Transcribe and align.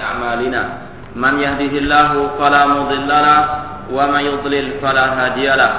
أعمالنا. 0.00 0.62
من 1.16 1.34
يهده 1.40 1.72
الله 1.82 2.10
فلا 2.38 2.66
مضل 2.66 3.08
له 3.08 3.40
ومن 3.92 4.20
يضلل 4.20 4.66
فلا 4.82 5.06
هادي 5.18 5.46
له. 5.46 5.72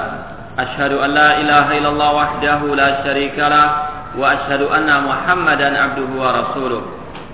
أشهد 0.58 0.92
أن 0.92 1.10
لا 1.10 1.40
إله 1.40 1.78
إلا 1.78 1.88
الله 1.88 2.10
وحده 2.14 2.60
لا 2.74 3.04
شريك 3.04 3.38
له 3.38 3.66
وأشهد 4.18 4.62
أن 4.62 4.90
محمدا 5.08 5.68
عبده 5.82 6.10
ورسوله. 6.18 6.82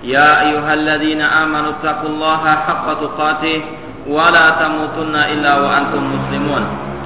يا 0.03 0.41
أيها 0.41 0.73
الذين 0.73 1.21
آمنوا 1.21 1.71
اتقوا 1.81 2.09
الله 2.09 2.43
حق 2.67 2.87
تقاته 3.01 3.61
ولا 4.07 4.45
تموتن 4.49 5.15
إلا 5.15 5.53
وأنتم 5.57 6.01
مسلمون. 6.15 6.63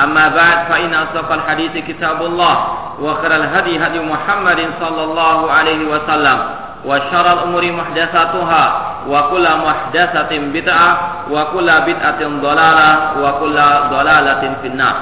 أما 0.00 0.28
بعد 0.28 0.58
فإن 0.68 0.94
أصدق 0.94 1.32
الحديث 1.32 1.74
كتاب 1.88 2.22
الله 2.22 2.56
وخير 3.00 3.32
الهدي 3.36 3.78
هدي 3.86 3.98
محمد 4.00 4.60
صلى 4.80 5.02
الله 5.04 5.38
عليه 5.52 5.80
وسلم 5.86 6.38
وشر 6.84 7.26
الأمور 7.32 7.64
محدثاتها 7.72 8.64
وكل 9.08 9.46
محدثة 9.66 10.30
بدعة 10.38 10.88
وكل 11.30 11.68
بدعة 11.86 12.20
ضلالة 12.42 12.90
وكل 13.22 13.56
ضلالة 13.90 14.42
في 14.62 14.68
النار 14.68 14.96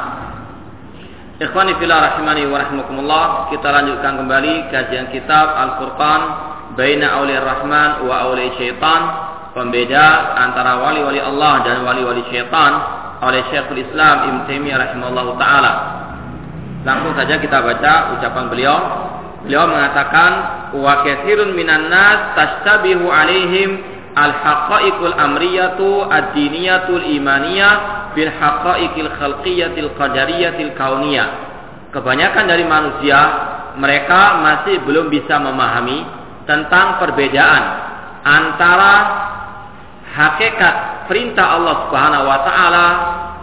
Ikhwani 1.43 1.75
fillah 1.75 1.99
rahimani 2.13 2.47
wa 2.47 2.55
rahimakumullah 2.61 3.25
Kita 3.51 3.67
lanjutkan 3.75 4.15
kembali 4.15 4.71
kajian 4.71 5.11
kitab 5.11 5.51
Al-Furqan 5.59 6.21
Baina 6.79 7.19
awliya 7.19 7.43
rahman 7.43 8.07
wa 8.07 8.31
awliya 8.31 8.55
syaitan 8.63 9.01
Pembeda 9.51 10.39
antara 10.39 10.79
wali-wali 10.87 11.19
Allah 11.19 11.67
dan 11.67 11.83
wali-wali 11.83 12.23
syaitan 12.31 12.73
oleh 13.22 13.42
Syekhul 13.50 13.82
Islam 13.82 14.16
Ibn 14.30 14.38
Taimiyah 14.46 14.78
rahimahullah 14.78 15.28
taala. 15.42 15.74
Langsung 16.86 17.14
saja 17.18 17.42
kita 17.42 17.58
baca 17.60 17.94
ucapan 18.18 18.46
beliau. 18.54 18.78
Beliau 19.46 19.66
mengatakan 19.70 20.32
wa 20.76 21.04
katsirun 21.06 21.56
minan 21.56 21.88
nas 21.88 22.36
tashtabihu 22.36 23.08
alaihim 23.08 23.80
al 24.18 24.34
haqaiqul 24.34 25.14
amriyatu 25.14 26.10
ad-diniyatul 26.10 27.06
imaniyah 27.06 28.12
bil 28.18 28.32
haqaiqil 28.34 29.12
khalqiyatil 29.14 29.94
qadariyatil 29.96 30.74
kauniyah. 30.74 31.28
Kebanyakan 31.94 32.46
dari 32.50 32.66
manusia 32.68 33.20
mereka 33.78 34.42
masih 34.42 34.82
belum 34.84 35.08
bisa 35.14 35.38
memahami 35.38 36.02
tentang 36.50 36.98
perbedaan 36.98 37.64
antara 38.26 38.94
hakikat 40.18 40.97
perintah 41.08 41.58
Allah 41.58 41.88
Subhanahu 41.88 42.26
wa 42.28 42.40
taala, 42.44 42.86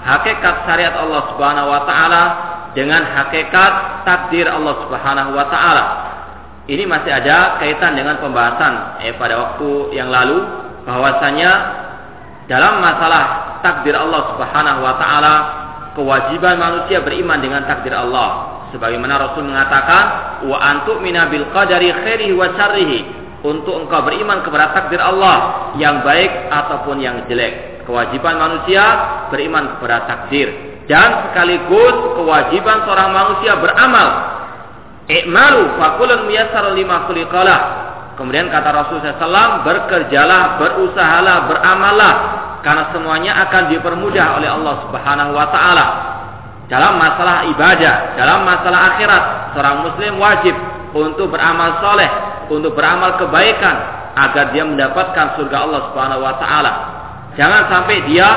hakikat 0.05 0.69
syariat 0.69 0.95
Allah 1.01 1.23
Subhanahu 1.33 1.69
wa 1.69 1.81
taala 1.89 2.23
dengan 2.77 3.03
hakikat 3.03 4.05
takdir 4.05 4.47
Allah 4.47 4.75
Subhanahu 4.85 5.31
wa 5.35 5.47
taala. 5.49 5.85
Ini 6.65 6.89
masih 6.89 7.13
ada 7.13 7.61
kaitan 7.61 7.93
dengan 7.93 8.17
pembahasan 8.25 9.05
eh, 9.05 9.13
pada 9.21 9.37
waktu 9.37 9.93
yang 9.93 10.09
lalu 10.09 10.41
bahwasanya 10.89 11.51
dalam 12.49 12.81
masalah 12.81 13.57
takdir 13.65 13.97
Allah 13.97 14.33
Subhanahu 14.33 14.81
wa 14.85 14.95
taala 15.01 15.35
kewajiban 15.97 16.61
manusia 16.61 17.01
beriman 17.01 17.41
dengan 17.41 17.65
takdir 17.65 17.97
Allah 17.97 18.61
sebagaimana 18.75 19.31
Rasul 19.31 19.47
mengatakan 19.49 20.05
wa 20.51 20.59
antu 20.59 20.99
minabil 21.01 21.47
qadari 21.55 21.95
khairihi 21.95 22.35
wa 22.35 22.51
syarrihi 22.53 23.24
untuk 23.45 23.77
engkau 23.77 24.01
beriman 24.09 24.41
kepada 24.41 24.73
takdir 24.73 24.99
Allah 25.05 25.71
yang 25.77 26.01
baik 26.01 26.49
ataupun 26.49 26.97
yang 26.99 27.29
jelek. 27.29 27.85
Kewajiban 27.85 28.41
manusia 28.41 28.83
beriman 29.29 29.77
kepada 29.77 30.09
takdir 30.09 30.49
dan 30.89 31.29
sekaligus 31.29 32.17
kewajiban 32.17 32.89
seorang 32.89 33.13
manusia 33.13 33.53
beramal. 33.61 34.09
Ikmalu 35.05 35.77
fakulun 35.77 36.25
miyasar 36.25 36.73
lima 36.73 37.05
khuliqalah. 37.05 37.61
Kemudian 38.17 38.49
kata 38.49 38.71
Rasulullah 38.73 39.19
SAW, 39.21 39.67
bekerjalah, 39.67 40.57
berusahalah, 40.57 41.37
beramallah 41.51 42.15
karena 42.65 42.89
semuanya 42.97 43.33
akan 43.45 43.69
dipermudah 43.69 44.41
oleh 44.41 44.49
Allah 44.49 44.75
Subhanahu 44.89 45.33
wa 45.37 45.47
taala. 45.53 45.87
Dalam 46.73 46.97
masalah 46.97 47.45
ibadah, 47.53 48.17
dalam 48.17 48.49
masalah 48.49 48.97
akhirat, 48.97 49.53
seorang 49.53 49.85
muslim 49.85 50.17
wajib 50.17 50.57
untuk 50.97 51.29
beramal 51.29 51.77
soleh, 51.85 52.09
untuk 52.51 52.77
beramal 52.77 53.17
kebaikan 53.21 53.77
agar 54.15 54.55
dia 54.55 54.65
mendapatkan 54.65 55.39
surga 55.39 55.57
Allah 55.67 55.81
Subhanahu 55.91 56.23
wa 56.23 56.35
taala. 56.39 56.73
Jangan 57.35 57.63
sampai 57.67 57.97
dia 58.07 58.29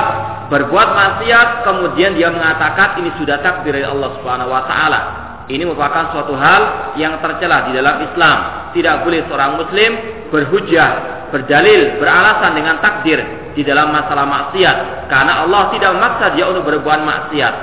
berbuat 0.49 0.89
maksiat 0.89 1.67
kemudian 1.67 2.17
dia 2.17 2.33
mengatakan 2.33 2.97
ini 3.03 3.13
sudah 3.21 3.37
takdir 3.45 3.77
dari 3.77 3.85
Allah 3.85 4.09
Subhanahu 4.17 4.49
wa 4.49 4.63
taala. 4.65 4.99
Ini 5.47 5.63
merupakan 5.63 6.11
suatu 6.11 6.35
hal 6.35 6.91
yang 6.99 7.23
tercela 7.23 7.71
di 7.71 7.79
dalam 7.79 8.03
Islam. 8.03 8.37
Tidak 8.75 8.95
boleh 9.07 9.23
seorang 9.31 9.51
muslim 9.55 9.91
berhujah, 10.27 10.89
berdalil, 11.31 12.03
beralasan 12.03 12.51
dengan 12.51 12.83
takdir 12.83 13.19
di 13.55 13.63
dalam 13.63 13.95
masalah 13.95 14.27
maksiat 14.27 15.07
karena 15.07 15.47
Allah 15.47 15.71
tidak 15.71 15.95
memaksa 15.95 16.25
dia 16.35 16.45
untuk 16.51 16.67
berbuat 16.67 16.99
maksiat. 16.99 17.53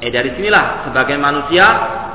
Eh 0.00 0.10
dari 0.10 0.32
sinilah 0.34 0.90
sebagai 0.90 1.16
manusia 1.20 1.64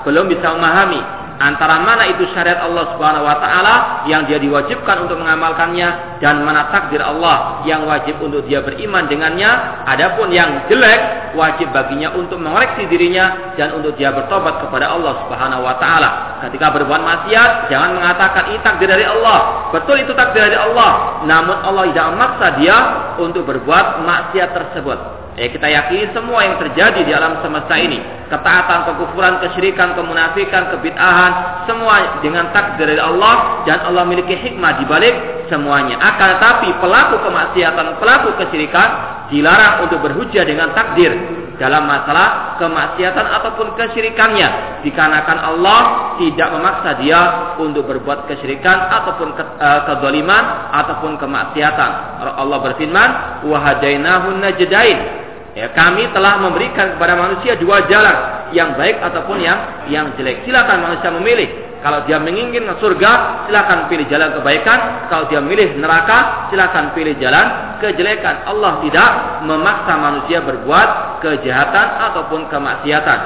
belum 0.03 0.25
bisa 0.29 0.51
memahami 0.51 1.24
antara 1.37 1.83
mana 1.83 2.07
itu 2.07 2.23
syariat 2.31 2.63
Allah 2.63 2.95
Subhanahu 2.95 3.25
wa 3.27 3.37
taala 3.41 3.75
yang 4.07 4.23
dia 4.29 4.39
diwajibkan 4.39 5.07
untuk 5.07 5.19
mengamalkannya 5.19 6.19
dan 6.23 6.45
mana 6.47 6.71
takdir 6.71 7.03
Allah 7.03 7.65
yang 7.67 7.83
wajib 7.83 8.21
untuk 8.23 8.47
dia 8.47 8.63
beriman 8.63 9.09
dengannya. 9.11 9.83
Adapun 9.89 10.31
yang 10.31 10.67
jelek 10.71 11.33
wajib 11.35 11.71
baginya 11.75 12.15
untuk 12.15 12.39
mengoreksi 12.39 12.87
dirinya 12.87 13.55
dan 13.59 13.75
untuk 13.75 13.97
dia 13.99 14.13
bertobat 14.15 14.63
kepada 14.63 14.91
Allah 14.91 15.13
Subhanahu 15.25 15.65
wa 15.65 15.75
taala. 15.81 16.09
Ketika 16.47 16.71
berbuat 16.71 17.01
maksiat 17.01 17.67
jangan 17.67 17.99
mengatakan 17.99 18.53
ini 18.53 18.59
takdir 18.63 18.87
dari 18.87 19.03
Allah. 19.03 19.69
Betul 19.75 20.05
itu 20.05 20.15
takdir 20.15 20.47
dari 20.47 20.57
Allah. 20.57 21.23
Namun 21.27 21.57
Allah 21.59 21.83
tidak 21.91 22.07
memaksa 22.15 22.47
dia 22.61 22.77
untuk 23.19 23.43
berbuat 23.43 24.05
maksiat 24.05 24.49
tersebut 24.53 25.24
Ya, 25.35 25.51
kita 25.51 25.67
yakini 25.67 26.15
semua 26.15 26.47
yang 26.47 26.55
terjadi 26.63 27.03
di 27.03 27.11
alam 27.11 27.43
semesta 27.43 27.75
ini, 27.75 27.99
ketaatan, 28.31 28.87
kekufuran, 28.87 29.43
kesyirikan, 29.43 29.91
kemunafikan, 29.91 30.71
kebid'ahan, 30.71 31.31
semua 31.67 32.23
dengan 32.23 32.55
takdir 32.55 32.87
dari 32.87 33.03
Allah 33.03 33.67
dan 33.67 33.83
Allah 33.83 34.07
memiliki 34.07 34.31
hikmah 34.31 34.79
di 34.79 34.87
balik 34.87 35.15
semuanya. 35.51 35.99
Akan 35.99 36.39
tetapi 36.39 36.79
pelaku 36.79 37.19
kemaksiatan, 37.19 37.99
pelaku 37.99 38.31
kesyirikan 38.39 38.89
dilarang 39.27 39.83
untuk 39.83 40.07
berhujah 40.07 40.47
dengan 40.47 40.71
takdir 40.71 41.11
dalam 41.59 41.83
masalah 41.83 42.55
kemaksiatan 42.55 43.25
ataupun 43.27 43.75
kesyirikannya 43.75 44.79
dikarenakan 44.87 45.39
Allah 45.39 45.81
tidak 46.15 46.47
memaksa 46.47 46.89
dia 47.03 47.21
untuk 47.59 47.83
berbuat 47.91 48.31
kesyirikan 48.31 48.87
ataupun 48.87 49.35
ke, 49.35 49.43
uh, 49.59 49.83
kezaliman 49.83 50.71
ataupun 50.71 51.19
kemaksiatan. 51.19 51.91
Allah 52.23 52.59
berfirman, 52.71 53.09
"Wa 53.51 53.57
hadainahun 53.59 54.39
najdain." 54.39 55.24
Ya, 55.55 55.71
kami 55.71 56.11
telah 56.11 56.43
memberikan 56.43 56.99
kepada 56.99 57.15
manusia 57.15 57.55
dua 57.55 57.87
jalan, 57.87 58.51
yang 58.51 58.75
baik 58.75 58.99
ataupun 58.99 59.39
yang 59.39 59.87
yang 59.87 60.11
jelek. 60.19 60.43
Silakan 60.43 60.83
manusia 60.83 61.09
memilih. 61.15 61.47
Kalau 61.79 62.03
dia 62.03 62.17
menginginkan 62.19 62.75
surga, 62.81 63.45
silakan 63.47 63.87
pilih 63.87 64.09
jalan 64.11 64.35
kebaikan. 64.35 65.07
Kalau 65.07 65.31
dia 65.31 65.39
memilih 65.39 65.79
neraka, 65.79 66.49
silakan 66.51 66.91
pilih 66.91 67.15
jalan 67.21 67.77
kejelekan. 67.79 68.43
Allah 68.43 68.83
tidak 68.83 69.09
memaksa 69.47 69.93
manusia 69.95 70.43
berbuat 70.43 71.21
kejahatan 71.23 71.87
ataupun 72.11 72.51
kemaksiatan. 72.51 73.19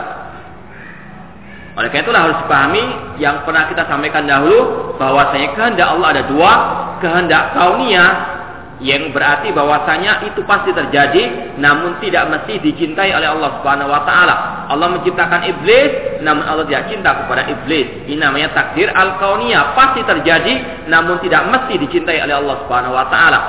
Oleh 1.80 1.88
karena 1.95 2.04
itulah 2.04 2.21
harus 2.27 2.38
dipahami 2.44 2.83
yang 3.24 3.48
pernah 3.48 3.71
kita 3.71 3.88
sampaikan 3.88 4.27
dahulu 4.27 4.92
bahwasanya 5.00 5.56
kehendak 5.56 5.88
Allah 5.95 6.07
ada 6.12 6.24
dua, 6.27 6.51
kehendak 7.00 7.56
kauniyah 7.56 8.38
yang 8.80 9.12
berarti 9.12 9.52
bahwasanya 9.52 10.24
itu 10.31 10.40
pasti 10.48 10.72
terjadi 10.72 11.56
namun 11.60 12.00
tidak 12.00 12.31
mesti 12.31 12.64
dicintai 12.64 13.12
oleh 13.12 13.28
Allah 13.28 13.60
Subhanahu 13.60 13.92
wa 13.92 14.08
taala. 14.08 14.36
Allah 14.72 14.88
menciptakan 14.96 15.52
iblis 15.52 16.24
namun 16.24 16.48
Allah 16.48 16.64
tidak 16.64 16.88
cinta 16.88 17.12
kepada 17.24 17.44
iblis. 17.52 18.08
Ini 18.08 18.24
namanya 18.24 18.56
takdir 18.56 18.88
al-kauniyah, 18.88 19.76
pasti 19.76 20.00
terjadi 20.08 20.88
namun 20.88 21.20
tidak 21.20 21.44
mesti 21.52 21.76
dicintai 21.76 22.24
oleh 22.24 22.36
Allah 22.40 22.56
Subhanahu 22.64 22.96
wa 22.96 23.06
taala. 23.12 23.40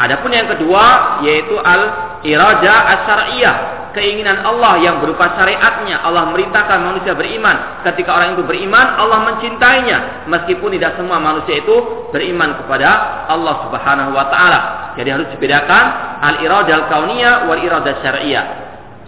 Adapun 0.00 0.32
yang 0.32 0.48
kedua 0.48 1.20
yaitu 1.20 1.52
al-irada 1.60 2.74
asyariyah, 2.96 3.56
keinginan 3.92 4.44
Allah 4.44 4.80
yang 4.80 5.00
berupa 5.00 5.32
syariatnya. 5.36 6.02
Allah 6.04 6.28
merintahkan 6.32 6.78
manusia 6.82 7.12
beriman. 7.16 7.84
Ketika 7.86 8.12
orang 8.12 8.36
itu 8.36 8.44
beriman, 8.44 8.98
Allah 8.98 9.18
mencintainya. 9.32 10.28
Meskipun 10.28 10.74
tidak 10.76 11.00
semua 11.00 11.20
manusia 11.20 11.60
itu 11.60 12.08
beriman 12.12 12.58
kepada 12.64 13.24
Allah 13.28 13.68
Subhanahu 13.68 14.10
wa 14.12 14.26
taala. 14.28 14.60
Jadi 14.96 15.08
harus 15.08 15.28
dibedakan 15.32 15.84
al-iradah 16.20 16.74
al-kauniyah 16.84 17.34
wal 17.48 17.60
iradah 17.60 17.94
syariah. 18.04 18.44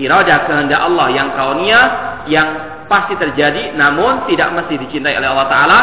Iradah 0.01 0.39
kehendak 0.49 0.81
Allah 0.81 1.07
yang 1.13 1.29
kauniyah 1.37 1.85
yang 2.29 2.49
pasti 2.87 3.15
terjadi 3.17 3.77
namun 3.77 4.29
tidak 4.29 4.53
mesti 4.53 4.75
dicintai 4.81 5.17
oleh 5.17 5.29
Allah 5.29 5.49
taala. 5.49 5.81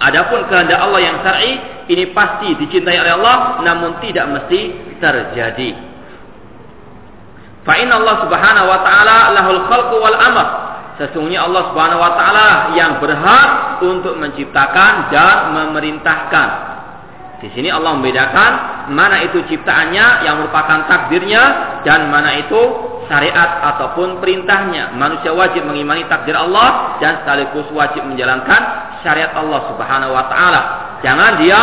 Adapun 0.00 0.48
kehendak 0.48 0.80
Allah 0.80 1.00
yang 1.04 1.16
syar'i 1.20 1.52
ini 1.92 2.08
pasti 2.16 2.56
dicintai 2.56 2.96
oleh 2.96 3.12
Allah 3.20 3.60
namun 3.60 4.00
tidak 4.00 4.26
mesti 4.30 4.60
terjadi. 4.96 5.89
Fa 7.64 7.76
inna 7.76 8.00
Allah 8.00 8.24
Subhanahu 8.24 8.66
wa 8.66 8.80
taala 8.80 9.16
lahul 9.36 9.60
khalqu 9.68 9.96
wal 10.00 10.16
amr. 10.16 10.46
Sesungguhnya 10.96 11.44
Allah 11.44 11.72
Subhanahu 11.72 12.00
wa 12.00 12.12
taala 12.16 12.48
yang 12.76 13.00
berhak 13.00 13.80
untuk 13.84 14.16
menciptakan 14.16 15.12
dan 15.12 15.56
memerintahkan. 15.56 16.48
Di 17.40 17.48
sini 17.56 17.72
Allah 17.72 17.96
membedakan 17.96 18.52
mana 18.92 19.24
itu 19.24 19.40
ciptaannya 19.48 20.28
yang 20.28 20.44
merupakan 20.44 20.84
takdirnya 20.84 21.42
dan 21.88 22.12
mana 22.12 22.36
itu 22.36 22.60
syariat 23.08 23.64
ataupun 23.74 24.20
perintahnya. 24.20 24.92
Manusia 24.92 25.32
wajib 25.32 25.64
mengimani 25.64 26.04
takdir 26.04 26.36
Allah 26.36 27.00
dan 27.00 27.24
sekaligus 27.24 27.64
wajib 27.72 28.04
menjalankan 28.04 28.60
syariat 29.00 29.32
Allah 29.32 29.72
Subhanahu 29.72 30.12
wa 30.12 30.24
taala. 30.28 30.60
Jangan 31.00 31.40
dia 31.40 31.60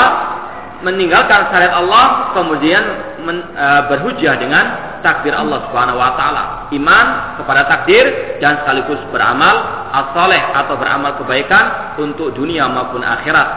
meninggalkan 0.82 1.54
syariat 1.54 1.78
Allah 1.78 2.34
kemudian 2.34 2.84
men, 3.28 3.52
e, 3.52 3.68
berhujah 3.92 4.40
dengan 4.40 4.66
takdir 5.04 5.36
Allah 5.36 5.68
Subhanahu 5.68 6.00
wa 6.00 6.16
taala. 6.16 6.44
Iman 6.72 7.36
kepada 7.36 7.68
takdir 7.68 8.40
dan 8.40 8.64
sekaligus 8.64 9.04
beramal 9.12 9.56
as-saleh 9.92 10.40
atau 10.56 10.80
beramal 10.80 11.20
kebaikan 11.20 12.00
untuk 12.00 12.32
dunia 12.32 12.72
maupun 12.72 13.04
akhirat. 13.04 13.48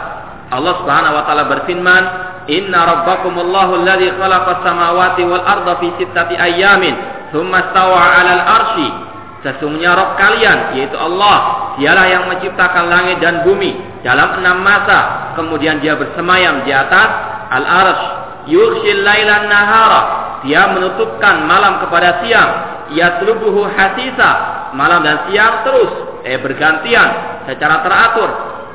Allah 0.51 0.73
Subhanahu 0.83 1.15
wa 1.15 1.23
taala 1.23 1.43
berfirman, 1.47 2.03
"Inna 2.51 2.79
rabbakumullahu 2.83 3.79
alladzi 3.79 4.11
khalaqas 4.19 4.59
samawati 4.67 5.23
wal 5.23 5.45
arda 5.47 5.79
fi 5.79 5.87
sittati 5.95 6.35
ayyamin, 6.35 6.95
tsumma 7.31 7.71
stawa 7.71 7.95
'alal 7.95 8.43
arsy." 8.43 8.89
Sesungguhnya 9.41 9.97
Rob 9.97 10.21
kalian, 10.21 10.77
yaitu 10.77 10.93
Allah, 10.93 11.73
dialah 11.81 12.05
yang 12.05 12.29
menciptakan 12.29 12.93
langit 12.93 13.17
dan 13.25 13.41
bumi 13.41 13.73
dalam 14.05 14.37
enam 14.37 14.61
masa. 14.61 15.33
Kemudian 15.33 15.81
dia 15.81 15.97
bersemayam 15.97 16.61
di 16.61 16.69
atas 16.69 17.09
al-arsh. 17.49 18.05
Yurshil 18.49 19.05
lailan 19.05 19.49
nahara. 19.49 20.01
Dia 20.45 20.73
menutupkan 20.73 21.45
malam 21.45 21.81
kepada 21.85 22.25
siang. 22.25 22.51
Yatlubuhu 22.93 23.69
hasisa. 23.69 24.31
Malam 24.73 25.03
dan 25.03 25.27
siang 25.29 25.67
terus 25.67 25.91
eh 26.25 26.39
bergantian 26.39 27.09
secara 27.45 27.83
teratur. 27.85 28.29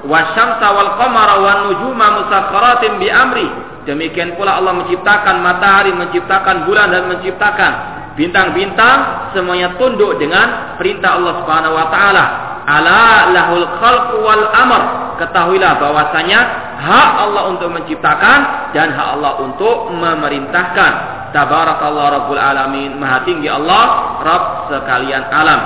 Wasyamsa 0.07 0.67
wal 0.71 0.93
qamara 1.01 1.35
wan 1.43 1.59
nujuma 1.71 2.23
musakhkharatin 2.23 3.01
bi 3.03 3.09
amri. 3.11 3.49
Demikian 3.87 4.35
pula 4.35 4.59
Allah 4.59 4.83
menciptakan 4.83 5.47
matahari, 5.47 5.95
menciptakan 5.95 6.67
bulan 6.67 6.91
dan 6.91 7.07
menciptakan 7.07 7.73
bintang-bintang 8.17 9.31
semuanya 9.37 9.77
tunduk 9.77 10.17
dengan 10.17 10.77
perintah 10.81 11.21
Allah 11.21 11.45
Subhanahu 11.45 11.75
wa 11.77 11.87
taala. 11.93 12.25
Ala 12.67 13.31
lahul 13.31 13.67
khalq 13.79 14.11
wal 14.25 14.45
amr. 14.51 14.83
Ketahuilah 15.23 15.79
bahwasanya 15.79 16.41
hak 16.83 17.11
Allah 17.25 17.43
untuk 17.55 17.71
menciptakan 17.73 18.39
dan 18.75 18.91
hak 18.91 19.09
Allah 19.21 19.33
untuk 19.41 19.95
memerintahkan. 19.95 20.93
Tabarakallah 21.31 22.07
Rabbul 22.21 22.41
Alamin. 22.41 22.99
Maha 22.99 23.23
tinggi 23.23 23.47
Allah, 23.47 24.19
Rabb 24.25 24.73
sekalian 24.73 25.31
alam. 25.31 25.61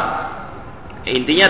Intinya 1.08 1.48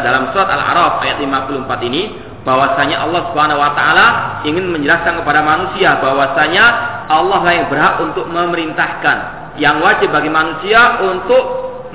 dalam 0.00 0.32
surat 0.32 0.48
Al-A'raf 0.48 1.04
ayat 1.04 1.20
54 1.20 1.68
ini 1.92 2.02
bahwasanya 2.46 3.04
Allah 3.04 3.28
Subhanahu 3.28 3.58
wa 3.58 3.74
taala 3.76 4.06
ingin 4.46 4.70
menjelaskan 4.70 5.20
kepada 5.20 5.42
manusia 5.42 5.98
bahwasanya 5.98 6.64
Allah 7.10 7.42
lah 7.42 7.52
yang 7.52 7.68
berhak 7.68 7.94
untuk 8.00 8.24
memerintahkan 8.30 9.16
yang 9.56 9.80
wajib 9.80 10.12
bagi 10.12 10.28
manusia 10.28 11.00
untuk 11.04 11.44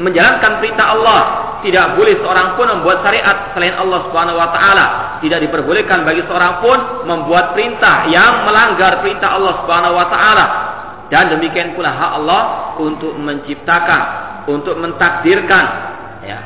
menjalankan 0.01 0.61
perintah 0.61 0.87
Allah. 0.97 1.21
Tidak 1.61 1.93
boleh 1.93 2.17
seorang 2.17 2.57
pun 2.57 2.65
membuat 2.73 3.05
syariat 3.05 3.53
selain 3.53 3.77
Allah 3.77 4.09
Subhanahu 4.09 4.33
wa 4.33 4.49
taala. 4.49 4.85
Tidak 5.21 5.39
diperbolehkan 5.45 6.01
bagi 6.01 6.25
seorang 6.25 6.57
pun 6.57 6.77
membuat 7.05 7.53
perintah 7.53 8.09
yang 8.09 8.49
melanggar 8.49 8.97
perintah 9.05 9.37
Allah 9.37 9.61
Subhanahu 9.61 9.93
wa 9.93 10.07
taala. 10.09 10.45
Dan 11.13 11.37
demikian 11.37 11.77
pula 11.77 11.93
hak 11.93 12.11
Allah 12.17 12.41
untuk 12.81 13.13
menciptakan, 13.13 14.01
untuk 14.49 14.79
mentakdirkan 14.81 15.65
ya. 16.25 16.39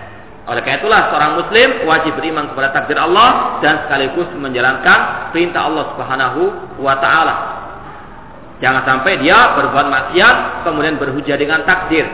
Oleh 0.46 0.62
karena 0.62 0.78
itulah 0.78 1.02
seorang 1.10 1.32
muslim 1.42 1.70
wajib 1.90 2.14
beriman 2.22 2.54
kepada 2.54 2.70
takdir 2.70 3.02
Allah 3.02 3.58
dan 3.66 3.88
sekaligus 3.88 4.30
menjalankan 4.38 5.32
perintah 5.34 5.66
Allah 5.66 5.96
Subhanahu 5.96 6.42
wa 6.84 6.96
taala. 7.02 7.55
Jangan 8.64 8.88
sampai 8.88 9.20
dia 9.20 9.56
berbuat 9.60 9.88
maksiat 9.92 10.36
kemudian 10.64 10.96
berhujah 10.96 11.36
dengan 11.36 11.68
takdir. 11.68 12.08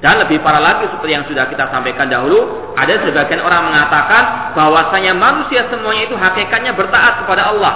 Dan 0.00 0.16
lebih 0.16 0.40
parah 0.40 0.64
lagi 0.64 0.88
seperti 0.88 1.12
yang 1.12 1.28
sudah 1.28 1.44
kita 1.52 1.68
sampaikan 1.68 2.08
dahulu, 2.08 2.72
ada 2.72 3.04
sebagian 3.04 3.44
orang 3.44 3.68
mengatakan 3.68 4.56
bahwasanya 4.56 5.12
manusia 5.12 5.68
semuanya 5.68 6.08
itu 6.08 6.16
hakikatnya 6.16 6.72
bertaat 6.72 7.24
kepada 7.24 7.52
Allah. 7.52 7.74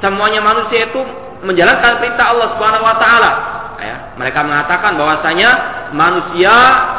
Semuanya 0.00 0.40
manusia 0.40 0.88
itu 0.88 1.00
menjalankan 1.44 2.00
perintah 2.00 2.32
Allah 2.32 2.48
Subhanahu 2.56 2.84
wa 2.84 2.96
taala. 2.96 3.32
Ya, 3.76 4.16
mereka 4.16 4.40
mengatakan 4.40 4.96
bahwasanya 4.96 5.50
manusia 5.92 6.54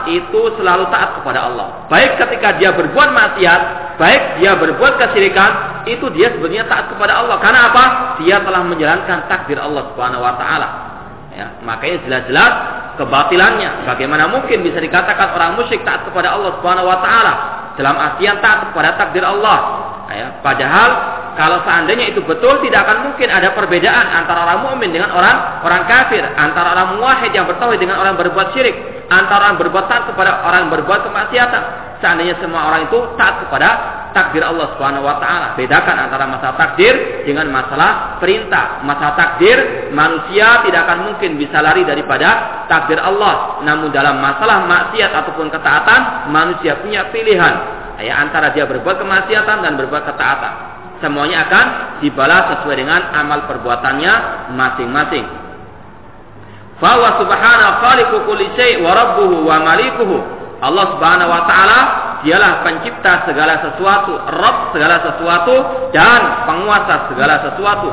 itu 0.06 0.42
selalu 0.62 0.86
taat 0.94 1.18
kepada 1.18 1.50
Allah. 1.50 1.90
Baik 1.90 2.22
ketika 2.22 2.54
dia 2.62 2.70
berbuat 2.70 3.10
maksiat, 3.18 3.62
baik 3.98 4.38
dia 4.38 4.54
berbuat 4.54 4.94
kesyirikan, 5.02 5.84
itu 5.90 6.06
dia 6.14 6.30
sebenarnya 6.38 6.70
taat 6.70 6.94
kepada 6.94 7.18
Allah. 7.18 7.42
Karena 7.42 7.74
apa? 7.74 7.84
Dia 8.22 8.46
telah 8.46 8.62
menjalankan 8.62 9.26
takdir 9.26 9.58
Allah 9.58 9.90
Subhanahu 9.90 10.22
wa 10.22 10.34
taala. 10.38 10.68
Ya, 11.34 11.48
makanya 11.66 11.98
jelas-jelas 12.06 12.54
kebatilannya. 13.02 13.90
Bagaimana 13.90 14.30
mungkin 14.30 14.62
bisa 14.62 14.78
dikatakan 14.78 15.34
orang 15.34 15.58
musyrik 15.58 15.82
taat 15.82 16.06
kepada 16.06 16.34
Allah 16.34 16.62
Subhanahu 16.62 16.90
wa 16.90 17.02
taala 17.02 17.34
dalam 17.74 17.98
artian 17.98 18.38
taat 18.38 18.70
kepada 18.70 18.98
takdir 19.02 19.26
Allah. 19.26 19.58
Ya, 20.14 20.40
padahal 20.46 20.90
kalau 21.38 21.62
seandainya 21.62 22.18
itu 22.18 22.25
betul 22.25 22.57
tidak 22.66 22.89
akan 22.89 23.13
mungkin 23.13 23.30
ada 23.30 23.54
perbedaan 23.54 24.10
antara 24.10 24.42
orang 24.42 24.60
mukmin 24.66 24.89
dengan 24.89 25.13
orang 25.13 25.62
orang 25.62 25.86
kafir, 25.86 26.25
antara 26.34 26.74
orang 26.74 26.98
muwahhid 26.98 27.30
yang 27.30 27.45
bertauhid 27.45 27.78
dengan 27.78 28.01
orang 28.01 28.18
berbuat 28.18 28.57
syirik, 28.57 28.74
antara 29.06 29.45
orang 29.45 29.62
berbuat 29.62 29.86
taat 29.86 30.10
kepada 30.10 30.42
orang 30.42 30.74
berbuat 30.74 31.06
kemaksiatan. 31.06 31.64
Seandainya 31.97 32.38
semua 32.42 32.69
orang 32.69 32.90
itu 32.90 33.00
taat 33.18 33.42
kepada 33.42 33.69
takdir 34.14 34.42
Allah 34.45 34.69
Subhanahu 34.73 35.06
wa 35.06 35.18
taala. 35.21 35.54
Bedakan 35.54 36.09
antara 36.09 36.26
masalah 36.26 36.57
takdir 36.57 36.94
dengan 37.26 37.50
masalah 37.54 38.18
perintah. 38.18 38.81
Masalah 38.81 39.14
takdir 39.18 39.90
manusia 39.94 40.66
tidak 40.66 40.90
akan 40.90 41.00
mungkin 41.09 41.38
bisa 41.38 41.62
lari 41.62 41.85
daripada 41.85 42.66
takdir 42.66 42.97
Allah. 42.97 43.62
Namun 43.62 43.94
dalam 43.94 44.21
masalah 44.21 44.66
maksiat 44.66 45.09
ataupun 45.09 45.54
ketaatan 45.54 46.30
manusia 46.33 46.81
punya 46.81 47.09
pilihan 47.14 47.78
ya 47.97 48.14
antara 48.21 48.54
dia 48.54 48.69
berbuat 48.69 49.02
kemaksiatan 49.02 49.57
dan 49.66 49.73
berbuat 49.73 50.06
ketaatan 50.06 50.67
semuanya 51.04 51.47
akan 51.49 51.66
dibalas 52.01 52.44
sesuai 52.57 52.75
dengan 52.77 53.01
amal 53.13 53.45
perbuatannya 53.49 54.13
masing-masing. 54.54 55.25
Fawa 56.77 57.18
subhanahu 57.18 57.73
khaliqu 57.81 58.16
kulli 58.30 58.54
syai' 58.54 58.77
wa 58.81 58.94
rabbuhu 58.94 59.45
wa 59.49 59.57
malikuhu. 59.66 60.18
Allah 60.57 60.85
Subhanahu 60.97 61.30
wa 61.30 61.45
taala 61.45 61.80
dialah 62.25 62.66
pencipta 62.66 63.30
segala 63.30 63.61
sesuatu, 63.61 64.09
Rabb 64.18 64.73
segala 64.73 65.06
sesuatu 65.06 65.56
dan 65.94 66.49
penguasa 66.49 67.13
segala 67.13 67.45
sesuatu. 67.45 67.89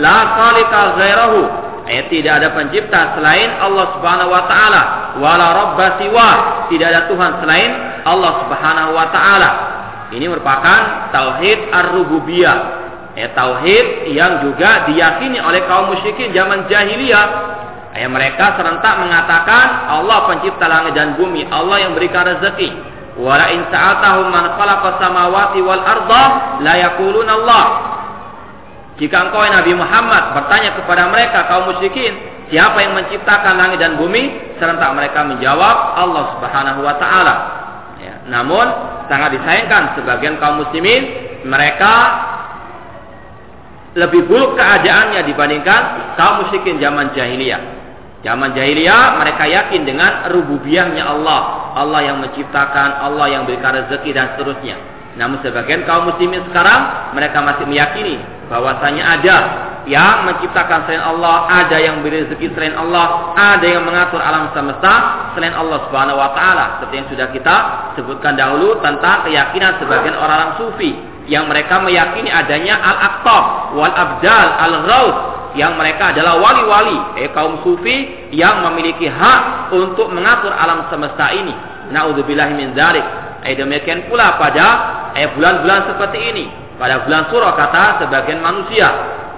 La 0.00 0.16
khaliqa 0.36 0.80
ghairahu. 0.96 1.42
Eh, 1.86 2.02
tidak 2.10 2.42
ada 2.42 2.48
pencipta 2.50 3.14
selain 3.14 3.62
Allah 3.62 3.94
Subhanahu 3.94 4.32
wa 4.32 4.42
taala, 4.50 4.82
wala 5.22 5.46
rabba 5.54 5.86
siwa. 6.02 6.30
Tidak 6.66 6.82
ada 6.82 7.06
Tuhan 7.06 7.32
selain 7.44 7.70
Allah 8.02 8.32
Subhanahu 8.42 8.90
wa 8.90 9.06
taala. 9.14 9.50
Ini 10.14 10.26
merupakan 10.30 11.10
tauhid 11.10 11.74
ar-rububiyah. 11.74 12.58
Ya, 13.16 13.32
tauhid 13.32 14.12
yang 14.12 14.44
juga 14.44 14.86
diyakini 14.86 15.40
oleh 15.40 15.64
kaum 15.66 15.90
musyrikin 15.90 16.30
zaman 16.36 16.68
jahiliyah. 16.68 17.26
Ya, 17.96 18.06
mereka 18.12 18.60
serentak 18.60 19.00
mengatakan 19.00 19.88
Allah 19.88 20.28
pencipta 20.28 20.68
langit 20.68 20.92
dan 20.92 21.16
bumi, 21.16 21.48
Allah 21.48 21.80
yang 21.80 21.92
berikan 21.96 22.28
rezeki. 22.28 22.70
Wala 23.16 23.48
in 23.48 23.64
sa'atahum 23.72 24.28
man 24.28 24.52
khalaqa 24.60 25.00
samawati 25.00 25.64
wal 25.64 25.80
arda 25.80 26.24
la 26.60 26.74
yaquluna 26.76 27.32
Allah. 27.40 27.64
Jika 29.00 29.28
engkau 29.28 29.40
Nabi 29.44 29.72
Muhammad 29.72 30.36
bertanya 30.36 30.76
kepada 30.76 31.08
mereka 31.08 31.48
kaum 31.48 31.72
musyrikin, 31.72 32.16
siapa 32.52 32.80
yang 32.84 32.96
menciptakan 32.96 33.56
langit 33.56 33.80
dan 33.80 33.96
bumi? 33.96 34.56
Serentak 34.60 34.92
mereka 34.92 35.24
menjawab 35.24 35.76
Allah 35.96 36.36
Subhanahu 36.36 36.80
wa 36.84 36.94
taala. 37.00 37.34
Namun 38.26 38.66
sangat 39.06 39.38
disayangkan 39.38 39.98
sebagian 39.98 40.36
kaum 40.42 40.66
muslimin 40.66 41.02
mereka 41.46 41.92
lebih 43.96 44.28
buruk 44.28 44.58
keadaannya 44.58 45.24
dibandingkan 45.24 45.82
kaum 46.20 46.46
musyrikin 46.46 46.76
zaman 46.82 47.14
jahiliyah. 47.16 47.62
Zaman 48.26 48.52
jahiliyah 48.58 49.22
mereka 49.22 49.46
yakin 49.46 49.86
dengan 49.86 50.28
rububiyahnya 50.34 51.06
Allah. 51.06 51.72
Allah 51.76 52.00
yang 52.02 52.18
menciptakan, 52.20 53.04
Allah 53.04 53.26
yang 53.30 53.42
berikan 53.46 53.72
rezeki 53.72 54.10
dan 54.10 54.34
seterusnya. 54.34 54.76
Namun 55.16 55.40
sebagian 55.40 55.88
kaum 55.88 56.12
muslimin 56.12 56.44
sekarang 56.50 57.12
mereka 57.16 57.40
masih 57.40 57.64
meyakini 57.64 58.35
bahwasanya 58.46 59.02
ada 59.18 59.36
yang 59.86 60.26
menciptakan 60.26 60.82
selain 60.86 61.02
Allah, 61.02 61.46
ada 61.46 61.78
yang 61.78 62.02
beri 62.02 62.26
rezeki 62.26 62.58
selain 62.58 62.74
Allah, 62.74 63.34
ada 63.38 63.62
yang 63.62 63.86
mengatur 63.86 64.18
alam 64.18 64.50
semesta 64.50 64.92
selain 65.38 65.54
Allah 65.54 65.86
Subhanahu 65.86 66.18
wa 66.18 66.34
taala. 66.34 66.82
Seperti 66.82 66.94
yang 66.98 67.08
sudah 67.14 67.28
kita 67.30 67.56
sebutkan 67.94 68.34
dahulu 68.34 68.82
tentang 68.82 69.22
keyakinan 69.30 69.78
sebagian 69.78 70.18
orang-orang 70.18 70.52
sufi 70.58 70.90
yang 71.30 71.46
mereka 71.46 71.78
meyakini 71.82 72.30
adanya 72.30 72.82
al-aqtab 72.82 73.74
wal 73.78 73.94
abdal 73.94 74.48
al-ghaus 74.58 75.16
yang 75.54 75.78
mereka 75.78 76.12
adalah 76.12 76.36
wali-wali 76.36 77.22
eh 77.22 77.30
kaum 77.32 77.62
sufi 77.64 78.28
yang 78.34 78.66
memiliki 78.66 79.08
hak 79.08 79.72
untuk 79.72 80.10
mengatur 80.10 80.50
alam 80.50 80.90
semesta 80.90 81.30
ini. 81.30 81.54
Nauzubillahi 81.94 82.52
min 82.58 82.74
dzalik. 82.74 83.06
Eh 83.46 83.54
demikian 83.54 84.10
pula 84.10 84.34
pada 84.34 84.66
eh 85.14 85.30
bulan-bulan 85.30 85.94
seperti 85.94 86.18
ini. 86.34 86.65
Pada 86.76 87.08
bulan 87.08 87.32
surah 87.32 87.52
kata 87.56 87.84
sebagian 88.04 88.44
manusia 88.44 88.88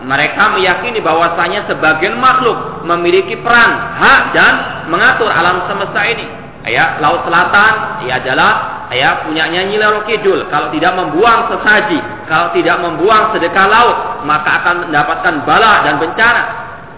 mereka 0.02 0.54
meyakini 0.54 1.02
bahwasanya 1.02 1.66
sebagian 1.66 2.18
makhluk 2.22 2.86
memiliki 2.86 3.34
peran, 3.42 3.98
hak 3.98 4.22
dan 4.30 4.54
mengatur 4.90 5.26
alam 5.26 5.66
semesta 5.66 6.02
ini. 6.06 6.26
Ya, 6.68 7.00
laut 7.00 7.24
selatan 7.24 8.04
ia 8.04 8.20
adalah 8.20 8.84
ya 8.92 9.24
punyanya 9.24 9.64
Nyi 9.66 9.80
Roro 9.80 10.04
Kidul. 10.04 10.46
Kalau 10.52 10.68
tidak 10.68 10.92
membuang 11.00 11.48
sesaji, 11.48 11.98
kalau 12.28 12.52
tidak 12.52 12.76
membuang 12.82 13.32
sedekah 13.32 13.66
laut, 13.66 13.96
maka 14.28 14.50
akan 14.62 14.74
mendapatkan 14.90 15.34
bala 15.48 15.86
dan 15.88 15.96
bencana. 15.96 16.42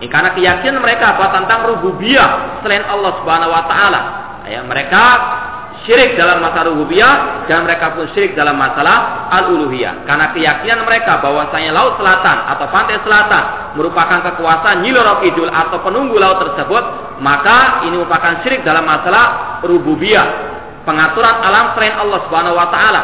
Ini 0.01 0.09
karena 0.09 0.33
keyakinan 0.33 0.81
mereka 0.81 1.13
apa 1.15 1.39
tentang 1.39 1.71
rububiyah 1.71 2.61
selain 2.65 2.83
Allah 2.89 3.13
Subhanahu 3.21 3.53
wa 3.53 3.65
taala. 3.69 4.01
Ya, 4.49 4.65
mereka 4.65 5.03
syirik 5.89 6.17
dalam 6.17 6.45
masalah 6.45 6.77
rububiyah 6.77 7.47
dan 7.49 7.65
mereka 7.65 7.97
pun 7.97 8.05
syirik 8.13 8.37
dalam 8.37 8.57
masalah 8.57 9.29
al-uluhiyah. 9.33 10.05
Karena 10.05 10.33
keyakinan 10.37 10.85
mereka 10.85 11.21
bahwasanya 11.25 11.71
laut 11.73 11.97
selatan 11.97 12.37
atau 12.57 12.67
pantai 12.69 13.01
selatan 13.01 13.45
merupakan 13.81 14.19
kekuasaan 14.33 14.85
Nyiloro 14.85 15.25
Kidul 15.25 15.49
atau 15.49 15.81
penunggu 15.81 16.21
laut 16.21 16.39
tersebut, 16.43 16.85
maka 17.25 17.87
ini 17.89 17.97
merupakan 17.97 18.45
syirik 18.45 18.61
dalam 18.61 18.85
masalah 18.85 19.59
rububiyah, 19.65 20.27
pengaturan 20.85 21.37
alam 21.41 21.73
selain 21.77 21.97
Allah 21.97 22.19
Subhanahu 22.29 22.57
wa 22.57 22.69
taala. 22.69 23.03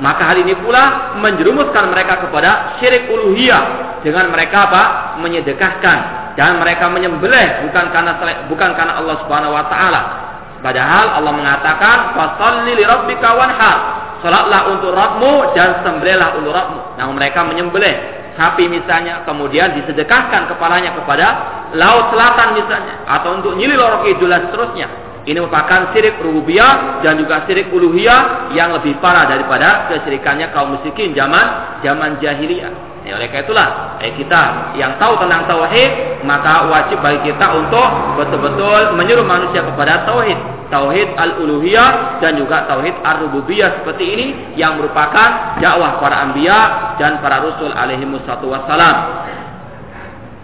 Maka 0.00 0.32
hal 0.32 0.40
ini 0.40 0.56
pula 0.56 1.12
menjerumuskan 1.20 1.92
mereka 1.92 2.24
kepada 2.24 2.80
syirik 2.80 3.12
uluhiyah 3.12 4.00
dengan 4.00 4.32
mereka 4.32 4.72
apa? 4.72 4.82
menyedekahkan 5.20 5.98
dan 6.40 6.56
mereka 6.56 6.88
menyembelih 6.88 7.68
bukan 7.68 7.92
karena 7.92 8.16
bukan 8.48 8.70
karena 8.72 8.96
Allah 8.96 9.16
Subhanahu 9.20 9.52
wa 9.52 9.68
taala. 9.68 10.29
Padahal 10.60 11.20
Allah 11.20 11.32
mengatakan 11.32 12.12
fasalli 12.12 12.76
li 12.76 12.84
rabbika 12.84 13.32
wanhar. 13.36 13.78
Salatlah 14.20 14.76
untuk 14.76 14.92
Rabbmu 14.92 15.56
dan 15.56 15.80
sembelihlah 15.80 16.36
untuk 16.36 16.52
Rabbmu. 16.52 17.00
Nah, 17.00 17.08
mereka 17.16 17.40
menyembelih 17.40 18.20
sapi 18.36 18.68
misalnya, 18.68 19.24
kemudian 19.24 19.72
disedekahkan 19.80 20.44
kepalanya 20.52 20.92
kepada 20.92 21.26
laut 21.72 22.12
selatan 22.12 22.60
misalnya, 22.60 23.00
atau 23.08 23.40
untuk 23.40 23.56
nyili 23.56 23.80
lorok 23.80 24.04
idul 24.12 24.28
dan 24.28 24.52
seterusnya. 24.52 24.88
Ini 25.24 25.36
merupakan 25.36 25.92
syirik 25.92 26.20
rububiyah 26.20 27.04
dan 27.04 27.20
juga 27.20 27.44
syirik 27.44 27.68
uluhiyah 27.72 28.52
yang 28.56 28.72
lebih 28.72 28.96
parah 29.04 29.28
daripada 29.28 29.88
kesyirikannya 29.92 30.48
kaum 30.52 30.76
musyrikin 30.76 31.12
zaman 31.12 31.80
zaman 31.84 32.16
jahiliyah. 32.24 32.89
Ya, 33.00 33.16
oleh 33.16 33.32
karena 33.32 33.48
itulah 33.48 33.68
eh, 34.04 34.12
kita 34.12 34.76
yang 34.76 35.00
tahu 35.00 35.16
tentang 35.24 35.48
tauhid 35.48 36.20
maka 36.20 36.68
wajib 36.68 37.00
bagi 37.00 37.32
kita 37.32 37.48
untuk 37.56 37.88
betul-betul 38.20 38.92
menyuruh 38.92 39.24
manusia 39.24 39.64
kepada 39.64 40.04
tauhid, 40.04 40.36
tauhid 40.68 41.08
al-uluhiyah 41.16 42.20
dan 42.20 42.36
juga 42.36 42.68
tauhid 42.68 42.92
ar-rububiyah 43.00 43.80
seperti 43.80 44.04
ini 44.04 44.26
yang 44.60 44.76
merupakan 44.76 45.56
dakwah 45.64 45.96
para 45.96 46.28
anbiya 46.28 46.60
dan 47.00 47.24
para 47.24 47.40
rasul 47.40 47.72
alaihi 47.72 48.04
wassalam. 48.04 48.96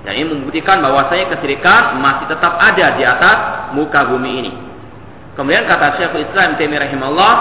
Dan 0.08 0.12
ini 0.16 0.26
membuktikan 0.32 0.80
bahwasanya 0.80 1.36
kesyirikan 1.36 2.00
masih 2.00 2.24
tetap 2.30 2.56
ada 2.56 2.96
di 2.96 3.02
atas 3.04 3.38
muka 3.76 4.00
bumi 4.08 4.32
ini. 4.40 4.52
Kemudian 5.36 5.68
kata 5.68 6.00
Syekhul 6.00 6.24
Islam 6.24 6.56
Taimiyah 6.56 6.88
rahimahullah, 6.88 7.34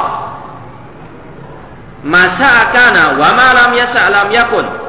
"Masa 2.04 2.50
akana 2.68 3.16
wa 3.16 3.30
ma 3.32 3.48
lam 3.56 3.72
yasa 3.80 4.12
lam 4.12 4.28
yakun." 4.28 4.85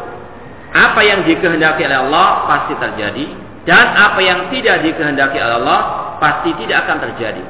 Apa 0.77 1.01
yang 1.01 1.25
dikehendaki 1.25 1.89
oleh 1.89 1.99
Allah 2.05 2.45
pasti 2.45 2.77
terjadi 2.77 3.25
dan 3.65 3.97
apa 3.97 4.21
yang 4.21 4.53
tidak 4.53 4.85
dikehendaki 4.85 5.41
oleh 5.41 5.57
Allah 5.65 5.81
pasti 6.21 6.53
tidak 6.61 6.85
akan 6.85 7.01
terjadi. 7.09 7.41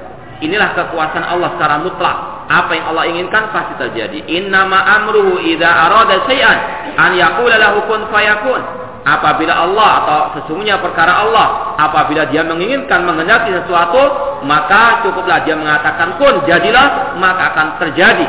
Inilah 0.47 0.77
kekuasaan 0.79 1.27
Allah 1.27 1.59
secara 1.59 1.83
mutlak. 1.83 2.17
Apa 2.47 2.71
yang 2.79 2.87
Allah 2.95 3.05
inginkan 3.11 3.51
pasti 3.51 3.75
terjadi. 3.83 4.23
Innama 4.31 4.79
amruhu 5.03 5.43
idza 5.43 5.67
arada 5.67 6.23
syai'an 6.31 6.59
an 6.95 7.11
yaqula 7.19 7.59
lahu 7.59 7.83
kun 7.91 8.07
fayakun 8.15 8.63
apabila 9.07 9.55
Allah 9.55 9.91
atau 10.03 10.19
sesungguhnya 10.39 10.83
perkara 10.83 11.27
Allah 11.27 11.79
apabila 11.79 12.27
dia 12.27 12.43
menginginkan 12.43 13.07
menghendaki 13.07 13.55
sesuatu 13.55 14.03
maka 14.43 15.07
cukuplah 15.07 15.47
dia 15.47 15.55
mengatakan 15.55 16.19
pun 16.19 16.43
jadilah 16.43 17.15
maka 17.19 17.55
akan 17.55 17.67
terjadi 17.87 18.27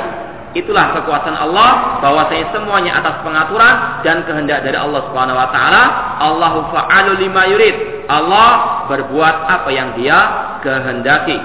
itulah 0.57 0.97
kekuasaan 0.97 1.37
Allah 1.37 2.01
bahwa 2.01 2.25
saya 2.27 2.49
semuanya 2.49 2.97
atas 2.97 3.21
pengaturan 3.21 4.01
dan 4.01 4.25
kehendak 4.25 4.65
dari 4.65 4.77
Allah 4.77 5.05
Subhanahu 5.09 5.37
wa 5.37 5.49
taala. 5.53 5.83
Allahu 6.17 6.59
fa'alu 6.73 7.11
lima 7.21 7.45
yurid. 7.53 8.05
Allah 8.09 8.83
berbuat 8.89 9.35
apa 9.45 9.69
yang 9.69 9.93
dia 9.93 10.19
kehendaki. 10.65 11.37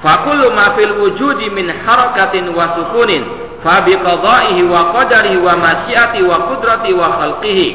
Kullu 0.00 0.56
ma 0.56 0.72
fil 0.78 0.96
wujudi 0.96 1.52
min 1.52 1.68
harakatin 1.68 2.54
wa 2.56 2.72
sukunin 2.78 3.22
fa 3.60 3.84
bi 3.84 3.92
qada'ihi 3.92 4.64
wa 4.64 4.96
qadarihi 4.96 5.38
wa 5.42 5.54
masyiati 5.60 6.20
wa 6.24 6.48
qudrati 6.48 6.90
wa 6.96 7.08
khalqihi. 7.20 7.68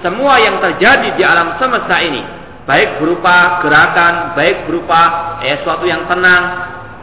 Semua 0.00 0.40
yang 0.40 0.58
terjadi 0.64 1.12
di 1.14 1.22
alam 1.22 1.60
semesta 1.60 2.00
ini, 2.00 2.24
baik 2.64 3.04
berupa 3.04 3.60
gerakan, 3.60 4.32
baik 4.32 4.64
berupa 4.64 5.36
eh, 5.44 5.60
suatu 5.60 5.84
yang 5.84 6.08
tenang, 6.08 6.42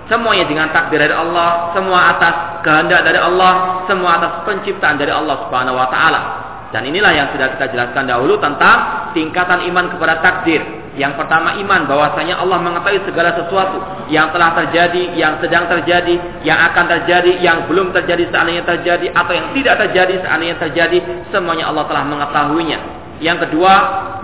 semuanya 0.08 0.48
dengan 0.48 0.68
takdir 0.72 1.00
dari 1.00 1.16
Allah, 1.16 1.72
semua 1.76 2.16
atas 2.16 2.64
kehendak 2.64 3.04
dari 3.04 3.20
Allah, 3.20 3.84
semua 3.86 4.20
atas 4.20 4.32
penciptaan 4.48 5.00
dari 5.00 5.12
Allah 5.12 5.48
Subhanahu 5.48 5.78
wa 5.78 5.88
taala. 5.88 6.22
Dan 6.68 6.84
inilah 6.84 7.16
yang 7.16 7.28
sudah 7.32 7.56
kita 7.56 7.72
jelaskan 7.72 8.12
dahulu 8.12 8.36
tentang 8.44 9.08
tingkatan 9.16 9.64
iman 9.72 9.88
kepada 9.88 10.20
takdir. 10.20 10.60
Yang 10.98 11.14
pertama 11.14 11.54
iman 11.62 11.86
bahwasanya 11.86 12.42
Allah 12.42 12.58
mengetahui 12.58 13.06
segala 13.06 13.38
sesuatu 13.38 13.78
yang 14.10 14.34
telah 14.34 14.58
terjadi, 14.58 15.14
yang 15.14 15.38
sedang 15.38 15.70
terjadi, 15.70 16.42
yang 16.42 16.58
akan 16.74 16.86
terjadi, 16.90 17.38
yang 17.38 17.70
belum 17.70 17.94
terjadi 17.94 18.34
seandainya 18.34 18.66
terjadi 18.66 19.14
atau 19.14 19.32
yang 19.32 19.48
tidak 19.54 19.76
terjadi 19.86 20.14
seandainya 20.26 20.58
terjadi, 20.58 20.98
semuanya 21.30 21.70
Allah 21.70 21.86
telah 21.86 22.04
mengetahuinya. 22.04 22.80
Yang 23.22 23.48
kedua, 23.50 23.74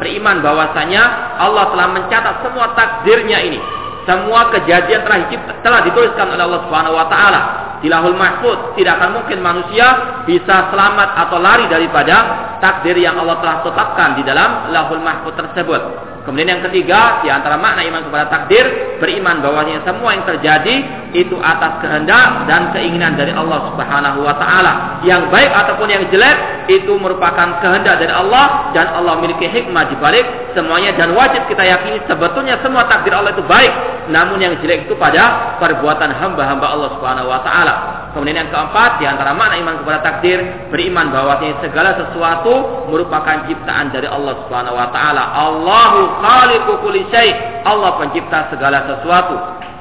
beriman 0.01 0.41
bahwasanya 0.41 1.37
Allah 1.37 1.69
telah 1.71 1.87
mencatat 1.93 2.35
semua 2.41 2.73
takdirnya 2.73 3.39
ini. 3.45 3.82
Semua 4.03 4.51
kejadian 4.51 5.07
telah, 5.07 5.19
telah 5.63 5.79
dituliskan 5.87 6.27
oleh 6.31 6.43
Allah 6.43 6.61
Subhanahu 6.67 6.95
wa 6.95 7.07
taala 7.07 7.41
di 7.79 7.87
Lahul 7.91 8.15
Mahfuz. 8.15 8.75
Tidak 8.79 8.93
akan 8.99 9.23
mungkin 9.23 9.39
manusia 9.43 10.19
bisa 10.27 10.71
selamat 10.71 11.09
atau 11.27 11.37
lari 11.39 11.67
daripada 11.67 12.15
takdir 12.63 12.95
yang 12.99 13.19
Allah 13.19 13.39
telah 13.43 13.57
tetapkan 13.63 14.09
di 14.19 14.23
dalam 14.23 14.71
Lahul 14.71 15.03
Mahfuz 15.03 15.35
tersebut. 15.35 16.12
Kemudian 16.23 16.55
yang 16.55 16.63
ketiga, 16.71 17.19
di 17.19 17.27
antara 17.27 17.59
makna 17.59 17.83
iman 17.83 18.07
kepada 18.07 18.31
takdir, 18.31 18.95
beriman 19.03 19.43
bahwasanya 19.43 19.83
semua 19.83 20.15
yang 20.15 20.23
terjadi 20.23 20.75
itu 21.11 21.35
atas 21.43 21.83
kehendak 21.83 22.47
dan 22.47 22.71
keinginan 22.71 23.19
dari 23.19 23.35
Allah 23.35 23.67
Subhanahu 23.75 24.23
wa 24.23 24.31
taala. 24.39 25.03
Yang 25.03 25.27
baik 25.27 25.51
ataupun 25.51 25.87
yang 25.91 26.07
jelek 26.07 26.67
itu 26.71 26.95
merupakan 26.95 27.59
kehendak 27.59 27.99
dari 27.99 28.13
Allah 28.15 28.71
dan 28.71 28.95
Allah 28.95 29.19
memiliki 29.19 29.51
hikmah 29.51 29.83
di 29.91 29.99
balik 29.99 30.23
semuanya 30.55 30.95
dan 30.95 31.11
wajib 31.11 31.43
kita 31.51 31.59
yakini 31.59 31.99
sebetulnya 32.07 32.55
semua 32.63 32.87
takdir 32.87 33.11
Allah 33.11 33.35
itu 33.35 33.43
baik, 33.43 33.73
namun 34.07 34.39
yang 34.39 34.55
jelek 34.63 34.87
itu 34.87 34.95
pada 34.95 35.59
perbuatan 35.59 36.07
hamba-hamba 36.07 36.65
Allah 36.71 36.89
Subhanahu 36.95 37.27
wa 37.27 37.43
taala. 37.43 37.75
Kemudian 38.13 38.45
yang 38.45 38.51
keempat, 38.53 39.01
di 39.01 39.09
antara 39.09 39.33
makna 39.33 39.57
iman 39.57 39.81
kepada 39.81 40.05
takdir, 40.05 40.37
beriman 40.69 41.09
bahwasanya 41.09 41.65
segala 41.65 41.97
sesuatu 41.97 42.85
merupakan 42.93 43.49
ciptaan 43.49 43.89
dari 43.89 44.05
Allah 44.05 44.37
Subhanahu 44.45 44.77
wa 44.77 44.87
taala. 44.93 45.33
Allahu 45.33 45.99
khaliqu 46.21 46.71
kulli 46.85 47.09
syai. 47.09 47.33
Allah 47.65 47.97
pencipta 47.97 48.53
segala 48.53 48.85
sesuatu. 48.85 49.33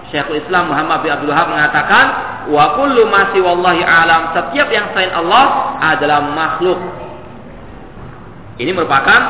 Syekhul 0.08 0.40
Islam 0.40 0.72
Muhammad 0.72 1.04
bin 1.04 1.12
Abdul 1.12 1.28
Wahab 1.28 1.52
mengatakan, 1.52 2.04
"Wa 2.48 2.80
kullu 2.80 3.04
ma 3.12 3.28
wallahi 3.36 3.84
alam." 3.84 4.32
Setiap 4.32 4.68
yang 4.72 4.88
selain 4.96 5.12
Allah 5.12 5.76
adalah 5.92 6.24
makhluk. 6.32 6.80
Ini 8.56 8.72
merupakan 8.72 9.20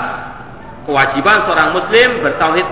kewajiban 0.87 1.43
seorang 1.51 1.75
muslim 1.75 2.23
bertauhid 2.23 2.67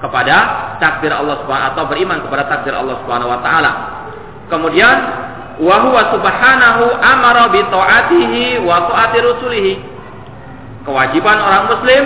kepada 0.00 0.36
takdir 0.80 1.12
Allah 1.12 1.44
Subhanahu 1.44 1.70
atau 1.76 1.84
beriman 1.92 2.24
kepada 2.24 2.48
takdir 2.48 2.72
Allah 2.72 2.96
Subhanahu 3.04 3.28
wa 3.28 3.40
taala. 3.44 3.72
Kemudian 4.52 4.96
wa 5.60 5.76
huwa 5.86 6.02
subhanahu 6.10 6.84
amara 6.98 7.50
bi 7.54 7.62
taatihi 7.70 8.58
wa 8.62 8.90
taati 8.90 9.18
rusulihi. 9.22 9.74
Kewajiban 10.84 11.38
orang 11.40 11.64
muslim 11.70 12.02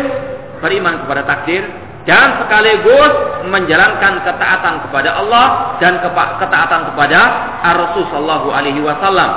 beriman 0.62 1.02
kepada 1.02 1.22
takdir 1.26 1.66
dan 2.06 2.40
sekaligus 2.40 3.12
menjalankan 3.48 4.24
ketaatan 4.24 4.74
kepada 4.88 5.18
Allah 5.18 5.76
dan 5.82 6.00
ketaatan 6.40 6.80
kepada 6.92 7.20
Ar-Rasul 7.64 8.04
sallallahu 8.12 8.48
alaihi 8.52 8.80
wasallam. 8.80 9.30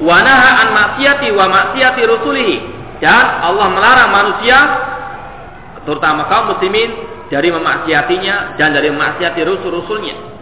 Wa 0.00 0.18
naha 0.24 0.50
an 0.66 0.68
maksiati 0.74 1.28
wa 1.30 1.46
maksiati 1.46 2.02
rusulihi 2.06 2.56
dan 2.98 3.44
Allah 3.44 3.66
melarang 3.70 4.10
manusia 4.10 4.58
terutama 5.84 6.26
kaum 6.32 6.56
muslimin 6.56 6.96
dari 7.28 7.52
memaksiatinya 7.52 8.56
dan 8.56 8.72
dari 8.72 8.88
memaksiati 8.88 9.40
rusul-rusulnya. 9.44 10.33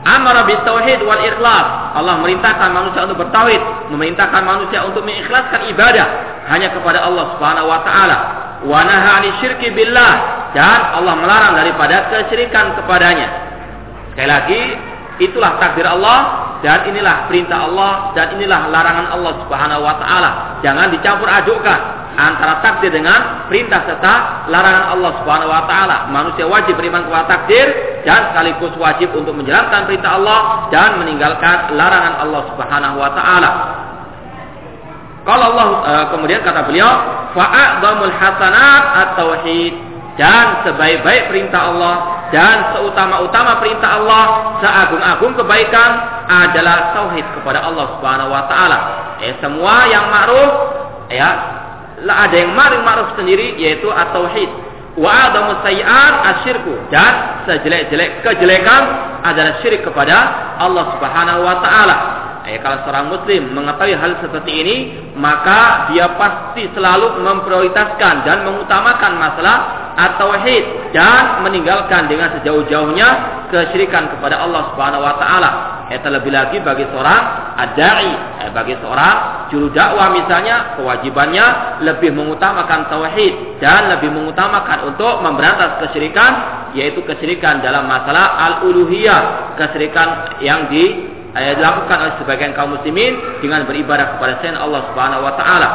Amara 0.00 0.48
bis 0.48 0.56
tauhid 0.64 1.04
wal 1.04 1.20
ikhlas. 1.20 1.66
Allah 1.92 2.16
merintahkan 2.24 2.72
manusia 2.72 3.04
untuk 3.04 3.20
bertauhid, 3.20 3.92
memerintahkan 3.92 4.42
manusia 4.42 4.80
untuk 4.88 5.04
mengikhlaskan 5.04 5.68
ibadah 5.76 6.06
hanya 6.48 6.72
kepada 6.72 7.04
Allah 7.04 7.36
Subhanahu 7.36 7.68
wa 7.68 7.80
taala. 7.84 8.18
Wa 8.64 8.80
naha 8.84 9.24
syirki 9.44 9.72
billah 9.76 10.14
dan 10.56 10.96
Allah 10.96 11.14
melarang 11.20 11.52
daripada 11.52 12.08
kesyirikan 12.08 12.80
kepadanya. 12.80 13.28
Sekali 14.12 14.28
lagi, 14.28 14.62
itulah 15.20 15.60
takdir 15.60 15.84
Allah 15.84 16.50
dan 16.64 16.88
inilah 16.88 17.28
perintah 17.28 17.68
Allah 17.68 18.12
dan 18.12 18.36
inilah 18.36 18.68
larangan 18.68 19.06
Allah 19.16 19.32
Subhanahu 19.44 19.80
wa 19.84 19.94
taala. 20.00 20.30
Jangan 20.60 20.92
dicampur 20.92 21.28
adukkan 21.28 21.80
antara 22.16 22.60
takdir 22.60 22.92
dengan 22.92 23.48
perintah 23.48 23.84
serta 23.88 24.14
larangan 24.52 24.96
Allah 24.96 25.12
Subhanahu 25.22 25.50
wa 25.52 25.64
taala. 25.64 25.96
Manusia 26.12 26.44
wajib 26.44 26.76
beriman 26.76 27.08
kepada 27.08 27.24
takdir 27.36 27.66
dan 28.04 28.32
sekaligus 28.32 28.74
wajib 28.76 29.08
untuk 29.16 29.32
menjalankan 29.36 29.88
perintah 29.88 30.20
Allah 30.20 30.68
dan 30.68 31.00
meninggalkan 31.00 31.76
larangan 31.76 32.14
Allah 32.28 32.42
Subhanahu 32.52 32.96
wa 33.00 33.10
taala. 33.16 33.50
Kalau 35.20 35.44
Allah 35.52 35.68
e, 35.84 35.92
kemudian 36.16 36.40
kata 36.40 36.64
beliau, 36.64 36.92
fa'adhamul 37.36 38.12
hasanat 38.12 38.82
at-tauhid 39.04 39.74
dan 40.16 40.64
sebaik-baik 40.64 41.28
perintah 41.28 41.72
Allah 41.72 42.19
dan 42.30 42.78
seutama-utama 42.78 43.58
perintah 43.58 43.98
Allah, 43.98 44.24
seagung-agung 44.62 45.34
kebaikan 45.34 45.90
adalah 46.30 46.94
tauhid 46.94 47.26
kepada 47.34 47.66
Allah 47.66 47.98
Subhanahu 47.98 48.30
wa 48.30 48.46
taala. 48.46 48.78
Eh 49.18 49.34
semua 49.42 49.90
yang 49.90 50.06
ma'ruf 50.06 50.52
ya 51.10 51.30
ada 52.06 52.32
yang 52.32 52.54
maring 52.54 52.86
ma'ruf 52.86 53.18
sendiri 53.18 53.58
yaitu 53.58 53.90
at-tauhid. 53.90 54.48
Wa 54.94 55.30
adamu 55.30 55.58
sayyi'at 55.66 56.14
asyirku 56.34 56.74
dan 56.90 57.42
sejelek-jelek 57.46 58.26
kejelekan 58.26 58.82
adalah 59.26 59.58
syirik 59.62 59.82
kepada 59.86 60.16
Allah 60.58 60.86
Subhanahu 60.94 61.40
wa 61.42 61.56
taala. 61.62 61.96
Eh, 62.48 62.56
kalau 62.64 62.80
seorang 62.88 63.12
muslim 63.12 63.52
mengetahui 63.52 63.94
hal 64.00 64.16
seperti 64.24 64.52
ini, 64.64 64.76
maka 65.12 65.92
dia 65.92 66.08
pasti 66.16 66.64
selalu 66.72 67.20
memprioritaskan 67.20 68.24
dan 68.24 68.48
mengutamakan 68.48 69.12
masalah 69.20 69.56
at-tauhid 70.00 70.94
dan 70.96 71.44
meninggalkan 71.44 72.08
dengan 72.08 72.32
sejauh-jauhnya 72.40 73.08
kesyirikan 73.52 74.08
kepada 74.16 74.40
Allah 74.40 74.72
Subhanahu 74.72 75.04
wa 75.04 75.14
taala. 75.20 75.50
Eh, 75.92 76.00
terlebih 76.00 76.32
lagi 76.32 76.62
bagi 76.64 76.86
seorang 76.88 77.22
adai, 77.60 78.08
eh, 78.46 78.50
bagi 78.54 78.78
seorang 78.80 79.50
juru 79.52 79.68
dakwah 79.74 80.08
misalnya, 80.14 80.80
kewajibannya 80.80 81.46
lebih 81.84 82.14
mengutamakan 82.14 82.88
tauhid 82.88 83.60
dan 83.60 83.92
lebih 83.98 84.14
mengutamakan 84.14 84.88
untuk 84.88 85.20
memberantas 85.20 85.82
kesyirikan, 85.84 86.32
yaitu 86.72 87.04
kesyirikan 87.04 87.60
dalam 87.60 87.84
masalah 87.84 88.38
al-uluhiyah, 88.48 89.52
kesyirikan 89.58 90.40
yang 90.40 90.70
di 90.70 91.18
eh, 91.34 91.54
dilakukan 91.58 91.96
oleh 91.96 92.14
sebagian 92.22 92.52
kaum 92.54 92.74
muslimin 92.74 93.42
dengan 93.44 93.66
beribadah 93.66 94.16
kepada 94.18 94.42
selain 94.42 94.58
Allah 94.58 94.80
Subhanahu 94.90 95.22
wa 95.22 95.34
taala. 95.38 95.70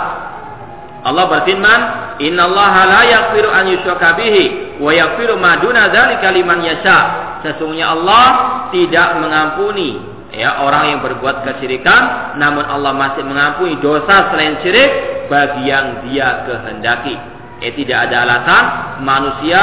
Allah 1.06 1.26
berfirman, 1.30 1.80
"Innallaha 2.18 2.82
la 2.90 3.02
yaghfiru 3.06 3.50
an 3.54 3.70
yushraka 3.70 4.18
bihi 4.18 4.76
wa 4.82 4.90
yaghfiru 4.90 5.38
ma 5.38 5.62
duna 5.62 5.94
dzalika 5.94 6.34
liman 6.34 6.66
yasha." 6.66 7.00
Sesungguhnya 7.46 7.94
Allah 7.94 8.26
tidak 8.74 9.22
mengampuni 9.22 10.02
ya 10.34 10.66
orang 10.66 10.98
yang 10.98 11.00
berbuat 11.06 11.46
kesyirikan, 11.46 12.36
namun 12.42 12.66
Allah 12.66 12.90
masih 12.98 13.22
mengampuni 13.22 13.78
dosa 13.78 14.34
selain 14.34 14.58
syirik 14.66 14.92
bagi 15.30 15.70
yang 15.70 16.10
Dia 16.10 16.42
kehendaki. 16.50 17.16
Eh 17.62 17.72
tidak 17.72 18.12
ada 18.12 18.28
alasan 18.28 18.64
manusia 19.06 19.62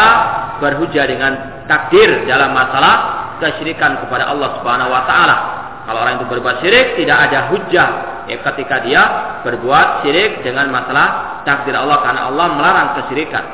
berhujah 0.62 1.04
dengan 1.10 1.66
takdir 1.66 2.24
dalam 2.24 2.54
masalah 2.54 2.94
kesyirikan 3.42 3.98
kepada 4.06 4.30
Allah 4.30 4.62
Subhanahu 4.62 4.94
wa 4.94 5.02
taala. 5.10 5.61
Kalau 5.82 5.98
orang 5.98 6.22
itu 6.22 6.26
berbuat 6.30 6.56
syirik 6.62 6.94
tidak 6.94 7.18
ada 7.30 7.50
hujah 7.50 7.90
ya 8.30 8.38
ketika 8.38 8.76
dia 8.86 9.02
berbuat 9.42 10.06
syirik 10.06 10.46
dengan 10.46 10.70
masalah 10.70 11.42
takdir 11.42 11.74
Allah 11.74 11.98
karena 12.06 12.30
Allah 12.30 12.46
melarang 12.54 12.88
kesyirikan. 13.02 13.44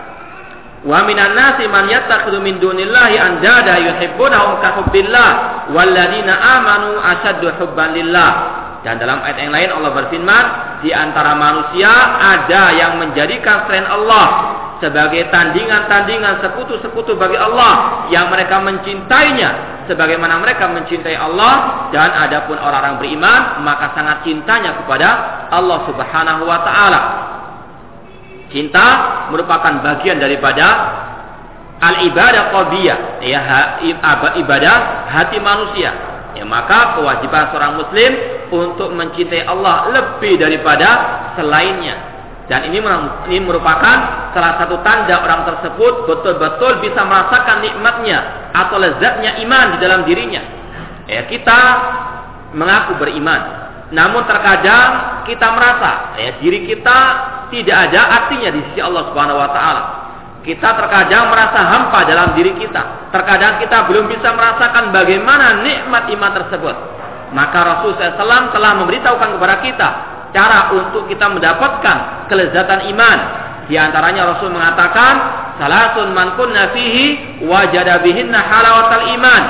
Wa 0.84 1.02
minan 1.08 1.34
nasi 1.34 1.66
man 1.66 1.90
yattakhidhu 1.90 2.38
min 2.38 2.60
dunillahi 2.62 3.16
andada 3.18 3.80
yuhibbunahum 3.82 4.62
ka 4.62 4.78
hubbillah 4.78 5.30
walladzina 5.72 6.34
amanu 6.36 7.00
asyaddu 7.02 7.48
hubban 7.58 7.96
lillah. 7.96 8.30
Dan 8.86 9.02
dalam 9.02 9.18
ayat 9.26 9.42
yang 9.42 9.50
lain 9.50 9.70
Allah 9.74 9.90
berfirman, 9.90 10.44
di 10.86 10.94
antara 10.94 11.34
manusia 11.34 11.90
ada 12.14 12.70
yang 12.78 13.02
menjadikan 13.02 13.66
selain 13.66 13.90
Allah 13.90 14.26
sebagai 14.78 15.26
tandingan-tandingan 15.34 16.38
sekutu-sekutu 16.46 17.18
bagi 17.18 17.34
Allah 17.34 18.06
yang 18.14 18.30
mereka 18.30 18.62
mencintainya 18.62 19.77
sebagaimana 19.88 20.38
mereka 20.38 20.68
mencintai 20.68 21.16
Allah 21.16 21.88
dan 21.90 22.12
adapun 22.29 22.61
orang-orang 22.61 23.01
beriman 23.01 23.64
maka 23.64 23.96
sangat 23.96 24.22
cintanya 24.29 24.77
kepada 24.85 25.09
Allah 25.48 25.88
Subhanahu 25.88 26.42
wa 26.44 26.59
taala. 26.62 27.01
Cinta 28.48 28.87
merupakan 29.29 29.81
bagian 29.85 30.20
daripada 30.20 30.66
al-ibadah 31.81 32.48
qalbiyah, 32.53 32.98
ya 33.20 33.40
ibadah 34.40 34.77
hati 35.09 35.37
manusia. 35.40 35.92
Ya, 36.37 36.46
maka 36.46 36.94
kewajiban 36.94 37.51
seorang 37.51 37.83
muslim 37.83 38.11
untuk 38.55 38.94
mencintai 38.94 39.42
Allah 39.42 39.90
lebih 39.90 40.38
daripada 40.38 40.88
selainnya. 41.35 42.07
Dan 42.48 42.72
ini 42.72 42.80
merupakan 43.44 43.96
salah 44.32 44.56
satu 44.56 44.80
tanda 44.80 45.20
orang 45.20 45.44
tersebut 45.44 46.08
betul-betul 46.08 46.80
bisa 46.80 47.04
merasakan 47.04 47.61
nikmatnya 47.61 48.50
atau 48.56 48.80
lezatnya 48.80 49.37
iman 49.44 49.76
di 49.76 49.78
dalam 49.84 50.00
dirinya. 50.08 50.40
Ya, 51.04 51.28
kita 51.28 51.61
mengaku 52.56 52.96
beriman, 52.96 53.40
namun 53.92 54.24
terkadang 54.24 55.24
kita 55.28 55.44
merasa 55.52 56.16
ya 56.16 56.40
diri 56.40 56.64
kita 56.64 56.98
tidak 57.52 57.76
ada 57.92 58.00
artinya 58.24 58.48
di 58.56 58.61
sisi 58.72 58.80
Allah 58.80 59.12
Subhanahu 59.12 59.40
wa 59.44 59.50
taala. 59.52 59.82
Kita 60.40 60.72
terkadang 60.72 61.28
merasa 61.28 61.61
hampa 61.61 62.08
dalam 62.08 62.32
diri 62.32 62.56
kita. 62.56 63.12
Terkadang 63.12 63.61
kita 63.61 63.84
belum 63.92 64.08
bisa 64.08 64.32
merasakan 64.32 64.88
bagaimana 64.96 65.61
nikmat 65.61 66.08
iman 66.16 66.32
tersebut. 66.32 66.76
Maka 67.37 67.58
Rasul 67.61 67.92
SAW 68.00 68.56
telah 68.56 68.72
memberitahukan 68.80 69.37
kepada 69.37 69.56
kita 69.61 69.88
cara 70.32 70.72
untuk 70.76 71.08
kita 71.08 71.26
mendapatkan 71.28 72.28
kelezatan 72.28 72.88
iman. 72.94 73.18
Di 73.68 73.76
antaranya 73.76 74.32
Rasul 74.36 74.48
mengatakan, 74.52 75.14
"Salasun 75.60 76.16
man 76.16 76.36
kunna 76.40 76.72
fihi 76.72 77.40
wajada 77.44 78.00
bihinna 78.00 78.40
halawatal 78.40 79.06
iman." 79.16 79.42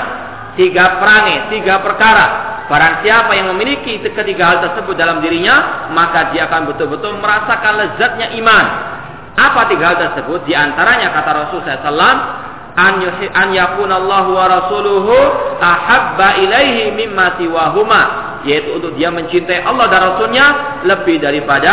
Tiga 0.58 0.98
perangai, 0.98 1.54
tiga 1.54 1.78
perkara 1.78 2.48
Barang 2.68 3.00
siapa 3.00 3.32
yang 3.32 3.48
memiliki 3.56 3.96
ketiga 4.04 4.44
hal 4.44 4.58
tersebut 4.60 4.92
dalam 4.92 5.24
dirinya, 5.24 5.88
maka 5.88 6.28
dia 6.36 6.44
akan 6.52 6.68
betul-betul 6.68 7.16
merasakan 7.16 7.80
lezatnya 7.80 8.28
iman. 8.36 8.64
Apa 9.40 9.72
tiga 9.72 9.88
hal 9.88 9.96
tersebut? 9.96 10.44
Di 10.44 10.52
antaranya 10.52 11.08
kata 11.16 11.30
Rasul 11.32 11.64
SAW, 11.64 12.20
an 12.78 13.48
yakunallahu 13.50 14.30
wa 14.30 14.46
rasuluhu 14.46 15.14
ahabba 15.58 16.38
ilaihi 16.38 16.94
mimma 16.94 17.34
siwahuma. 17.38 18.02
Yaitu 18.46 18.78
untuk 18.78 18.94
dia 18.94 19.10
mencintai 19.10 19.66
Allah 19.66 19.90
dan 19.90 20.00
Rasulnya 20.14 20.46
lebih 20.86 21.18
daripada 21.18 21.72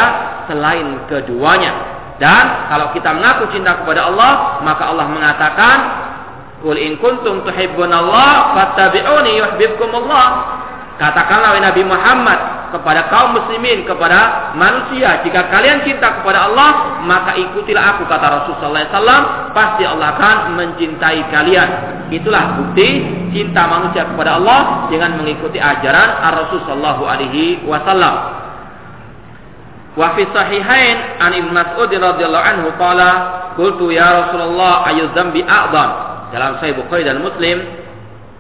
selain 0.49 1.05
keduanya. 1.05 1.93
Dan 2.17 2.73
kalau 2.73 2.89
kita 2.95 3.13
mengaku 3.13 3.53
cinta 3.53 3.85
kepada 3.85 4.09
Allah 4.09 4.63
maka 4.65 4.89
Allah 4.89 5.05
mengatakan 5.13 5.77
Qul 6.65 6.81
in 6.81 6.97
kuntum 6.97 7.45
tuhibbunallah 7.45 8.57
fattabi'uni 8.57 9.37
yuhibbukumullah. 9.37 10.27
Katakanlah 10.97 11.59
Nabi 11.61 11.83
Muhammad 11.85 12.39
kepada 12.75 13.07
kaum 13.07 13.39
muslimin, 13.39 13.88
kepada 13.88 14.51
manusia, 14.59 15.23
jika 15.23 15.47
kalian 15.47 15.88
cinta 15.88 16.19
kepada 16.19 16.51
Allah, 16.51 16.99
maka 17.07 17.39
ikutilah 17.39 17.95
aku 17.95 18.03
kata 18.11 18.43
Rasulullah 18.43 18.91
SAW, 18.91 19.23
pasti 19.55 19.88
Allah 19.88 20.11
akan 20.19 20.59
mencintai 20.59 21.23
kalian. 21.31 21.69
Itulah 22.11 22.59
bukti 22.59 23.07
cinta 23.31 23.63
manusia 23.71 24.03
kepada 24.11 24.35
Allah 24.35 24.91
dengan 24.91 25.15
mengikuti 25.15 25.55
ajaran 25.55 26.19
Rasulullah 26.35 26.99
Alaihi 26.99 27.63
Wasallam. 27.63 28.15
Wa 29.95 30.11
fi 30.19 30.27
sahihain 30.35 31.23
an 31.23 31.31
Ibnu 31.31 31.55
Mas'ud 31.55 31.88
radhiyallahu 31.88 32.45
anhu 32.45 32.67
qala 32.75 33.09
qultu 33.55 33.95
ya 33.95 34.27
Rasulullah 34.27 34.83
ayu 34.91 35.07
dzambi 35.15 35.39
a'dham 35.39 35.89
dalam 36.35 36.59
Sahih 36.59 36.75
Bukhari 36.75 37.07
dan 37.07 37.23
Muslim 37.23 37.63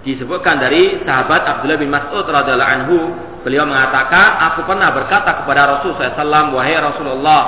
disebutkan 0.03 0.59
dari 0.59 0.99
sahabat 1.07 1.47
Abdullah 1.47 1.79
bin 1.79 1.89
Mas'ud 1.95 2.27
radhiyallahu 2.27 2.73
anhu 2.75 2.97
beliau 3.45 3.69
mengatakan 3.69 4.41
aku 4.51 4.65
pernah 4.65 4.89
berkata 4.89 5.45
kepada 5.45 5.77
Rasul 5.77 5.93
SAW 5.93 6.49
wahai 6.49 6.81
Rasulullah 6.81 7.41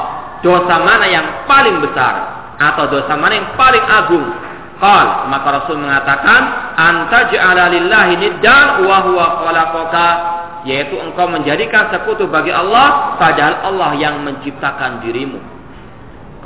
dosa 0.46 0.78
mana 0.86 1.10
yang 1.10 1.50
paling 1.50 1.82
besar 1.82 2.14
atau 2.62 2.86
dosa 2.86 3.18
mana 3.18 3.34
yang 3.42 3.50
paling 3.58 3.82
agung 3.82 4.26
Qal, 4.78 5.26
maka 5.34 5.48
Rasul 5.58 5.82
mengatakan, 5.82 6.42
anta 6.78 7.34
ja'ala 7.34 7.74
lillahi 7.74 8.14
niddan 8.22 8.86
wa 8.86 9.10
huwa 9.10 9.26
khalaqaka, 9.42 10.10
yaitu 10.70 11.02
engkau 11.02 11.26
menjadikan 11.26 11.90
sekutu 11.90 12.30
bagi 12.30 12.54
Allah 12.54 13.18
padahal 13.18 13.74
Allah 13.74 13.98
yang 13.98 14.22
menciptakan 14.22 15.02
dirimu. 15.02 15.42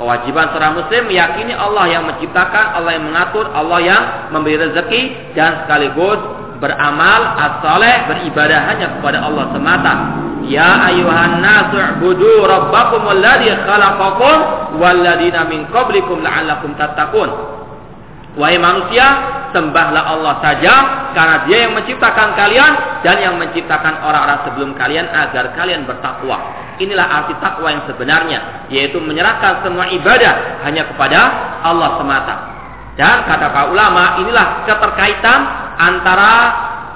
Kewajiban 0.00 0.48
seorang 0.56 0.80
muslim 0.80 1.12
meyakini 1.12 1.52
Allah 1.52 1.84
yang 1.92 2.08
menciptakan, 2.08 2.80
Allah 2.80 2.96
yang 2.96 3.04
mengatur, 3.12 3.44
Allah 3.52 3.80
yang 3.84 4.02
memberi 4.32 4.56
rezeki 4.56 5.36
dan 5.36 5.68
sekaligus 5.68 6.41
beramal 6.62 7.34
as-saleh 7.34 8.06
beribadah 8.06 8.70
hanya 8.70 8.86
kepada 8.98 9.18
Allah 9.26 9.50
semata. 9.50 9.94
Ya 10.46 10.86
ayuhan 10.86 11.42
nasu 11.42 11.78
budu 11.98 12.46
rabbakum 12.46 13.02
alladhi 13.10 13.50
khalaqakum 13.66 14.36
walladina 14.78 15.42
min 15.50 15.66
qablikum 15.74 16.22
la'allakum 16.22 16.78
tattaqun. 16.78 17.30
Wahai 18.38 18.56
manusia, 18.56 19.06
sembahlah 19.52 20.08
Allah 20.08 20.40
saja 20.40 20.74
karena 21.12 21.36
Dia 21.44 21.68
yang 21.68 21.76
menciptakan 21.76 22.32
kalian 22.32 22.72
dan 23.04 23.16
yang 23.20 23.34
menciptakan 23.36 24.00
orang-orang 24.00 24.40
sebelum 24.48 24.70
kalian 24.72 25.04
agar 25.10 25.52
kalian 25.52 25.84
bertakwa. 25.84 26.40
Inilah 26.80 27.04
arti 27.04 27.36
takwa 27.44 27.68
yang 27.68 27.84
sebenarnya, 27.84 28.66
yaitu 28.72 28.96
menyerahkan 28.96 29.60
semua 29.60 29.92
ibadah 29.92 30.64
hanya 30.64 30.88
kepada 30.88 31.20
Allah 31.60 32.00
semata. 32.00 32.34
Dan 32.96 33.24
kata 33.28 33.52
para 33.52 33.68
ulama, 33.68 34.20
inilah 34.24 34.64
keterkaitan 34.64 35.40
antara 35.78 36.34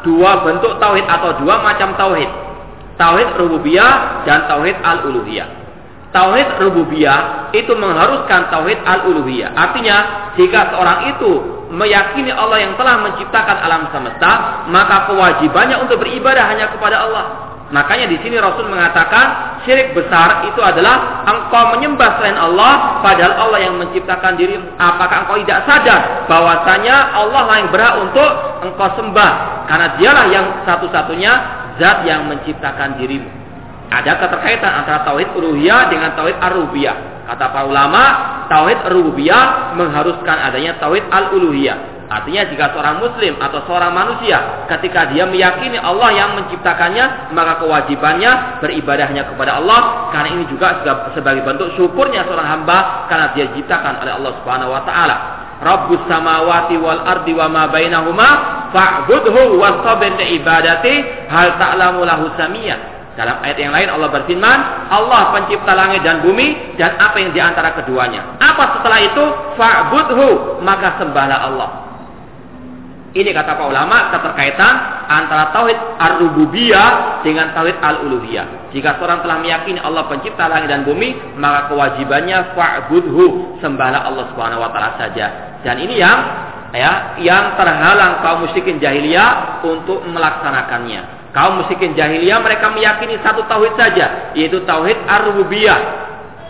dua 0.02 0.46
bentuk 0.46 0.78
tauhid 0.78 1.06
atau 1.06 1.40
dua 1.42 1.62
macam 1.62 1.94
tauhid. 1.98 2.30
Tauhid 2.96 3.28
rububiyah 3.36 4.24
dan 4.24 4.48
tauhid 4.48 4.76
al-uluhiyah. 4.80 5.48
Tauhid 6.14 6.48
rububiyah 6.64 7.52
itu 7.52 7.72
mengharuskan 7.76 8.48
tauhid 8.48 8.80
al-uluhiyah. 8.86 9.52
Artinya, 9.52 9.96
jika 10.40 10.72
seorang 10.72 11.12
itu 11.12 11.30
meyakini 11.76 12.32
Allah 12.32 12.62
yang 12.62 12.72
telah 12.80 13.04
menciptakan 13.04 13.56
alam 13.60 13.90
semesta, 13.92 14.64
maka 14.70 15.10
kewajibannya 15.10 15.76
untuk 15.82 16.00
beribadah 16.00 16.44
hanya 16.48 16.72
kepada 16.72 17.04
Allah. 17.04 17.45
Makanya 17.66 18.06
di 18.06 18.14
sini 18.22 18.38
Rasul 18.38 18.70
mengatakan 18.70 19.58
syirik 19.66 19.90
besar 19.90 20.46
itu 20.46 20.62
adalah 20.62 21.26
engkau 21.26 21.74
menyembah 21.74 22.22
selain 22.22 22.38
Allah 22.38 23.02
padahal 23.02 23.34
Allah 23.34 23.58
yang 23.58 23.74
menciptakan 23.74 24.38
dirimu. 24.38 24.70
Apakah 24.78 25.26
engkau 25.26 25.42
tidak 25.42 25.66
sadar 25.66 26.30
bahwasanya 26.30 27.10
Allah 27.18 27.42
yang 27.58 27.68
berhak 27.74 27.94
untuk 28.06 28.30
engkau 28.62 28.88
sembah 28.94 29.32
karena 29.66 29.86
dialah 29.98 30.26
yang 30.30 30.46
satu-satunya 30.62 31.32
zat 31.82 32.06
yang 32.06 32.30
menciptakan 32.30 33.02
dirimu. 33.02 33.26
Ada 33.90 34.18
keterkaitan 34.18 34.82
antara 34.82 35.06
tauhid 35.06 35.30
uluhiyah 35.34 35.90
dengan 35.90 36.14
tauhid 36.18 36.38
ar-rububiyah. 36.42 37.26
Kata 37.26 37.50
para 37.50 37.66
ulama, 37.66 38.02
tauhid 38.46 38.82
ar-rububiyah 38.86 39.74
mengharuskan 39.74 40.36
adanya 40.38 40.78
tauhid 40.78 41.06
al-uluhiyah. 41.10 41.95
Artinya 42.06 42.46
jika 42.46 42.70
seorang 42.70 43.02
muslim 43.02 43.34
atau 43.42 43.66
seorang 43.66 43.90
manusia 43.90 44.66
ketika 44.70 45.10
dia 45.10 45.26
meyakini 45.26 45.74
Allah 45.74 46.14
yang 46.14 46.38
menciptakannya, 46.38 47.34
maka 47.34 47.58
kewajibannya 47.58 48.62
beribadahnya 48.62 49.26
kepada 49.26 49.58
Allah 49.58 50.10
karena 50.14 50.38
ini 50.38 50.44
juga 50.46 50.86
sebagai 51.18 51.42
bentuk 51.42 51.74
syukurnya 51.74 52.22
seorang 52.30 52.46
hamba 52.46 53.10
karena 53.10 53.34
dia 53.34 53.50
diciptakan 53.50 54.06
oleh 54.06 54.12
Allah 54.22 54.32
Subhanahu 54.38 54.70
wa 54.70 54.82
taala. 54.86 55.16
Rabbus 55.56 56.04
samawati 56.06 56.76
wal 56.78 57.02
ardi 57.02 57.32
wa 57.34 57.48
ma 57.50 57.64
bainahuma 57.74 58.28
fa'budhu 58.70 59.58
wastabir 59.58 60.14
ibadati 60.20 61.26
hal 61.26 61.58
ta'lamu 61.58 62.06
lahu 62.06 62.30
samiyah. 62.38 62.94
Dalam 63.16 63.40
ayat 63.40 63.56
yang 63.56 63.72
lain 63.72 63.88
Allah 63.88 64.12
berfirman, 64.12 64.58
Allah 64.92 65.32
pencipta 65.32 65.72
langit 65.72 66.04
dan 66.04 66.20
bumi 66.20 66.76
dan 66.76 67.00
apa 67.00 67.16
yang 67.16 67.32
di 67.32 67.40
antara 67.40 67.72
keduanya. 67.72 68.36
Apa 68.36 68.78
setelah 68.78 69.00
itu? 69.00 69.24
Fa'budhu, 69.56 70.60
maka 70.60 71.00
sembahlah 71.00 71.40
Allah. 71.48 71.85
Ini 73.16 73.32
kata 73.32 73.56
para 73.56 73.72
ulama 73.72 74.12
keterkaitan 74.12 74.74
antara 75.08 75.48
tauhid 75.48 75.78
ar-rububiyah 75.96 77.24
dengan 77.24 77.48
tauhid 77.56 77.80
al-uluhiyah. 77.80 78.68
Jika 78.76 79.00
seorang 79.00 79.24
telah 79.24 79.40
meyakini 79.40 79.80
Allah 79.80 80.04
pencipta 80.04 80.44
langit 80.44 80.68
dan 80.68 80.84
bumi, 80.84 81.16
maka 81.40 81.72
kewajibannya 81.72 82.52
fa'budhu, 82.52 83.56
sembahlah 83.64 84.04
Allah 84.04 84.28
taala 84.36 84.90
saja. 85.00 85.26
Dan 85.64 85.80
ini 85.80 85.96
yang 85.96 86.18
ya 86.76 87.16
yang 87.24 87.56
terhalang 87.56 88.20
kaum 88.20 88.44
musyrikin 88.44 88.76
jahiliyah 88.84 89.64
untuk 89.64 90.04
melaksanakannya. 90.04 91.32
Kaum 91.32 91.64
musyrikin 91.64 91.96
jahiliyah 91.96 92.36
mereka 92.44 92.68
meyakini 92.68 93.16
satu 93.24 93.48
tauhid 93.48 93.80
saja, 93.80 94.36
yaitu 94.36 94.60
tauhid 94.68 95.00
ar-rububiyah. 95.08 96.04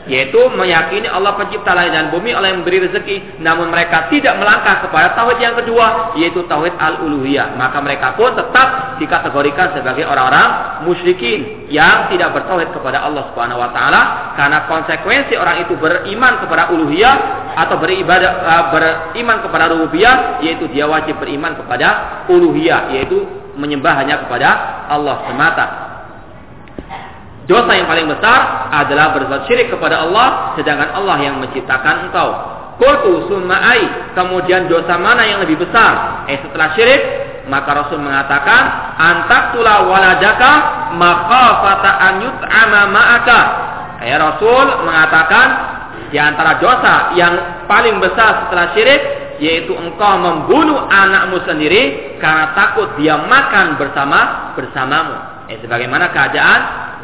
Yaitu 0.06 0.38
meyakini 0.54 1.10
Allah 1.10 1.34
pencipta 1.34 1.74
langit 1.74 1.94
dan 1.94 2.14
bumi, 2.14 2.30
Allah 2.30 2.54
yang 2.54 2.62
memberi 2.62 2.86
rezeki. 2.86 3.42
Namun 3.42 3.74
mereka 3.74 4.06
tidak 4.06 4.38
melangkah 4.38 4.86
kepada 4.86 5.18
tauhid 5.18 5.38
yang 5.42 5.54
kedua, 5.58 6.14
yaitu 6.14 6.46
tauhid 6.46 6.74
al-uluhiyah. 6.78 7.58
Maka 7.58 7.82
mereka 7.82 8.14
pun 8.14 8.30
tetap 8.38 8.98
dikategorikan 9.02 9.74
sebagai 9.74 10.06
orang-orang 10.06 10.82
musyrikin 10.86 11.68
yang 11.68 12.06
tidak 12.12 12.32
bertauhid 12.32 12.70
kepada 12.70 13.02
Allah 13.02 13.26
Subhanahu 13.32 13.58
wa 13.58 13.70
taala 13.74 14.02
karena 14.38 14.58
konsekuensi 14.70 15.34
orang 15.34 15.66
itu 15.66 15.74
beriman 15.76 16.38
kepada 16.44 16.70
uluhiyah 16.70 17.16
atau 17.56 17.76
beribadah 17.80 18.32
uh, 18.44 18.64
beriman 18.70 19.40
kepada 19.42 19.72
rububiyah 19.72 20.44
yaitu 20.44 20.68
dia 20.70 20.84
wajib 20.84 21.16
beriman 21.18 21.56
kepada 21.56 22.22
uluhiyah 22.28 22.92
yaitu 22.92 23.24
menyembah 23.56 23.96
hanya 23.96 24.20
kepada 24.24 24.48
Allah 24.92 25.24
semata. 25.26 25.86
Dosa 27.46 27.78
yang 27.78 27.87
paling 27.87 28.11
besar 28.11 28.70
adalah 28.74 29.14
berbuat 29.14 29.46
syirik 29.46 29.70
kepada 29.70 30.02
Allah 30.02 30.59
sedangkan 30.59 30.98
Allah 30.98 31.16
yang 31.22 31.38
menciptakan 31.38 32.11
engkau. 32.11 32.28
Qultu 32.76 33.30
summa'ai. 33.30 34.12
Kemudian 34.18 34.66
dosa 34.66 34.98
mana 34.98 35.22
yang 35.24 35.40
lebih 35.40 35.62
besar? 35.62 36.26
Eh 36.26 36.42
setelah 36.42 36.74
syirik, 36.74 37.02
maka 37.46 37.70
Rasul 37.72 38.02
mengatakan, 38.02 38.62
"Antaktula 38.98 39.87
waladaka 39.87 40.52
makhafata 40.98 41.90
an 42.02 42.14
yut'ama 42.26 42.80
ma'aka." 42.90 43.40
Eh 44.02 44.12
Rasul 44.18 44.66
mengatakan 44.82 45.46
di 46.11 46.18
antara 46.18 46.59
dosa 46.59 47.14
yang 47.14 47.64
paling 47.70 48.02
besar 48.02 48.46
setelah 48.46 48.74
syirik 48.74 49.02
yaitu 49.38 49.72
engkau 49.76 50.16
membunuh 50.16 50.88
anakmu 50.88 51.44
sendiri 51.44 52.16
karena 52.18 52.56
takut 52.56 52.90
dia 52.98 53.20
makan 53.20 53.76
bersama 53.78 54.52
bersamamu. 54.56 55.14
Eh, 55.46 55.62
sebagaimana 55.62 56.11
keadaan 56.11 56.61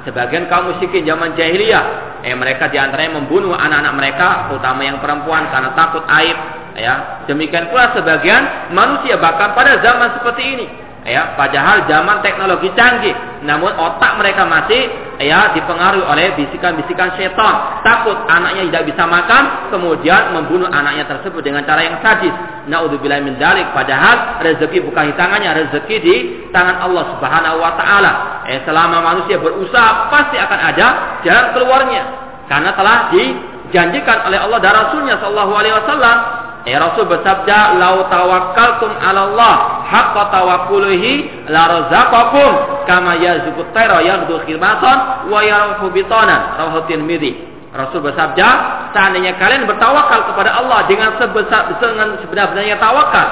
sebagian 0.09 0.51
kaum 0.51 0.75
musyrikin 0.75 1.07
zaman 1.07 1.35
jahiliyah, 1.39 2.21
eh 2.27 2.35
mereka 2.35 2.71
di 2.71 2.79
antaranya 2.79 3.23
membunuh 3.23 3.55
anak-anak 3.55 3.95
mereka, 3.95 4.29
terutama 4.51 4.81
yang 4.83 4.99
perempuan 4.99 5.51
karena 5.51 5.71
takut 5.75 6.05
aib. 6.09 6.39
Ya, 6.73 7.21
demikian 7.29 7.69
pula 7.69 7.93
sebagian 7.93 8.73
manusia 8.73 9.21
bahkan 9.21 9.53
pada 9.53 9.77
zaman 9.85 10.17
seperti 10.17 10.43
ini 10.57 10.67
ya 11.03 11.35
padahal 11.35 11.87
zaman 11.91 12.23
teknologi 12.23 12.71
canggih 12.79 13.15
namun 13.43 13.75
otak 13.75 14.23
mereka 14.23 14.47
masih 14.47 14.87
ya 15.23 15.55
dipengaruhi 15.55 16.03
oleh 16.03 16.35
bisikan-bisikan 16.35 17.15
setan. 17.15 17.83
Takut 17.87 18.19
anaknya 18.27 18.67
tidak 18.69 18.93
bisa 18.93 19.07
makan 19.07 19.73
kemudian 19.73 20.35
membunuh 20.35 20.67
anaknya 20.69 21.07
tersebut 21.07 21.41
dengan 21.41 21.63
cara 21.63 21.83
yang 21.87 21.97
sadis. 22.03 22.35
Naudzubillah 22.67 23.23
min 23.23 23.39
dalik. 23.39 23.71
Padahal 23.71 24.43
rezeki 24.43 24.83
bukan 24.87 25.11
di 25.11 25.15
tangannya 25.15 25.51
rezeki 25.67 25.97
di 26.03 26.17
tangan 26.51 26.83
Allah 26.83 27.15
Subhanahu 27.17 27.57
wa 27.63 27.73
taala. 27.79 28.13
Eh 28.51 28.61
selama 28.67 28.99
manusia 29.03 29.39
berusaha 29.39 30.11
pasti 30.11 30.37
akan 30.37 30.59
ada 30.61 30.87
jalan 31.23 31.47
keluarnya. 31.55 32.03
Karena 32.51 32.71
telah 32.75 33.09
dijanjikan 33.15 34.29
oleh 34.29 34.39
Allah 34.43 34.59
dan 34.61 34.73
Rasulnya 34.75 35.17
Shallallahu 35.23 35.53
Alaihi 35.57 35.75
Wasallam. 35.79 36.17
Ya 36.63 36.79
Rasul 36.79 37.11
bersabda, 37.11 37.75
"Lau 37.75 38.07
tawakkaltum 38.07 38.95
'ala 39.03 39.21
Allah 39.35 39.55
haqqa 39.83 40.23
tawakkulihi 40.31 41.51
la 41.51 41.63
razaqakum 41.67 42.72
kama 42.85 43.19
yarzuqut 43.19 43.71
tayra 43.75 44.03
yaghdu 44.03 44.43
khilmatan 44.47 45.29
wa 45.31 45.41
yarfu 45.43 45.91
bitanan." 45.91 46.59
Rawahu 46.59 46.87
Tirmidzi. 46.91 47.51
Rasul 47.73 48.05
bersabda, 48.05 48.49
seandainya 48.93 49.41
kalian 49.41 49.65
bertawakal 49.65 50.29
kepada 50.29 50.61
Allah 50.61 50.85
dengan 50.85 51.17
sebesar 51.17 51.73
dengan 51.81 52.21
sebenar-benarnya 52.21 52.77
tawakal, 52.77 53.29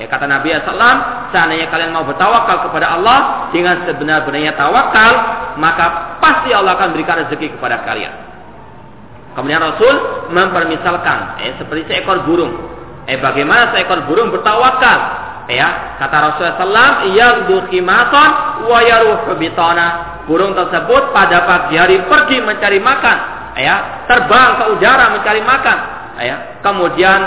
Ya, 0.00 0.08
kata 0.08 0.24
Nabi 0.24 0.48
SAW, 0.48 1.28
seandainya 1.28 1.68
kalian 1.68 1.92
mau 1.92 2.08
bertawakal 2.08 2.64
kepada 2.64 2.96
Allah 2.96 3.50
dengan 3.52 3.84
sebenar-benarnya 3.84 4.56
tawakal, 4.56 5.12
maka 5.60 6.16
pasti 6.24 6.56
Allah 6.56 6.78
akan 6.80 6.96
berikan 6.96 7.20
rezeki 7.20 7.60
kepada 7.60 7.84
kalian. 7.84 8.08
Kemudian 9.36 9.60
Rasul 9.60 10.26
mempermisalkan 10.32 11.44
eh, 11.44 11.52
seperti 11.60 11.92
seekor 11.92 12.24
burung. 12.24 12.54
Eh 13.04 13.20
bagaimana 13.20 13.76
seekor 13.76 14.08
burung 14.08 14.32
bertawakal? 14.32 14.98
Ya, 15.50 15.98
kata 15.98 16.16
Rasulullah 16.16 16.58
SAW, 16.62 17.10
yang 17.10 17.36
khimasan 17.66 18.30
wa 18.70 18.78
yaruhu 18.86 19.34
bitana. 19.34 20.22
Burung 20.30 20.54
tersebut 20.54 21.10
pada 21.10 21.42
pagi 21.42 21.74
hari 21.74 22.06
pergi 22.06 22.38
mencari 22.38 22.78
makan, 22.78 23.16
ya, 23.58 24.06
terbang 24.06 24.62
ke 24.62 24.64
udara 24.78 25.10
mencari 25.10 25.42
makan, 25.42 25.78
ya. 26.22 26.36
Kemudian 26.62 27.18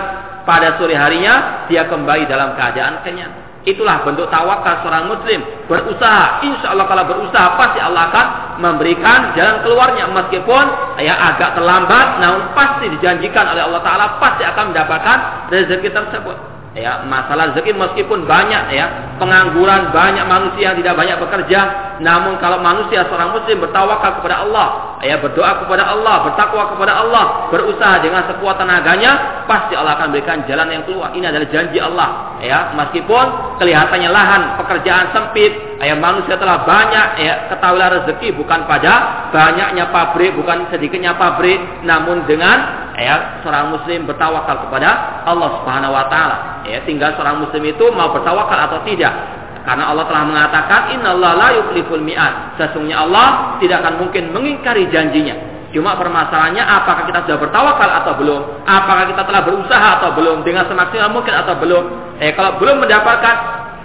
pada 0.48 0.80
sore 0.80 0.96
harinya 0.96 1.68
dia 1.68 1.84
kembali 1.92 2.24
dalam 2.32 2.56
keadaan 2.56 3.04
kenyang. 3.04 3.44
Itulah 3.64 4.04
bentuk 4.04 4.28
tawakal 4.28 4.84
seorang 4.84 5.08
muslim. 5.08 5.40
Berusaha. 5.72 6.44
Insya 6.44 6.76
Allah 6.76 6.84
kalau 6.84 7.08
berusaha 7.08 7.56
pasti 7.56 7.80
Allah 7.80 8.12
akan 8.12 8.28
memberikan 8.60 9.32
jalan 9.40 9.64
keluarnya. 9.64 10.12
Meskipun 10.12 10.66
ya 11.00 11.16
agak 11.32 11.56
terlambat. 11.56 12.20
Namun 12.20 12.52
pasti 12.52 12.92
dijanjikan 12.92 13.56
oleh 13.56 13.64
Allah 13.64 13.80
Ta'ala. 13.80 14.06
Pasti 14.20 14.44
akan 14.44 14.76
mendapatkan 14.76 15.18
rezeki 15.48 15.96
tersebut. 15.96 16.53
Ya 16.74 17.06
masalah 17.06 17.54
rezeki 17.54 17.78
meskipun 17.78 18.26
banyak 18.26 18.74
ya 18.74 19.16
pengangguran 19.22 19.94
banyak 19.94 20.26
manusia 20.26 20.74
yang 20.74 20.78
tidak 20.82 20.98
banyak 20.98 21.18
bekerja 21.22 21.60
namun 22.02 22.42
kalau 22.42 22.58
manusia 22.66 23.06
seorang 23.06 23.30
muslim 23.30 23.62
bertawakal 23.62 24.18
kepada 24.18 24.42
Allah 24.42 24.98
ya 25.06 25.22
berdoa 25.22 25.62
kepada 25.62 25.86
Allah 25.86 26.26
bertakwa 26.26 26.74
kepada 26.74 26.94
Allah 26.98 27.26
berusaha 27.54 28.02
dengan 28.02 28.26
sekuat 28.26 28.58
tenaganya 28.58 29.46
pasti 29.46 29.78
Allah 29.78 30.02
akan 30.02 30.16
berikan 30.16 30.42
jalan 30.50 30.68
yang 30.72 30.84
keluar. 30.88 31.14
Ini 31.14 31.30
adalah 31.30 31.48
janji 31.54 31.78
Allah 31.78 32.10
ya 32.42 32.74
meskipun 32.74 33.26
kelihatannya 33.62 34.10
lahan 34.10 34.42
pekerjaan 34.64 35.14
sempit 35.14 35.73
ya 35.84 35.96
manusia 36.00 36.40
telah 36.40 36.64
banyak 36.64 37.08
ya 37.20 37.34
ketahuilah 37.52 38.02
rezeki 38.02 38.36
bukan 38.36 38.66
pada 38.66 39.28
banyaknya 39.36 39.92
pabrik 39.92 40.34
bukan 40.36 40.68
sedikitnya 40.72 41.16
pabrik 41.20 41.60
namun 41.84 42.24
dengan 42.28 42.90
ya 42.96 43.44
seorang 43.44 43.76
muslim 43.76 44.08
bertawakal 44.08 44.68
kepada 44.68 45.24
Allah 45.28 45.50
Subhanahu 45.62 45.94
wa 45.96 46.06
taala 46.08 46.54
Ya, 46.64 46.80
tinggal 46.88 47.12
seorang 47.20 47.44
muslim 47.44 47.64
itu 47.68 47.86
mau 47.92 48.16
bertawakal 48.16 48.56
atau 48.56 48.80
tidak. 48.88 49.12
Karena 49.64 49.92
Allah 49.92 50.08
telah 50.08 50.24
mengatakan 50.28 50.92
Allah 51.04 51.32
la 51.36 51.50
yukhliful 51.60 52.04
mi'at. 52.04 52.60
Sesungguhnya 52.60 53.04
Allah 53.04 53.60
tidak 53.60 53.84
akan 53.84 53.96
mungkin 54.00 54.32
mengingkari 54.32 54.88
janjinya. 54.92 55.36
Cuma 55.72 55.98
permasalahannya 55.98 56.62
apakah 56.62 57.10
kita 57.10 57.26
sudah 57.26 57.40
bertawakal 57.40 57.90
atau 57.90 58.14
belum? 58.20 58.42
Apakah 58.68 59.10
kita 59.10 59.24
telah 59.26 59.42
berusaha 59.42 59.88
atau 60.00 60.10
belum? 60.14 60.46
Dengan 60.46 60.70
semaksimal 60.70 61.10
mungkin 61.12 61.34
atau 61.34 61.56
belum? 61.58 61.84
Eh 62.20 62.32
kalau 62.36 62.60
belum 62.62 62.84
mendapatkan 62.84 63.36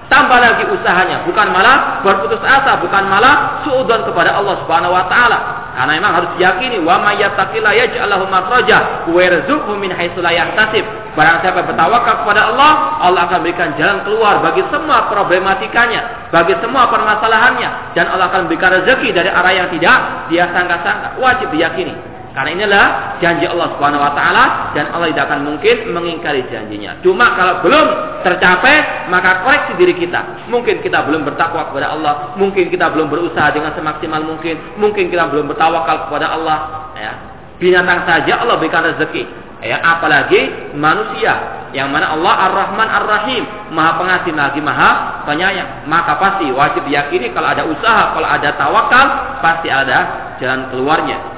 tambah 0.09 0.41
lagi 0.41 0.65
usahanya, 0.73 1.25
bukan 1.29 1.53
malah 1.53 2.01
berputus 2.01 2.41
asa, 2.41 2.81
bukan 2.81 3.05
malah 3.07 3.61
suudon 3.65 4.09
kepada 4.09 4.37
Allah 4.37 4.57
Subhanahu 4.65 4.93
wa 4.93 5.05
taala. 5.07 5.39
Karena 5.79 5.95
memang 5.95 6.13
harus 6.17 6.31
diyakini 6.35 6.83
wa 6.83 6.99
may 6.99 7.23
yattaqilla 7.23 7.71
yaj'al 7.71 8.11
lahu 8.11 8.27
makhraja 8.27 9.07
wa 9.07 9.21
yarzuqhu 9.21 9.79
min 9.79 9.95
haitsu 9.95 10.19
la 10.19 10.35
yahtasib. 10.35 10.83
Barang 11.15 11.39
siapa 11.39 11.63
bertawakal 11.63 12.27
kepada 12.27 12.51
Allah, 12.51 12.99
Allah 12.99 13.31
akan 13.31 13.47
berikan 13.47 13.79
jalan 13.79 14.03
keluar 14.03 14.43
bagi 14.43 14.67
semua 14.75 15.07
problematikanya, 15.07 16.31
bagi 16.35 16.59
semua 16.59 16.91
permasalahannya 16.91 17.95
dan 17.95 18.11
Allah 18.11 18.27
akan 18.27 18.51
berikan 18.51 18.75
rezeki 18.83 19.15
dari 19.15 19.31
arah 19.31 19.55
yang 19.55 19.69
tidak 19.71 19.99
dia 20.33 20.51
sangka-sangka. 20.51 21.21
Wajib 21.23 21.55
diyakini. 21.55 22.08
Karena 22.39 22.55
inilah 22.55 22.87
janji 23.19 23.51
Allah 23.51 23.75
Subhanahu 23.75 23.99
wa 23.99 24.15
taala 24.15 24.71
dan 24.71 24.95
Allah 24.95 25.11
tidak 25.11 25.27
akan 25.27 25.41
mungkin 25.43 25.91
mengingkari 25.91 26.47
janjinya. 26.47 27.03
Cuma 27.03 27.35
kalau 27.35 27.67
belum 27.67 27.87
tercapai, 28.23 29.11
maka 29.11 29.43
koreksi 29.43 29.75
diri 29.75 29.99
kita. 29.99 30.47
Mungkin 30.47 30.79
kita 30.79 31.03
belum 31.03 31.27
bertakwa 31.27 31.67
kepada 31.67 31.99
Allah, 31.99 32.39
mungkin 32.39 32.71
kita 32.71 32.95
belum 32.95 33.11
berusaha 33.11 33.51
dengan 33.51 33.75
semaksimal 33.75 34.23
mungkin, 34.23 34.55
mungkin 34.79 35.11
kita 35.11 35.27
belum 35.35 35.51
bertawakal 35.51 36.07
kepada 36.07 36.31
Allah, 36.31 36.59
ya. 36.95 37.13
Binatang 37.59 38.07
saja 38.07 38.39
Allah 38.39 38.55
berikan 38.55 38.87
rezeki, 38.87 39.27
ya, 39.67 39.83
apalagi 39.83 40.71
manusia 40.79 41.67
yang 41.75 41.91
mana 41.91 42.15
Allah 42.15 42.55
Ar-Rahman 42.55 42.87
Ar-Rahim, 42.87 43.43
Maha 43.75 43.99
Pengasih 43.99 44.31
lagi 44.39 44.63
Maha 44.63 45.27
Penyayang. 45.27 45.91
Maka 45.91 46.15
pasti 46.23 46.47
wajib 46.55 46.87
diyakini 46.87 47.35
kalau 47.35 47.51
ada 47.51 47.67
usaha, 47.67 48.15
kalau 48.15 48.31
ada 48.31 48.55
tawakal, 48.55 49.07
pasti 49.43 49.67
ada 49.75 49.99
jalan 50.39 50.71
keluarnya. 50.71 51.38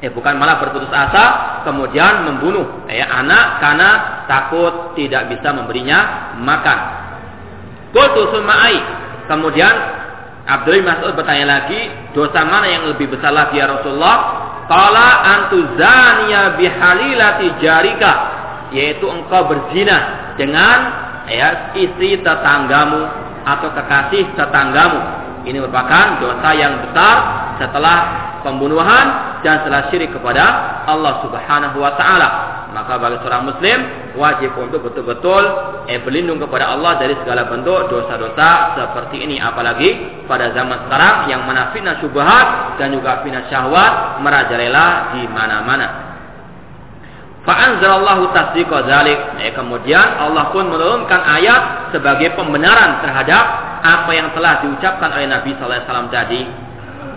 Ya, 0.00 0.08
bukan 0.08 0.40
malah 0.40 0.56
berputus 0.64 0.88
asa 0.88 1.60
kemudian 1.68 2.24
membunuh 2.24 2.88
ya, 2.88 3.04
anak 3.20 3.60
karena 3.60 3.90
takut 4.24 4.96
tidak 4.96 5.28
bisa 5.28 5.52
memberinya 5.52 6.32
makan. 6.40 6.78
Kemudian 9.28 9.74
Abdul 10.48 10.82
Mas'ud 10.82 11.12
bertanya 11.14 11.46
lagi, 11.60 11.92
dosa 12.16 12.42
mana 12.48 12.66
yang 12.66 12.88
lebih 12.88 13.12
besar 13.12 13.30
lagi 13.30 13.60
ya 13.60 13.68
Rasulullah? 13.68 14.18
Qala 14.66 15.08
antuzaniya 15.36 16.56
bihalilati 16.56 17.46
jarika, 17.60 18.12
yaitu 18.72 19.04
engkau 19.04 19.50
berzina 19.50 20.32
dengan 20.40 20.78
ya 21.28 21.74
istri 21.76 22.18
tetanggamu 22.22 23.04
atau 23.44 23.68
kekasih 23.74 24.32
tetanggamu. 24.34 25.00
Ini 25.44 25.56
merupakan 25.56 26.20
dosa 26.20 26.50
yang 26.52 26.84
besar 26.84 27.16
setelah 27.56 27.98
pembunuhan 28.44 29.06
dan 29.44 29.64
telah 29.64 29.88
syirik 29.88 30.12
kepada 30.12 30.44
Allah 30.84 31.24
Subhanahu 31.24 31.80
wa 31.80 31.92
taala. 31.96 32.28
Maka 32.70 33.02
bagi 33.02 33.18
seorang 33.26 33.50
muslim 33.50 33.78
wajib 34.14 34.54
untuk 34.54 34.86
betul-betul 34.86 35.42
eh, 35.90 35.98
berlindung 36.06 36.38
kepada 36.38 36.70
Allah 36.70 37.02
dari 37.02 37.18
segala 37.18 37.50
bentuk 37.50 37.90
dosa-dosa 37.90 38.78
seperti 38.78 39.26
ini 39.26 39.42
apalagi 39.42 40.22
pada 40.30 40.54
zaman 40.54 40.86
sekarang 40.86 41.26
yang 41.26 41.42
mana 41.50 41.74
fitnah 41.74 41.98
syubhat 41.98 42.78
dan 42.78 42.94
juga 42.94 43.26
fitnah 43.26 43.50
syahwat 43.50 44.22
merajalela 44.22 45.18
di 45.18 45.26
mana-mana. 45.26 46.09
Fa'anzalallahu 47.50 48.30
tasdiqa 48.30 48.86
dzalik. 48.86 49.42
Eh, 49.42 49.50
kemudian 49.50 50.22
Allah 50.22 50.54
pun 50.54 50.70
menurunkan 50.70 51.18
ayat 51.18 51.90
sebagai 51.90 52.38
pembenaran 52.38 53.02
terhadap 53.02 53.44
apa 53.82 54.10
yang 54.14 54.30
telah 54.38 54.62
diucapkan 54.62 55.10
oleh 55.10 55.26
Nabi 55.26 55.58
sallallahu 55.58 55.74
alaihi 55.74 55.88
wasallam 55.90 56.10
tadi 56.14 56.42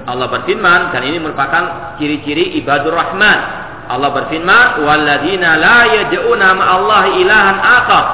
Allah 0.09 0.27
berfirman 0.33 0.89
dan 0.89 1.01
ini 1.05 1.21
merupakan 1.21 1.95
ciri-ciri 2.01 2.57
ibadur 2.57 2.97
rahman. 2.97 3.61
Allah 3.93 4.09
berfirman, 4.09 4.81
"Walladzina 4.81 5.53
la 5.59 5.79
yad'una 6.01 6.49
ma'allahi 6.57 7.09
ilahan 7.21 7.57
akhar." 7.61 8.05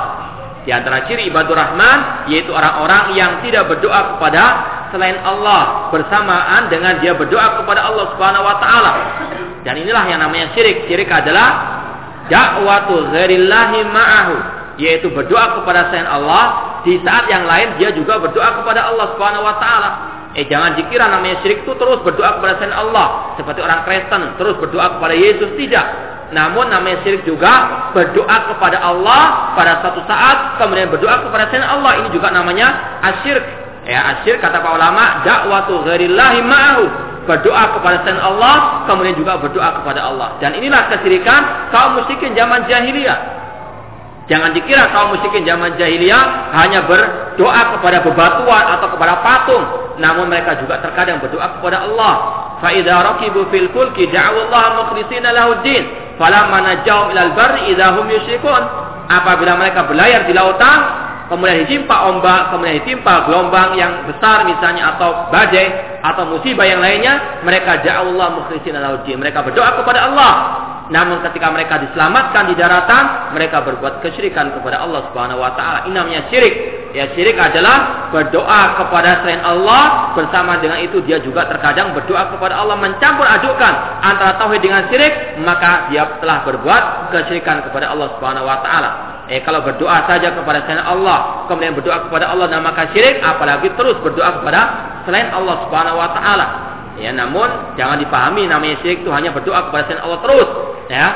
Di 0.67 0.75
antara 0.75 1.07
ciri 1.07 1.31
ibadur 1.31 1.55
rahman 1.55 2.27
yaitu 2.27 2.51
orang-orang 2.51 3.15
yang 3.15 3.39
tidak 3.47 3.71
berdoa 3.71 4.17
kepada 4.17 4.43
selain 4.91 5.17
Allah 5.23 5.87
bersamaan 5.87 6.67
dengan 6.67 6.99
dia 6.99 7.15
berdoa 7.15 7.63
kepada 7.63 7.87
Allah 7.87 8.05
Subhanahu 8.11 8.43
wa 8.43 8.55
taala. 8.59 8.93
Dan 9.63 9.81
inilah 9.81 10.03
yang 10.09 10.19
namanya 10.19 10.51
syirik. 10.53 10.85
Syirik 10.85 11.09
adalah 11.09 11.68
dakwatu 12.29 13.09
ghairillahi 13.11 13.79
ma'ahu, 13.89 14.35
yaitu 14.79 15.11
berdoa 15.11 15.59
kepada 15.59 15.91
selain 15.91 16.07
Allah 16.07 16.79
di 16.87 16.95
saat 17.03 17.27
yang 17.27 17.43
lain 17.43 17.75
dia 17.75 17.91
juga 17.91 18.21
berdoa 18.21 18.63
kepada 18.63 18.87
Allah 18.87 19.11
Subhanahu 19.17 19.43
wa 19.43 19.55
taala. 19.59 19.89
Eh 20.37 20.45
jangan 20.45 20.77
dikira 20.77 21.09
namanya 21.09 21.41
syirik 21.41 21.65
itu 21.65 21.73
terus 21.73 21.99
berdoa 22.05 22.37
kepada 22.39 22.61
selain 22.61 22.77
Allah. 22.77 23.35
Seperti 23.35 23.59
orang 23.65 23.81
Kristen 23.83 24.21
terus 24.37 24.55
berdoa 24.61 24.97
kepada 24.97 25.15
Yesus. 25.17 25.49
Tidak. 25.57 25.85
Namun 26.29 26.69
namanya 26.69 27.01
syirik 27.01 27.25
juga 27.25 27.89
berdoa 27.97 28.37
kepada 28.53 28.77
Allah 28.77 29.51
pada 29.57 29.81
satu 29.81 30.05
saat. 30.05 30.61
Kemudian 30.61 30.93
berdoa 30.93 31.25
kepada 31.25 31.49
selain 31.49 31.65
Allah. 31.65 31.91
Ini 32.05 32.09
juga 32.13 32.29
namanya 32.29 33.01
asyirk. 33.09 33.45
Ya 33.89 34.05
asyirk 34.15 34.37
kata 34.37 34.61
para 34.61 34.77
ulama. 34.77 35.25
Dakwatu 35.25 35.81
ghairillahi 35.83 36.39
ma'ahu. 36.45 37.08
Berdoa 37.29 37.77
kepada 37.77 38.01
selain 38.01 38.17
Allah. 38.17 38.89
Kemudian 38.89 39.13
juga 39.13 39.37
berdoa 39.37 39.69
kepada 39.77 40.09
Allah. 40.09 40.41
Dan 40.41 40.57
inilah 40.57 40.89
kesyirikan 40.89 41.69
kaum 41.69 42.01
musyrikin 42.01 42.33
zaman 42.33 42.65
jahiliyah. 42.65 43.39
Jangan 44.29 44.53
dikira 44.53 44.93
kaum 44.93 45.17
musyrikin 45.17 45.41
zaman 45.41 45.73
jahiliyah 45.73 46.53
hanya 46.53 46.85
berdoa 46.85 47.77
kepada 47.77 48.05
bebatuan 48.05 48.63
atau 48.77 48.93
kepada 48.93 49.25
patung, 49.25 49.65
namun 49.97 50.29
mereka 50.29 50.53
juga 50.61 50.77
terkadang 50.85 51.17
berdoa 51.17 51.57
kepada 51.57 51.89
Allah. 51.89 52.13
Fa 52.61 52.69
idza 52.69 52.93
rakibu 52.93 53.49
fil 53.49 53.73
fulki 53.73 54.05
Allah 54.13 54.85
mukhlishina 54.85 55.33
lahu 55.33 55.65
din, 55.65 55.81
falamma 56.21 56.61
najaw 56.61 57.09
ilal 57.09 57.33
barri 57.33 57.73
idza 57.73 57.97
hum 57.97 58.05
yusyrikun. 58.05 58.63
Apabila 59.09 59.57
mereka 59.57 59.89
berlayar 59.89 60.29
di 60.29 60.37
lautan, 60.37 60.79
kemudian 61.33 61.65
ditimpa 61.65 62.13
ombak, 62.13 62.53
kemudian 62.53 62.85
ditimpa 62.85 63.25
gelombang 63.25 63.73
yang 63.81 64.05
besar 64.05 64.45
misalnya 64.45 64.93
atau 64.93 65.33
badai 65.33 65.88
atau 66.01 66.23
musibah 66.31 66.65
yang 66.65 66.79
lainnya, 66.79 67.43
mereka 67.43 67.79
Allah 67.89 68.27
mukhlishina 68.39 68.79
lahu 68.79 69.03
din. 69.03 69.19
Mereka 69.19 69.43
berdoa 69.43 69.79
kepada 69.79 70.09
Allah 70.11 70.33
namun 70.89 71.21
ketika 71.21 71.53
mereka 71.53 71.77
diselamatkan 71.85 72.49
di 72.49 72.57
daratan, 72.57 73.33
mereka 73.37 73.61
berbuat 73.61 74.01
kesyirikan 74.01 74.57
kepada 74.57 74.81
Allah 74.81 75.05
Subhanahu 75.09 75.37
wa 75.37 75.53
taala. 75.53 75.85
Ini 75.85 75.93
namanya 75.93 76.25
syirik. 76.33 76.55
Ya 76.97 77.05
syirik 77.13 77.37
adalah 77.37 78.09
berdoa 78.09 78.81
kepada 78.81 79.21
selain 79.21 79.45
Allah 79.45 80.17
bersama 80.17 80.57
dengan 80.57 80.81
itu 80.81 80.97
dia 81.05 81.21
juga 81.21 81.45
terkadang 81.45 81.93
berdoa 81.93 82.33
kepada 82.33 82.57
Allah 82.57 82.73
mencampur 82.81 83.21
adukan 83.21 84.01
antara 84.01 84.41
tauhid 84.41 84.65
dengan 84.65 84.89
syirik, 84.89 85.37
maka 85.45 85.93
dia 85.93 86.09
telah 86.17 86.41
berbuat 86.49 87.13
kesyirikan 87.13 87.61
kepada 87.69 87.93
Allah 87.93 88.09
Subhanahu 88.17 88.49
wa 88.49 88.57
taala. 88.65 89.18
Eh 89.29 89.45
kalau 89.45 89.61
berdoa 89.61 90.09
saja 90.09 90.33
kepada 90.33 90.65
selain 90.65 90.81
Allah, 90.81 91.45
kemudian 91.45 91.77
berdoa 91.77 92.09
kepada 92.09 92.33
Allah 92.33 92.49
dan 92.49 92.65
maka 92.65 92.89
syirik, 92.89 93.21
apalagi 93.21 93.69
terus 93.77 94.01
berdoa 94.01 94.41
kepada 94.41 94.61
selain 95.05 95.29
Allah 95.29 95.69
Subhanahu 95.69 96.01
wa 96.01 96.09
taala. 96.17 96.45
Ya, 96.97 97.13
namun 97.13 97.77
jangan 97.77 98.01
dipahami 98.01 98.49
namanya 98.49 98.81
syirik 98.81 99.05
itu 99.05 99.11
hanya 99.13 99.29
berdoa 99.29 99.69
kepada 99.69 99.85
selain 99.85 100.01
Allah 100.01 100.19
terus, 100.25 100.49
ya. 100.89 101.07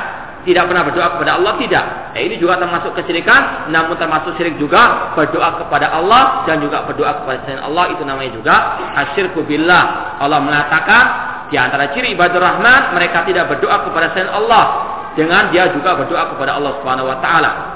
Tidak 0.44 0.60
pernah 0.68 0.84
berdoa 0.84 1.08
kepada 1.18 1.40
Allah 1.40 1.56
tidak. 1.58 1.86
Ya, 2.14 2.20
ini 2.22 2.36
juga 2.38 2.62
termasuk 2.62 2.94
kesyirikan, 3.02 3.74
namun 3.74 3.98
termasuk 3.98 4.38
syirik 4.38 4.62
juga 4.62 5.10
berdoa 5.18 5.66
kepada 5.66 5.90
Allah 5.90 6.46
dan 6.46 6.62
juga 6.62 6.86
berdoa 6.86 7.18
kepada 7.18 7.50
selain 7.50 7.66
Allah 7.66 7.98
itu 7.98 8.04
namanya 8.06 8.32
juga 8.38 8.56
asyirku 8.94 9.42
billah. 9.42 10.22
Allah 10.22 10.38
mengatakan 10.38 11.04
di 11.50 11.58
antara 11.58 11.90
ciri 11.98 12.14
ibadah 12.14 12.38
rahmat 12.38 12.94
mereka 12.94 13.26
tidak 13.26 13.50
berdoa 13.50 13.90
kepada 13.90 14.14
selain 14.14 14.30
Allah 14.30 14.64
dengan 15.18 15.50
dia 15.50 15.74
juga 15.74 15.98
berdoa 15.98 16.30
kepada 16.38 16.62
Allah 16.62 16.78
Subhanahu 16.78 17.10
wa 17.10 17.18
taala. 17.18 17.73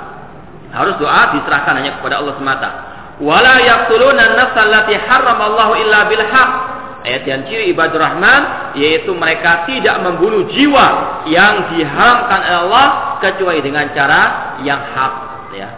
Harus 0.72 0.96
doa 1.00 1.36
diserahkan 1.36 1.74
hanya 1.80 2.00
kepada 2.00 2.20
Allah 2.20 2.34
semata. 2.36 2.70
Wala 3.18 3.58
yaqtuluna 3.64 4.22
an-nafsa 4.34 4.60
allati 4.68 4.94
harramallahu 4.94 5.74
illa 5.82 6.06
bil 6.06 6.22
haqq 6.22 6.78
Ayat 7.08 7.24
yang 7.24 7.42
ciri 7.48 7.72
ibadur 7.72 8.04
rahman 8.04 8.76
yaitu 8.76 9.16
mereka 9.16 9.64
tidak 9.64 9.96
membunuh 10.04 10.44
jiwa 10.52 11.24
yang 11.32 11.72
diharamkan 11.72 12.40
oleh 12.44 12.60
Allah 12.68 12.86
kecuali 13.24 13.64
dengan 13.64 13.88
cara 13.96 14.60
yang 14.68 14.76
hak 14.92 15.14
ya. 15.56 15.70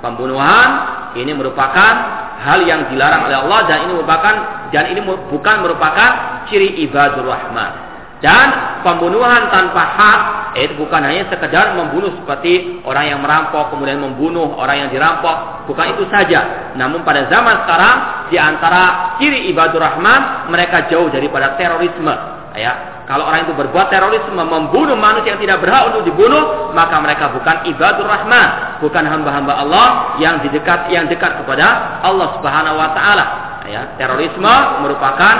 Pembunuhan 0.00 0.68
ini 1.12 1.36
merupakan 1.36 1.92
hal 2.40 2.64
yang 2.64 2.88
dilarang 2.88 3.28
oleh 3.28 3.36
Allah 3.36 3.60
dan 3.68 3.78
ini 3.84 3.92
merupakan 4.00 4.34
dan 4.72 4.84
ini 4.88 5.00
bukan 5.04 5.56
merupakan 5.60 6.10
ciri 6.48 6.80
ibadur 6.88 7.28
rahman. 7.28 7.87
Dan 8.18 8.46
pembunuhan 8.82 9.46
tanpa 9.46 9.82
hak 9.94 10.20
itu 10.58 10.74
bukan 10.74 11.06
hanya 11.06 11.30
sekedar 11.30 11.78
membunuh 11.78 12.10
seperti 12.18 12.82
orang 12.82 13.14
yang 13.14 13.20
merampok 13.22 13.70
kemudian 13.70 14.02
membunuh 14.02 14.58
orang 14.58 14.86
yang 14.86 14.90
dirampok, 14.90 15.68
bukan 15.70 15.94
itu 15.94 16.02
saja. 16.10 16.74
Namun 16.74 17.06
pada 17.06 17.30
zaman 17.30 17.62
sekarang 17.62 17.96
di 18.32 18.36
antara 18.40 19.14
ciri 19.22 19.46
ibadur 19.54 19.78
rahman 19.78 20.50
mereka 20.50 20.90
jauh 20.90 21.06
daripada 21.14 21.54
terorisme. 21.54 22.10
Ya, 22.58 23.04
kalau 23.06 23.24
orang 23.24 23.46
itu 23.46 23.54
berbuat 23.54 23.86
terorisme, 23.86 24.34
membunuh 24.34 24.98
manusia 24.98 25.38
yang 25.38 25.42
tidak 25.46 25.62
berhak 25.62 25.94
untuk 25.94 26.10
dibunuh, 26.10 26.74
maka 26.74 26.98
mereka 26.98 27.30
bukan 27.30 27.70
ibadur 27.70 28.04
rahman, 28.04 28.82
bukan 28.82 29.04
hamba-hamba 29.06 29.62
Allah 29.62 29.86
yang 30.18 30.42
didekat 30.42 30.90
yang 30.90 31.06
dekat 31.06 31.38
kepada 31.38 32.02
Allah 32.02 32.34
Subhanahu 32.34 32.74
wa 32.74 32.90
taala. 32.98 33.24
Ya, 33.68 33.94
terorisme 34.00 34.54
merupakan 34.82 35.34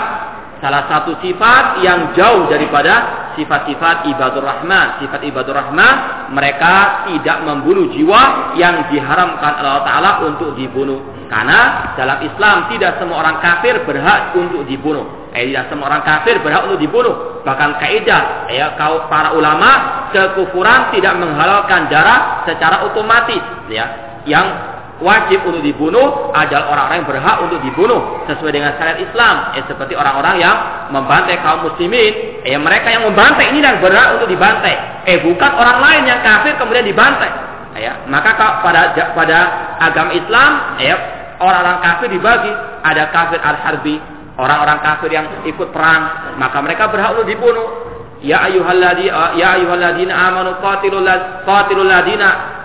salah 0.58 0.90
satu 0.90 1.18
sifat 1.22 1.82
yang 1.86 2.12
jauh 2.18 2.50
daripada 2.50 3.28
sifat-sifat 3.38 4.10
ibadur 4.10 4.42
rahman. 4.42 4.98
Sifat 4.98 5.22
ibadur 5.22 5.54
rahman 5.54 5.94
mereka 6.34 7.06
tidak 7.06 7.46
membunuh 7.46 7.86
jiwa 7.94 8.54
yang 8.58 8.90
diharamkan 8.90 9.62
Allah 9.62 9.86
Ta'ala 9.86 10.10
untuk 10.26 10.58
dibunuh. 10.58 11.30
Karena 11.30 11.92
dalam 11.94 12.24
Islam 12.24 12.72
tidak 12.72 12.98
semua 12.98 13.22
orang 13.22 13.38
kafir 13.38 13.78
berhak 13.86 14.34
untuk 14.34 14.66
dibunuh. 14.66 15.30
Eh, 15.30 15.46
tidak 15.52 15.70
semua 15.70 15.92
orang 15.92 16.02
kafir 16.02 16.40
berhak 16.42 16.66
untuk 16.66 16.80
dibunuh. 16.82 17.44
Bahkan 17.46 17.70
kaidah 17.78 18.50
ya 18.50 18.74
kau 18.74 19.06
para 19.06 19.36
ulama 19.36 19.70
kekufuran 20.10 20.90
tidak 20.96 21.14
menghalalkan 21.20 21.86
darah 21.92 22.42
secara 22.48 22.88
otomatis 22.88 23.40
ya. 23.70 23.86
Yang 24.26 24.77
wajib 24.98 25.46
untuk 25.46 25.62
dibunuh 25.62 26.34
adalah 26.34 26.74
orang-orang 26.74 26.96
yang 27.02 27.11
berhak 27.11 27.37
untuk 27.46 27.58
dibunuh 27.62 28.26
sesuai 28.26 28.50
dengan 28.50 28.74
syariat 28.74 28.98
Islam. 28.98 29.34
Eh, 29.54 29.64
seperti 29.70 29.94
orang-orang 29.94 30.42
yang 30.42 30.56
membantai 30.90 31.38
kaum 31.42 31.70
muslimin. 31.70 32.42
Eh, 32.42 32.58
mereka 32.58 32.90
yang 32.90 33.06
membantai 33.06 33.54
ini 33.54 33.62
dan 33.62 33.78
berhak 33.78 34.18
untuk 34.18 34.28
dibantai. 34.30 35.06
Eh, 35.06 35.22
bukan 35.22 35.50
orang 35.54 35.78
lain 35.78 36.02
yang 36.11 36.20
kafir 36.22 36.58
kemudian 36.58 36.87
dibantai. 36.87 37.30
Eh, 37.78 37.87
ya, 37.87 38.04
maka 38.11 38.34
pada 38.62 38.90
pada 39.14 39.38
agama 39.78 40.11
Islam, 40.14 40.50
eh, 40.82 40.96
orang-orang 41.38 41.78
kafir 41.78 42.08
dibagi. 42.11 42.52
Ada 42.78 43.11
kafir 43.14 43.38
al-harbi, 43.42 43.98
orang-orang 44.38 44.78
kafir 44.82 45.11
yang 45.14 45.26
ikut 45.46 45.70
perang, 45.70 46.34
maka 46.38 46.58
mereka 46.62 46.90
berhak 46.90 47.14
untuk 47.14 47.26
dibunuh. 47.30 47.87
Ya 48.18 48.42
ayyuhalladzina 48.50 49.38
ya 49.38 49.54
ayyuhalladzina 49.54 50.11
amanu 50.11 50.58
qatilul 50.58 51.06
qatilul 51.46 51.87
ladina 51.87 52.57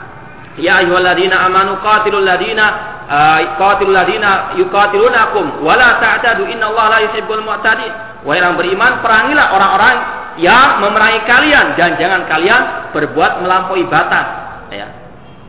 Ya 0.62 0.86
ayyuhalladzina 0.86 1.34
amanu 1.50 1.82
qatilul 1.82 2.22
ladina 2.22 2.66
uh, 3.10 3.40
qatilul 3.58 3.94
ladina 3.94 4.54
yuqatilunakum 4.54 5.66
wala 5.66 5.98
ta'tadu 5.98 6.46
innallaha 6.46 6.98
la 6.98 7.00
yuhibbul. 7.10 7.42
Wahai 7.44 8.40
orang 8.40 8.56
beriman, 8.56 8.92
perangilah 9.04 9.52
orang-orang 9.52 9.96
yang 10.40 10.80
memerangi 10.80 11.22
kalian 11.28 11.76
dan 11.76 12.00
jangan 12.00 12.24
kalian 12.30 12.62
berbuat 12.96 13.44
melampaui 13.44 13.84
batas. 13.90 14.26
Ya. 14.72 14.88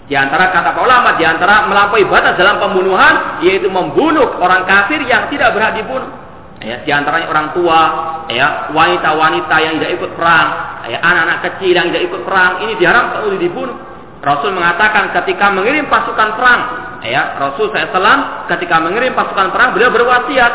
Di 0.05 0.12
antara 0.12 0.53
kata 0.53 0.77
para 0.77 0.85
ulama, 0.85 1.17
di 1.17 1.25
antara 1.25 1.64
melampaui 1.64 2.05
batas 2.05 2.37
dalam 2.37 2.61
pembunuhan 2.61 3.40
yaitu 3.40 3.73
membunuh 3.73 4.37
orang 4.43 4.69
kafir 4.69 5.01
yang 5.07 5.33
tidak 5.33 5.57
berhak 5.57 5.81
dibunuh. 5.81 6.11
Ya, 6.64 6.81
di 6.81 6.88
antaranya 6.88 7.29
orang 7.29 7.53
tua, 7.53 7.81
ya, 8.33 8.73
wanita-wanita 8.73 9.55
yang 9.61 9.75
tidak 9.81 10.01
ikut 10.01 10.11
perang, 10.17 10.49
ya, 10.88 10.97
anak-anak 10.97 11.38
kecil 11.45 11.77
yang 11.77 11.93
tidak 11.93 12.09
ikut 12.09 12.23
perang, 12.25 12.64
ini 12.64 12.73
diharamkan 12.81 13.21
untuk 13.29 13.40
dibunuh. 13.43 13.77
Rasul 14.25 14.57
mengatakan 14.57 15.13
ketika 15.21 15.53
mengirim 15.53 15.85
pasukan 15.93 16.41
perang, 16.41 16.61
ya 17.05 17.37
Rasul 17.37 17.69
SAW 17.69 18.49
ketika 18.49 18.81
mengirim 18.81 19.13
pasukan 19.13 19.53
perang 19.53 19.77
beliau 19.77 19.93
berwasiat, 19.93 20.53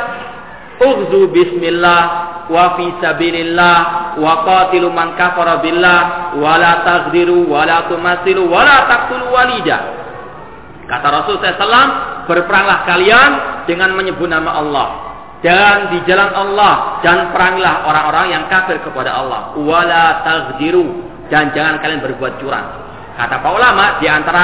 Ughzu 0.79 1.29
bismillah 1.29 2.01
wa 2.49 2.79
fi 2.79 2.87
sabilillah 2.97 3.77
wa 4.17 4.33
qatilu 4.47 4.89
man 4.89 5.13
kafara 5.19 5.59
billah 5.61 6.33
wa 6.39 6.55
la 6.55 6.81
taghdiru 6.87 7.45
wa 7.45 7.67
la 7.67 7.85
tumasilu 7.91 8.47
wa 8.49 8.65
la 8.65 8.77
taqtulu 8.89 9.29
walida. 9.29 9.77
Kata 10.89 11.07
Rasul 11.21 11.37
SAW, 11.37 12.25
berperanglah 12.25 12.89
kalian 12.89 13.31
dengan 13.69 13.93
menyebut 13.93 14.25
nama 14.25 14.57
Allah 14.57 14.89
dan 15.45 15.93
di 15.93 16.01
jalan 16.09 16.33
Allah 16.33 16.99
dan 17.05 17.29
perangilah 17.31 17.85
orang-orang 17.85 18.25
yang 18.33 18.43
kafir 18.49 18.81
kepada 18.81 19.13
Allah. 19.13 19.53
Wala 19.55 20.25
taghdiru 20.25 21.05
dan 21.29 21.53
jangan 21.53 21.79
kalian 21.79 22.01
berbuat 22.01 22.41
curang. 22.41 22.88
Kata 23.19 23.43
para 23.43 23.51
ulama 23.51 23.99
di 23.99 24.07
antara 24.07 24.43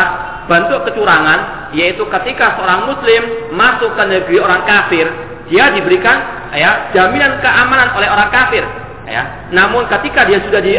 bentuk 0.51 0.83
kecurangan 0.83 1.71
yaitu 1.71 2.03
ketika 2.11 2.59
seorang 2.59 2.91
muslim 2.91 3.55
masuk 3.55 3.95
ke 3.95 4.03
negeri 4.03 4.37
orang 4.43 4.67
kafir, 4.67 5.07
dia 5.47 5.71
diberikan 5.71 6.17
ya 6.51 6.91
jaminan 6.91 7.39
keamanan 7.39 7.95
oleh 7.95 8.11
orang 8.11 8.29
kafir 8.35 8.67
ya. 9.07 9.47
Namun 9.55 9.87
ketika 9.87 10.27
dia 10.27 10.43
sudah 10.43 10.59
di 10.59 10.75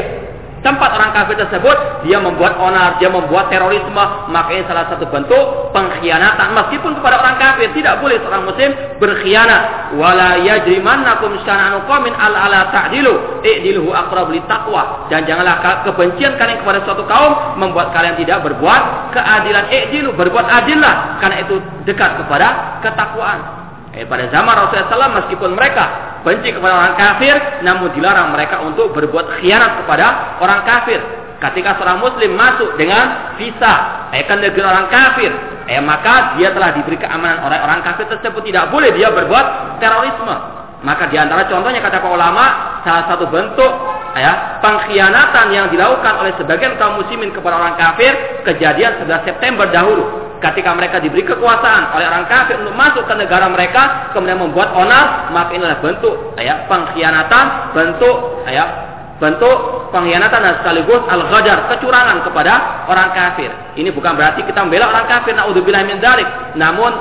tempat 0.65 0.91
orang 0.97 1.13
kafir 1.13 1.37
tersebut 1.41 2.07
dia 2.07 2.23
membuat 2.23 2.57
onar, 2.57 2.97
dia 3.03 3.11
membuat 3.11 3.51
terorisme, 3.51 4.05
maka 4.31 4.51
ini 4.55 4.65
salah 4.65 4.87
satu 4.89 5.09
bentuk 5.11 5.75
pengkhianatan 5.75 6.55
meskipun 6.55 6.97
kepada 7.01 7.21
orang 7.21 7.37
kafir 7.37 7.69
tidak 7.75 7.99
boleh 8.01 8.17
seorang 8.23 8.45
muslim 8.47 8.71
berkhianat. 9.03 9.93
Wala 9.99 10.41
yajrimannakum 10.41 11.37
syana'anu 11.43 11.85
qaumin 11.91 12.15
ala 12.15 12.49
ala 12.49 12.61
ta'dilu, 12.71 13.43
i'diluhu 13.43 13.91
aqrab 13.93 14.31
taqwa. 14.47 15.11
Dan 15.11 15.27
janganlah 15.27 15.85
kebencian 15.85 16.39
kalian 16.39 16.63
kepada 16.63 16.85
suatu 16.87 17.05
kaum 17.05 17.59
membuat 17.59 17.91
kalian 17.91 18.17
tidak 18.21 18.47
berbuat 18.47 19.13
keadilan, 19.13 19.65
i'dilu, 19.69 20.15
berbuat 20.15 20.47
adillah 20.47 21.19
karena 21.19 21.43
itu 21.43 21.59
dekat 21.85 22.23
kepada 22.23 22.81
ketakwaan. 22.81 23.66
Eh, 23.97 24.05
pada 24.05 24.29
zaman 24.29 24.53
Rasulullah 24.53 25.09
SAW 25.09 25.19
meskipun 25.25 25.57
mereka 25.57 25.85
benci 26.21 26.53
kepada 26.53 26.77
orang 26.77 26.95
kafir, 27.01 27.65
namun 27.65 27.97
dilarang 27.97 28.29
mereka 28.37 28.61
untuk 28.61 28.93
berbuat 28.93 29.41
khianat 29.41 29.81
kepada 29.81 30.37
orang 30.37 30.69
kafir. 30.69 31.01
Ketika 31.41 31.81
seorang 31.81 32.05
muslim 32.05 32.37
masuk 32.37 32.77
dengan 32.77 33.37
visa 33.41 34.07
eh, 34.13 34.21
ke 34.29 34.35
negeri 34.37 34.61
orang 34.61 34.93
kafir, 34.93 35.33
eh, 35.65 35.81
maka 35.81 36.37
dia 36.37 36.53
telah 36.53 36.77
diberi 36.77 37.01
keamanan 37.01 37.41
oleh 37.49 37.57
orang 37.57 37.81
kafir 37.81 38.05
tersebut. 38.13 38.45
Tidak 38.45 38.69
boleh 38.69 38.93
dia 38.93 39.09
berbuat 39.09 39.81
terorisme. 39.81 40.37
Maka 40.85 41.09
di 41.09 41.17
antara 41.17 41.49
contohnya 41.49 41.81
kata 41.81 42.05
para 42.05 42.13
ulama, 42.13 42.45
salah 42.85 43.09
satu 43.09 43.33
bentuk 43.33 43.73
ya, 44.13 44.61
pengkhianatan 44.61 45.57
yang 45.57 45.73
dilakukan 45.73 46.21
oleh 46.21 46.37
sebagian 46.37 46.77
kaum 46.77 47.01
muslimin 47.01 47.33
kepada 47.33 47.57
orang 47.57 47.81
kafir 47.81 48.13
kejadian 48.45 49.09
11 49.09 49.25
September 49.25 49.65
dahulu 49.73 50.26
ketika 50.41 50.71
mereka 50.77 51.01
diberi 51.01 51.25
kekuasaan 51.25 51.97
oleh 51.97 52.07
orang 52.07 52.29
kafir 52.29 52.61
untuk 52.61 52.77
masuk 52.77 53.05
ke 53.09 53.15
negara 53.17 53.49
mereka 53.49 54.13
kemudian 54.13 54.41
membuat 54.41 54.73
onar 54.77 55.33
maka 55.33 55.57
ini 55.57 55.65
adalah 55.65 55.81
bentuk 55.81 56.15
ya 56.37 56.69
pengkhianatan 56.69 57.45
bentuk 57.73 58.17
ya 58.49 58.65
bentuk 59.17 59.89
pengkhianatan 59.97 60.41
dan 60.45 60.55
sekaligus 60.61 61.01
al-ghadar 61.09 61.73
kecurangan 61.73 62.21
kepada 62.21 62.85
orang 62.85 63.17
kafir. 63.17 63.49
Ini 63.81 63.89
bukan 63.97 64.13
berarti 64.13 64.45
kita 64.45 64.61
membela 64.61 64.93
orang 64.93 65.09
kafir 65.09 65.33
naudzubillah 65.33 65.89
min 65.89 65.97
dzalik. 66.05 66.29
Namun 66.61 66.93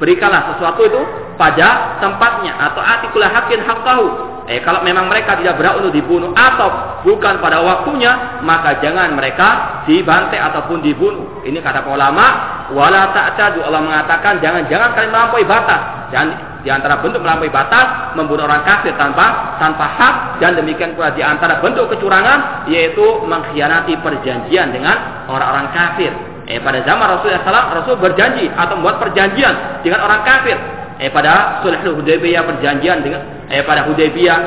berikanlah 0.00 0.56
sesuatu 0.56 0.80
itu 0.88 1.02
pada 1.36 2.00
tempatnya 2.00 2.56
atau 2.56 2.80
atikulah 2.80 3.28
hakin 3.28 3.60
hakkahu 3.68 4.31
Eh 4.50 4.58
kalau 4.66 4.82
memang 4.82 5.06
mereka 5.06 5.38
tidak 5.38 5.54
berhak 5.54 5.78
untuk 5.78 5.94
dibunuh 5.94 6.34
atau 6.34 6.98
bukan 7.06 7.38
pada 7.38 7.62
waktunya, 7.62 8.42
maka 8.42 8.82
jangan 8.82 9.14
mereka 9.14 9.82
dibantai 9.86 10.42
ataupun 10.42 10.82
dibunuh. 10.82 11.46
Ini 11.46 11.62
kata 11.62 11.86
ulama, 11.86 12.26
wala 12.74 13.14
ta'tadu 13.14 13.62
Allah 13.62 13.82
mengatakan 13.86 14.42
jangan 14.42 14.66
jangan 14.66 14.98
kalian 14.98 15.12
melampaui 15.14 15.46
batas. 15.46 16.10
Dan 16.10 16.26
di 16.66 16.70
antara 16.74 16.98
bentuk 16.98 17.22
melampaui 17.22 17.54
batas 17.54 18.18
membunuh 18.18 18.42
orang 18.50 18.66
kafir 18.66 18.90
tanpa 18.98 19.54
tanpa 19.62 19.86
hak 19.94 20.14
dan 20.42 20.58
demikian 20.58 20.98
pula 20.98 21.14
di 21.14 21.22
antara 21.22 21.62
bentuk 21.62 21.86
kecurangan 21.94 22.66
yaitu 22.66 23.22
mengkhianati 23.22 23.94
perjanjian 24.02 24.74
dengan 24.74 25.26
orang-orang 25.30 25.70
kafir. 25.70 26.10
Eh 26.50 26.58
pada 26.58 26.82
zaman 26.82 27.06
Rasulullah 27.06 27.46
SAW 27.46 27.78
Rasul 27.78 27.94
berjanji 28.02 28.50
atau 28.50 28.74
membuat 28.74 28.98
perjanjian 28.98 29.86
dengan 29.86 30.02
orang 30.02 30.26
kafir 30.26 30.58
eh 31.02 31.10
pada 31.10 31.62
sulh 31.66 31.78
Hudaybiyah 31.98 32.46
perjanjian 32.46 33.02
dengan 33.02 33.41
eh 33.52 33.60
pada 33.68 33.84
Hudaybiyah 33.84 34.40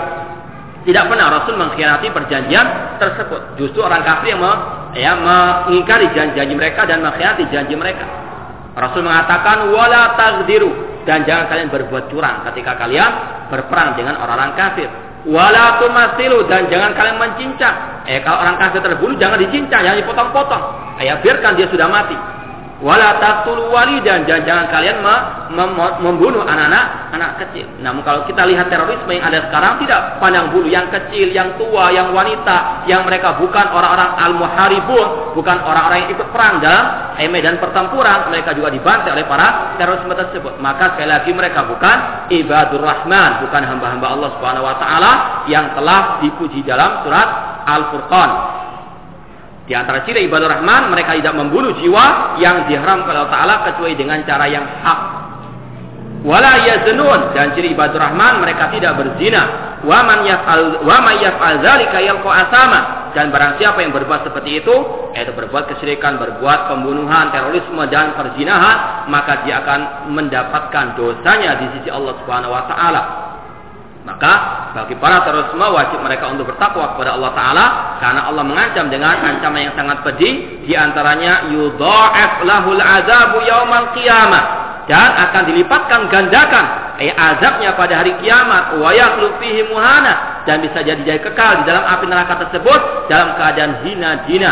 tidak 0.86 1.04
pernah 1.10 1.30
Rasul 1.30 1.58
mengkhianati 1.58 2.10
perjanjian 2.10 2.98
tersebut. 3.02 3.58
Justru 3.58 3.82
orang 3.82 4.06
kafir 4.06 4.34
yang 4.34 4.42
ya, 4.94 5.14
mengingkari 5.18 6.10
janji-janji 6.14 6.54
mereka 6.58 6.86
dan 6.90 7.02
mengkhianati 7.06 7.50
janji 7.54 7.74
mereka. 7.78 8.06
Rasul 8.74 9.06
mengatakan 9.06 9.70
wala 9.70 10.14
tagdiru 10.18 11.02
dan 11.10 11.26
jangan 11.26 11.50
kalian 11.50 11.70
berbuat 11.70 12.10
curang 12.10 12.46
ketika 12.52 12.78
kalian 12.82 13.12
berperang 13.50 13.98
dengan 13.98 14.18
orang-orang 14.22 14.54
kafir. 14.58 14.90
Wala 15.26 15.82
tumasilu 15.82 16.46
dan 16.46 16.70
jangan 16.70 16.94
kalian 16.94 17.18
mencincang. 17.18 18.06
Eh 18.06 18.22
kalau 18.22 18.46
orang 18.46 18.62
kafir 18.62 18.82
terbunuh 18.86 19.18
jangan 19.18 19.42
dicincang, 19.42 19.82
jangan 19.82 19.98
dipotong-potong. 20.06 20.64
Eh, 21.02 21.10
ya 21.10 21.18
biarkan 21.18 21.58
dia 21.58 21.66
sudah 21.66 21.90
mati 21.90 22.14
wala 22.84 23.24
taqtulu 23.24 23.72
walidan 23.72 24.28
dan 24.28 24.44
jangan 24.44 24.68
kalian 24.68 25.00
membunuh 26.04 26.44
anak-anak 26.44 27.16
anak 27.16 27.32
kecil. 27.40 27.64
Namun 27.80 28.04
kalau 28.04 28.28
kita 28.28 28.44
lihat 28.44 28.68
terorisme 28.68 29.08
yang 29.16 29.32
ada 29.32 29.48
sekarang 29.48 29.80
tidak 29.80 30.20
pandang 30.20 30.52
bulu 30.52 30.68
yang 30.68 30.92
kecil, 30.92 31.32
yang 31.32 31.56
tua, 31.56 31.88
yang 31.96 32.12
wanita, 32.12 32.84
yang 32.92 33.08
mereka 33.08 33.40
bukan 33.40 33.66
orang-orang 33.72 34.12
al-muharibun, 34.20 35.08
bukan 35.40 35.58
orang-orang 35.64 36.04
yang 36.04 36.12
ikut 36.20 36.28
perang 36.36 36.60
dalam 36.60 37.16
medan 37.32 37.64
pertempuran, 37.64 38.28
mereka 38.28 38.52
juga 38.52 38.70
dibantai 38.76 39.16
oleh 39.16 39.24
para 39.24 39.78
terorisme 39.80 40.12
tersebut. 40.12 40.60
Maka 40.60 41.00
sekali 41.00 41.10
lagi 41.16 41.32
mereka 41.32 41.64
bukan 41.64 42.28
ibadur 42.28 42.84
rahman, 42.84 43.48
bukan 43.48 43.62
hamba-hamba 43.64 44.08
Allah 44.12 44.30
Subhanahu 44.36 44.68
wa 44.68 44.76
taala 44.76 45.12
yang 45.48 45.72
telah 45.80 46.20
dipuji 46.20 46.60
dalam 46.68 47.08
surat 47.08 47.28
Al-Furqan. 47.66 48.55
Di 49.66 49.74
antara 49.74 50.06
ciri 50.06 50.30
ibadah 50.30 50.62
rahman, 50.62 50.94
mereka 50.94 51.18
tidak 51.18 51.34
membunuh 51.34 51.74
jiwa 51.82 52.38
yang 52.38 52.70
diharamkan 52.70 53.10
oleh 53.10 53.26
Allah 53.26 53.34
Ta'ala 53.34 53.56
kecuali 53.70 53.98
dengan 53.98 54.22
cara 54.22 54.46
yang 54.46 54.62
hak. 54.62 55.00
Wala 56.26 56.58
yaznun 56.66 57.38
dan 57.38 57.54
ciri 57.54 57.74
ibadah 57.78 57.98
rahman 57.98 58.42
mereka 58.42 58.74
tidak 58.74 58.98
berzina. 58.98 59.78
Wa 59.86 60.02
man 60.02 60.26
yaf'al 60.26 60.82
wa 60.82 60.98
man 61.06 61.22
yaf'al 61.22 61.62
asama 61.62 63.14
dan 63.14 63.30
barang 63.30 63.62
siapa 63.62 63.86
yang 63.86 63.94
berbuat 63.94 64.26
seperti 64.26 64.66
itu 64.66 64.76
yaitu 65.14 65.32
berbuat 65.38 65.70
kesyirikan, 65.70 66.18
berbuat 66.18 66.68
pembunuhan, 66.68 67.30
terorisme 67.30 67.80
dan 67.94 68.18
perzinahan, 68.18 69.06
maka 69.08 69.46
dia 69.46 69.62
akan 69.62 70.12
mendapatkan 70.18 70.98
dosanya 70.98 71.62
di 71.62 71.66
sisi 71.78 71.90
Allah 71.94 72.18
Subhanahu 72.22 72.52
wa 72.52 72.64
taala. 72.68 73.02
Maka 74.06 74.34
bagi 74.78 74.94
para 75.02 75.26
terorisme 75.26 75.66
wajib 75.66 75.98
mereka 76.06 76.30
untuk 76.30 76.54
bertakwa 76.54 76.94
kepada 76.94 77.18
Allah 77.18 77.32
Taala 77.34 77.66
karena 77.98 78.22
Allah 78.30 78.44
mengancam 78.46 78.86
dengan 78.94 79.18
ancaman 79.18 79.66
yang 79.66 79.74
sangat 79.74 80.06
pedih. 80.06 80.62
Di 80.62 80.78
antaranya 80.78 81.50
yudha'af 81.50 82.46
lahul 82.46 82.78
azabu 82.78 83.42
yaumal 83.42 83.98
qiyamah. 83.98 84.44
Dan 84.86 85.10
akan 85.18 85.50
dilipatkan 85.50 86.14
gandakan 86.14 86.66
eh, 87.02 87.10
azabnya 87.10 87.74
pada 87.74 88.06
hari 88.06 88.14
kiamat. 88.22 88.78
Wa 88.78 88.94
fihi 89.42 89.74
muhana. 89.74 90.46
Dan 90.46 90.62
bisa 90.62 90.86
jadi 90.86 91.02
jadi 91.02 91.26
kekal 91.26 91.66
di 91.66 91.74
dalam 91.74 91.90
api 91.90 92.06
neraka 92.06 92.46
tersebut 92.46 93.10
dalam 93.10 93.34
keadaan 93.42 93.82
hina-hina 93.90 94.52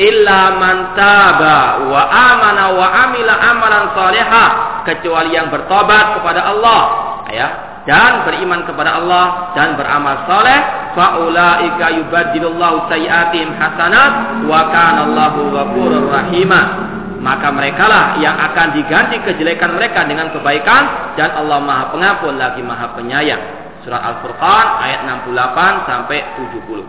illa 0.00 0.56
man 0.56 0.96
taba 0.96 1.84
wa 1.92 2.02
amana 2.08 2.64
wa 2.72 2.86
amila 3.04 3.34
amalan 3.36 3.84
salihah 3.92 4.48
kecuali 4.88 5.36
yang 5.36 5.52
bertobat 5.52 6.16
kepada 6.16 6.40
Allah. 6.56 6.82
Ya 7.28 7.68
dan 7.88 8.28
beriman 8.28 8.68
kepada 8.68 9.00
Allah 9.00 9.56
dan 9.56 9.72
beramal 9.80 10.28
saleh 10.28 10.60
faulaika 10.92 11.88
yubaddilullahu 11.96 12.92
sayiatihim 12.92 13.56
hasanat 13.56 14.44
wa 14.44 14.68
kana 14.68 15.08
Allahu 15.08 15.48
ghafurur 15.48 16.12
rahima. 16.12 16.92
Maka 17.24 17.48
merekalah 17.50 18.20
yang 18.20 18.36
akan 18.36 18.76
diganti 18.76 19.16
kejelekan 19.24 19.74
mereka 19.74 20.04
dengan 20.04 20.30
kebaikan 20.30 21.16
dan 21.18 21.34
Allah 21.34 21.58
Maha 21.64 21.90
Pengampun 21.90 22.36
lagi 22.36 22.62
Maha 22.62 22.94
Penyayang. 22.94 23.42
Surat 23.82 24.04
Al-Furqan 24.04 24.66
ayat 24.84 25.08
68 25.24 25.88
sampai 25.88 26.18
70 26.60 26.84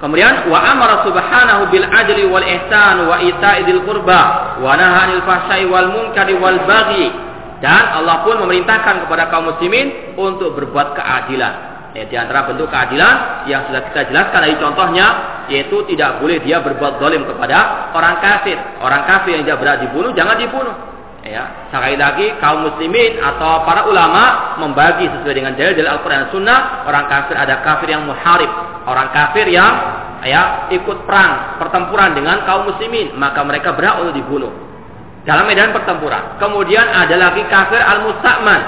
Kemudian 0.00 0.48
wa 0.48 0.58
amara 0.64 1.04
subhanahu 1.04 1.68
bil 1.68 1.84
adli 1.84 2.24
wal 2.24 2.46
ihsan 2.46 3.04
wa 3.04 3.20
ita'i 3.20 3.68
dzil 3.68 3.84
qurba 3.84 4.56
wa 4.62 4.72
naha 4.72 5.04
'anil 5.04 5.20
fahsya'i 5.28 5.68
wal 5.68 5.92
munkari 5.92 6.32
wal 6.40 6.56
baghi 6.64 7.29
dan 7.60 7.92
Allah 7.92 8.24
pun 8.24 8.40
memerintahkan 8.40 9.04
kepada 9.04 9.28
kaum 9.28 9.52
muslimin 9.52 10.16
untuk 10.16 10.56
berbuat 10.56 10.96
keadilan. 10.96 11.54
Ya, 11.92 12.06
di 12.06 12.16
antara 12.16 12.48
bentuk 12.48 12.72
keadilan 12.72 13.44
yang 13.50 13.68
sudah 13.68 13.82
kita 13.92 14.08
jelaskan 14.08 14.46
dari 14.46 14.56
contohnya 14.56 15.06
yaitu 15.50 15.82
tidak 15.90 16.22
boleh 16.22 16.38
dia 16.40 16.62
berbuat 16.64 17.02
zalim 17.02 17.28
kepada 17.28 17.92
orang 17.92 18.16
kafir. 18.24 18.56
Orang 18.80 19.04
kafir 19.04 19.36
yang 19.36 19.44
tidak 19.44 19.60
berat 19.60 19.78
dibunuh 19.84 20.10
jangan 20.16 20.40
dibunuh. 20.40 20.72
Ya, 21.20 21.68
sekali 21.68 22.00
lagi 22.00 22.32
kaum 22.40 22.64
muslimin 22.64 23.20
atau 23.20 23.68
para 23.68 23.84
ulama 23.84 24.56
membagi 24.56 25.04
sesuai 25.04 25.36
dengan 25.36 25.52
dalil-dalil 25.52 26.00
Al-Qur'an 26.00 26.24
dan 26.24 26.30
Sunnah, 26.32 26.88
orang 26.88 27.12
kafir 27.12 27.36
ada 27.36 27.60
kafir 27.60 27.92
yang 27.92 28.08
muharib, 28.08 28.48
orang 28.88 29.12
kafir 29.12 29.44
yang 29.52 29.72
ya 30.24 30.72
ikut 30.72 31.04
perang, 31.04 31.60
pertempuran 31.60 32.16
dengan 32.16 32.40
kaum 32.48 32.72
muslimin, 32.72 33.12
maka 33.20 33.44
mereka 33.44 33.76
berhak 33.76 34.00
untuk 34.00 34.16
dibunuh 34.16 34.69
dalam 35.28 35.44
medan 35.44 35.72
pertempuran. 35.76 36.40
Kemudian 36.40 36.84
ada 36.88 37.12
lagi 37.16 37.44
kafir 37.52 37.80
al-musta'man, 37.80 38.60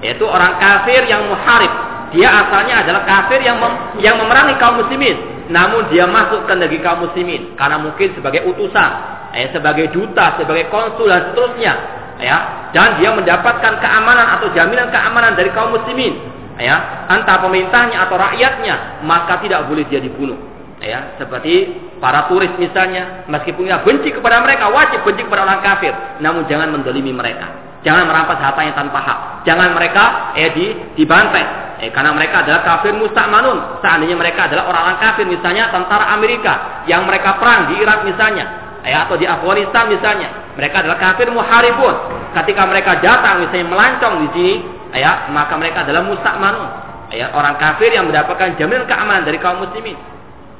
yaitu 0.00 0.24
orang 0.24 0.56
kafir 0.56 1.04
yang 1.04 1.28
muharib. 1.28 1.72
Dia 2.12 2.28
asalnya 2.28 2.84
adalah 2.84 3.02
kafir 3.08 3.40
yang 3.40 3.56
mem 3.56 4.00
yang 4.04 4.20
memerangi 4.20 4.60
kaum 4.60 4.84
muslimin, 4.84 5.48
namun 5.48 5.88
dia 5.88 6.04
masuk 6.04 6.44
ke 6.44 6.52
negeri 6.52 6.80
kaum 6.84 7.08
muslimin. 7.08 7.56
Karena 7.56 7.80
mungkin 7.80 8.12
sebagai 8.12 8.44
utusan, 8.52 8.90
eh, 9.32 9.48
sebagai 9.48 9.88
duta, 9.92 10.36
sebagai 10.36 10.68
konsul 10.68 11.08
dan 11.08 11.32
seterusnya, 11.32 11.72
ya. 12.20 12.38
Dan 12.76 13.00
dia 13.00 13.16
mendapatkan 13.16 13.80
keamanan 13.80 14.40
atau 14.40 14.52
jaminan 14.52 14.92
keamanan 14.92 15.32
dari 15.36 15.48
kaum 15.56 15.72
muslimin, 15.72 16.20
ya, 16.60 17.08
entah 17.08 17.40
pemerintahnya 17.40 18.08
atau 18.08 18.16
rakyatnya, 18.20 19.04
maka 19.08 19.40
tidak 19.40 19.64
boleh 19.68 19.88
dia 19.88 20.00
dibunuh 20.00 20.51
ya 20.82 21.14
seperti 21.16 21.78
para 22.02 22.26
turis 22.26 22.50
misalnya 22.58 23.24
meskipun 23.30 23.70
ya 23.70 23.86
benci 23.86 24.10
kepada 24.10 24.42
mereka 24.42 24.66
wajib 24.68 25.06
benci 25.06 25.22
kepada 25.22 25.46
orang 25.46 25.62
kafir 25.62 25.94
namun 26.18 26.44
jangan 26.50 26.74
mendolimi 26.74 27.14
mereka. 27.14 27.72
Jangan 27.82 28.06
merampas 28.06 28.38
hartanya 28.38 28.78
tanpa 28.78 29.02
hak. 29.02 29.18
Jangan 29.42 29.74
mereka 29.74 30.34
eh 30.38 30.54
di 30.54 30.66
dibantai. 30.94 31.44
Eh 31.82 31.90
karena 31.90 32.14
mereka 32.14 32.46
adalah 32.46 32.62
kafir 32.62 32.94
musta'manun. 32.94 33.82
Seandainya 33.82 34.14
mereka 34.14 34.46
adalah 34.46 34.70
orang-orang 34.70 34.98
kafir 35.02 35.26
misalnya 35.26 35.66
tentara 35.74 36.14
Amerika 36.14 36.86
yang 36.86 37.02
mereka 37.06 37.42
perang 37.42 37.74
di 37.74 37.82
Irak 37.82 38.06
misalnya 38.06 38.44
eh, 38.86 38.94
atau 38.94 39.18
di 39.18 39.26
Afghanistan 39.26 39.90
misalnya 39.90 40.54
mereka 40.54 40.86
adalah 40.86 40.98
kafir 40.98 41.26
muharibun. 41.34 41.94
Ketika 42.38 42.62
mereka 42.70 43.02
datang 43.02 43.42
misalnya 43.42 43.66
melancong 43.66 44.14
di 44.22 44.28
sini 44.30 44.54
ya 44.94 45.26
maka 45.34 45.58
mereka 45.58 45.82
adalah 45.82 46.06
musta'manun. 46.06 46.70
Ya 47.12 47.34
orang 47.34 47.58
kafir 47.58 47.90
yang 47.90 48.06
mendapatkan 48.06 48.54
jaminan 48.62 48.86
keamanan 48.86 49.26
dari 49.26 49.42
kaum 49.42 49.58
muslimin 49.58 49.98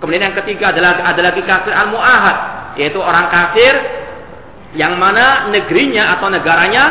Kemudian 0.02 0.18
yang 0.18 0.36
ketiga 0.42 0.74
adalah 0.74 0.98
ada 0.98 1.20
lagi 1.22 1.46
kafir 1.46 1.70
al-mu'ahad, 1.70 2.36
yaitu 2.74 2.98
orang 2.98 3.30
kafir 3.30 3.70
yang 4.74 4.98
mana 4.98 5.46
negerinya 5.46 6.18
atau 6.18 6.26
negaranya 6.26 6.84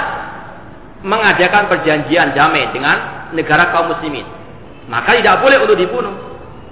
mengadakan 1.03 1.67
perjanjian 1.67 2.31
damai 2.31 2.71
dengan 2.71 3.27
negara 3.35 3.67
kaum 3.75 3.91
muslimin. 3.91 4.23
Maka 4.87 5.19
tidak 5.19 5.43
boleh 5.43 5.59
untuk 5.59 5.75
dibunuh. 5.75 6.15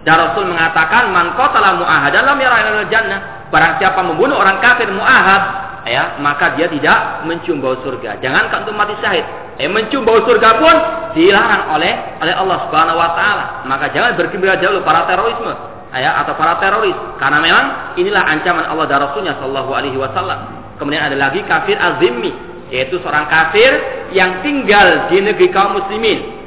Dan 0.08 0.16
Rasul 0.16 0.48
mengatakan 0.48 1.12
man 1.12 1.36
qatala 1.36 1.76
mu'ahadan 1.76 2.24
lam 2.24 2.40
yara 2.40 2.88
jannah. 2.88 3.52
Barang 3.52 3.76
siapa 3.76 4.00
membunuh 4.00 4.40
orang 4.40 4.64
kafir 4.64 4.88
mu'ahad, 4.96 5.44
ya, 5.92 6.24
maka 6.24 6.56
dia 6.56 6.72
tidak 6.72 7.28
mencium 7.28 7.60
bau 7.60 7.76
surga. 7.84 8.16
Jangan 8.24 8.48
untuk 8.64 8.80
mati 8.80 8.96
syahid. 9.04 9.28
Eh, 9.60 9.68
mencium 9.68 10.08
bau 10.08 10.24
surga 10.24 10.56
pun 10.56 10.76
dilarang 11.20 11.76
oleh 11.76 12.16
oleh 12.24 12.32
Allah 12.32 12.58
Subhanahu 12.64 12.96
wa 12.96 13.12
taala. 13.12 13.46
Maka 13.68 13.92
jangan 13.92 14.16
bergembira 14.16 14.56
jauh 14.56 14.80
para 14.88 15.04
terorisme 15.04 15.79
ya, 15.96 16.22
atau 16.22 16.38
para 16.38 16.62
teroris 16.62 16.96
karena 17.18 17.40
memang 17.42 17.66
inilah 17.98 18.24
ancaman 18.26 18.66
Allah 18.70 18.86
dan 18.86 19.00
Rasulnya 19.10 19.34
Shallallahu 19.42 19.72
Alaihi 19.74 19.98
Wasallam. 19.98 20.40
Kemudian 20.78 21.02
ada 21.02 21.18
lagi 21.18 21.42
kafir 21.50 21.76
azimmi 21.76 22.32
yaitu 22.70 23.02
seorang 23.02 23.26
kafir 23.26 23.72
yang 24.14 24.46
tinggal 24.46 25.10
di 25.10 25.18
negeri 25.26 25.50
kaum 25.50 25.82
muslimin. 25.82 26.38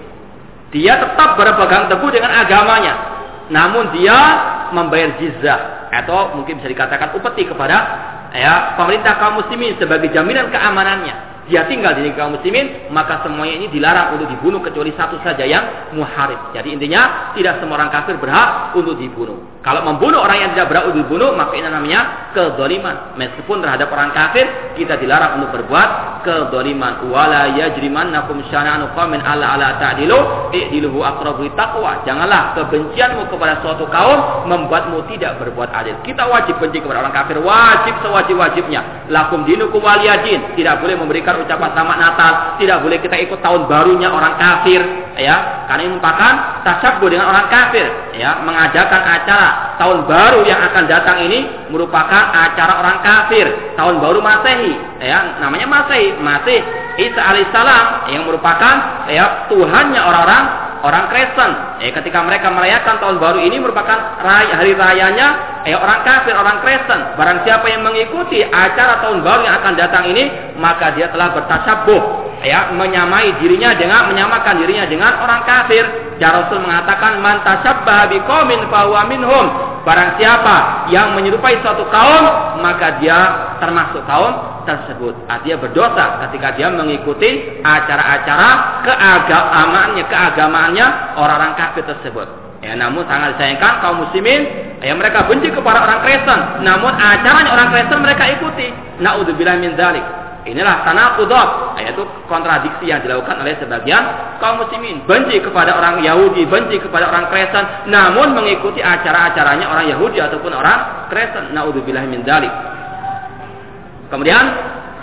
Dia 0.71 0.97
tetap 1.03 1.37
berpegang 1.37 1.91
teguh 1.91 2.11
dengan 2.15 2.33
agamanya, 2.33 2.95
namun 3.53 3.93
dia 3.93 4.17
membayar 4.73 5.21
jizyah 5.21 5.91
atau 5.93 6.39
mungkin 6.39 6.63
bisa 6.63 6.73
dikatakan 6.73 7.13
upeti 7.13 7.45
kepada 7.45 7.77
ya 8.33 8.79
pemerintah 8.81 9.21
kaum 9.21 9.45
muslimin 9.45 9.77
sebagai 9.77 10.09
jaminan 10.09 10.49
keamanannya 10.49 11.32
dia 11.51 11.67
tinggal 11.67 11.99
di 11.99 12.07
negeri 12.07 12.19
kaum 12.19 12.39
muslimin, 12.39 12.93
maka 12.95 13.27
semuanya 13.27 13.59
ini 13.59 13.67
dilarang 13.73 14.15
untuk 14.15 14.31
dibunuh 14.31 14.63
kecuali 14.63 14.95
satu 14.95 15.19
saja 15.27 15.43
yang 15.43 15.91
muharib. 15.97 16.55
Jadi 16.55 16.71
intinya 16.71 17.35
tidak 17.35 17.59
semua 17.59 17.83
orang 17.83 17.91
kafir 17.91 18.15
berhak 18.23 18.79
untuk 18.79 18.95
dibunuh. 18.95 19.53
Kalau 19.63 19.87
membunuh 19.87 20.19
orang 20.19 20.43
yang 20.43 20.51
tidak 20.59 20.75
berhak 20.75 20.91
untuk 20.91 21.07
dibunuh, 21.07 21.31
maka 21.39 21.55
ini 21.55 21.71
namanya 21.71 22.35
kedoliman. 22.35 23.15
Meskipun 23.15 23.63
terhadap 23.63 23.95
orang 23.95 24.11
kafir 24.11 24.75
kita 24.75 24.99
dilarang 24.99 25.39
untuk 25.39 25.55
berbuat 25.55 25.89
kedoliman. 26.27 27.07
Wala 27.07 27.55
yajrimannakum 27.55 28.43
syana'anu 28.51 28.91
qaumin 28.99 29.23
ala 29.23 29.55
ala 29.55 29.79
ta'dilu 29.79 30.51
i'diluhu 30.51 31.07
aqrabu 31.07 31.47
taqwa. 31.55 32.03
Janganlah 32.03 32.59
kebencianmu 32.59 33.31
kepada 33.31 33.63
suatu 33.63 33.87
kaum 33.87 34.51
membuatmu 34.51 35.07
tidak 35.15 35.39
berbuat 35.39 35.71
adil. 35.71 35.95
Kita 36.03 36.27
wajib 36.27 36.59
benci 36.59 36.83
kepada 36.83 37.07
orang 37.07 37.15
kafir, 37.15 37.39
wajib 37.39 37.95
sewajib-wajibnya. 38.03 39.07
Lakum 39.15 39.47
dinukum 39.47 39.79
waliyadin. 39.79 40.59
Tidak 40.59 40.75
boleh 40.83 40.99
memberikan 40.99 41.32
mengucapkan 41.33 41.49
ucapan 41.49 41.71
selamat 41.73 41.99
Natal, 41.99 42.33
tidak 42.61 42.79
boleh 42.85 42.99
kita 43.01 43.17
ikut 43.25 43.39
tahun 43.41 43.61
barunya 43.69 44.09
orang 44.13 44.35
kafir, 44.37 44.81
ya, 45.17 45.67
karena 45.69 45.83
ini 45.89 45.91
merupakan 45.97 46.33
tasyabuh 46.65 47.09
dengan 47.09 47.27
orang 47.33 47.47
kafir, 47.49 47.87
ya, 48.17 48.31
mengadakan 48.45 49.03
acara 49.03 49.49
tahun 49.81 49.99
baru 50.05 50.41
yang 50.45 50.61
akan 50.73 50.85
datang 50.87 51.19
ini 51.25 51.49
merupakan 51.73 52.23
acara 52.33 52.73
orang 52.85 52.99
kafir, 53.01 53.47
tahun 53.77 53.95
baru 54.01 54.21
Masehi, 54.21 54.73
ya, 55.01 55.41
namanya 55.41 55.67
Masehi, 55.69 56.21
Masih 56.21 56.61
Isa 56.93 57.21
alaihissalam 57.25 58.13
yang 58.13 58.29
merupakan 58.29 59.09
ya 59.09 59.49
Tuhannya 59.49 59.97
orang-orang 59.97 60.43
orang 60.83 61.09
Kristen. 61.09 61.51
Eh, 61.81 61.91
ketika 61.95 62.21
mereka 62.27 62.51
merayakan 62.51 62.99
tahun 62.99 63.17
baru 63.23 63.39
ini 63.41 63.57
merupakan 63.63 64.19
raya, 64.21 64.59
hari 64.59 64.75
rayanya 64.75 65.63
eh, 65.65 65.79
orang 65.79 66.03
kafir, 66.03 66.35
orang 66.35 66.61
Kristen. 66.61 67.01
Barang 67.15 67.47
siapa 67.47 67.71
yang 67.71 67.87
mengikuti 67.87 68.43
acara 68.43 69.01
tahun 69.01 69.23
baru 69.23 69.47
yang 69.47 69.57
akan 69.63 69.75
datang 69.79 70.05
ini, 70.11 70.29
maka 70.59 70.93
dia 70.93 71.09
telah 71.15 71.33
bertasabuh, 71.33 72.03
ya, 72.43 72.75
menyamai 72.75 73.39
dirinya 73.39 73.73
dengan 73.79 74.11
menyamakan 74.11 74.61
dirinya 74.61 74.85
dengan 74.91 75.23
orang 75.23 75.47
kafir. 75.47 75.87
Ya 76.19 76.35
Rasul 76.35 76.61
mengatakan 76.61 77.23
man 77.23 77.41
tasyabbaha 77.47 78.11
biqaumin 78.13 78.61
fahuwa 78.69 79.03
minhum. 79.09 79.72
Barang 79.83 80.15
siapa 80.15 80.87
yang 80.95 81.19
menyerupai 81.19 81.59
suatu 81.59 81.83
kaum, 81.91 82.25
maka 82.63 83.03
dia 83.03 83.19
termasuk 83.59 84.07
kaum 84.07 84.63
tersebut. 84.63 85.11
Artinya 85.27 85.59
berdosa 85.59 86.05
ketika 86.27 86.55
dia 86.55 86.71
mengikuti 86.71 87.59
acara-acara 87.67 88.83
keagamaannya, 88.87 90.07
keagamaannya 90.07 90.87
orang-orang 91.19 91.59
kafir 91.59 91.83
tersebut. 91.83 92.31
Ya, 92.63 92.79
namun 92.79 93.03
sangat 93.11 93.35
disayangkan 93.35 93.83
kaum 93.83 94.07
muslimin 94.07 94.47
ya 94.79 94.95
mereka 94.95 95.27
benci 95.27 95.51
kepada 95.51 95.83
orang 95.83 95.99
Kristen, 96.07 96.63
namun 96.63 96.95
acaranya 96.95 97.51
orang 97.51 97.75
Kristen 97.75 97.99
mereka 98.07 98.23
ikuti. 98.39 98.71
Naudzubillah 99.03 99.59
min 99.59 99.75
dzalik. 99.75 100.22
Inilah 100.43 100.83
tanaqudot, 100.83 101.79
yaitu 101.79 102.03
kontradiksi 102.27 102.91
yang 102.91 102.99
dilakukan 102.99 103.39
oleh 103.39 103.55
sebagian 103.63 104.03
kaum 104.43 104.59
muslimin. 104.59 105.07
Benci 105.07 105.39
kepada 105.39 105.79
orang 105.79 106.03
Yahudi, 106.03 106.51
benci 106.51 106.83
kepada 106.83 107.07
orang 107.15 107.31
Kristen, 107.31 107.63
namun 107.87 108.35
mengikuti 108.35 108.83
acara-acaranya 108.83 109.71
orang 109.71 109.87
Yahudi 109.87 110.19
ataupun 110.19 110.51
orang 110.51 111.07
Kristen. 111.15 111.55
Naudzubillah 111.55 112.03
min 112.11 112.27
dzalik. 112.27 112.51
Kemudian 114.11 114.45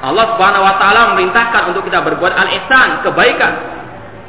Allah 0.04 0.36
Subhanahu 0.36 0.64
wa 0.68 0.76
taala 0.76 1.16
memerintahkan 1.16 1.72
untuk 1.72 1.88
kita 1.88 2.04
berbuat 2.04 2.36
al-ihsan, 2.36 3.08
kebaikan. 3.08 3.54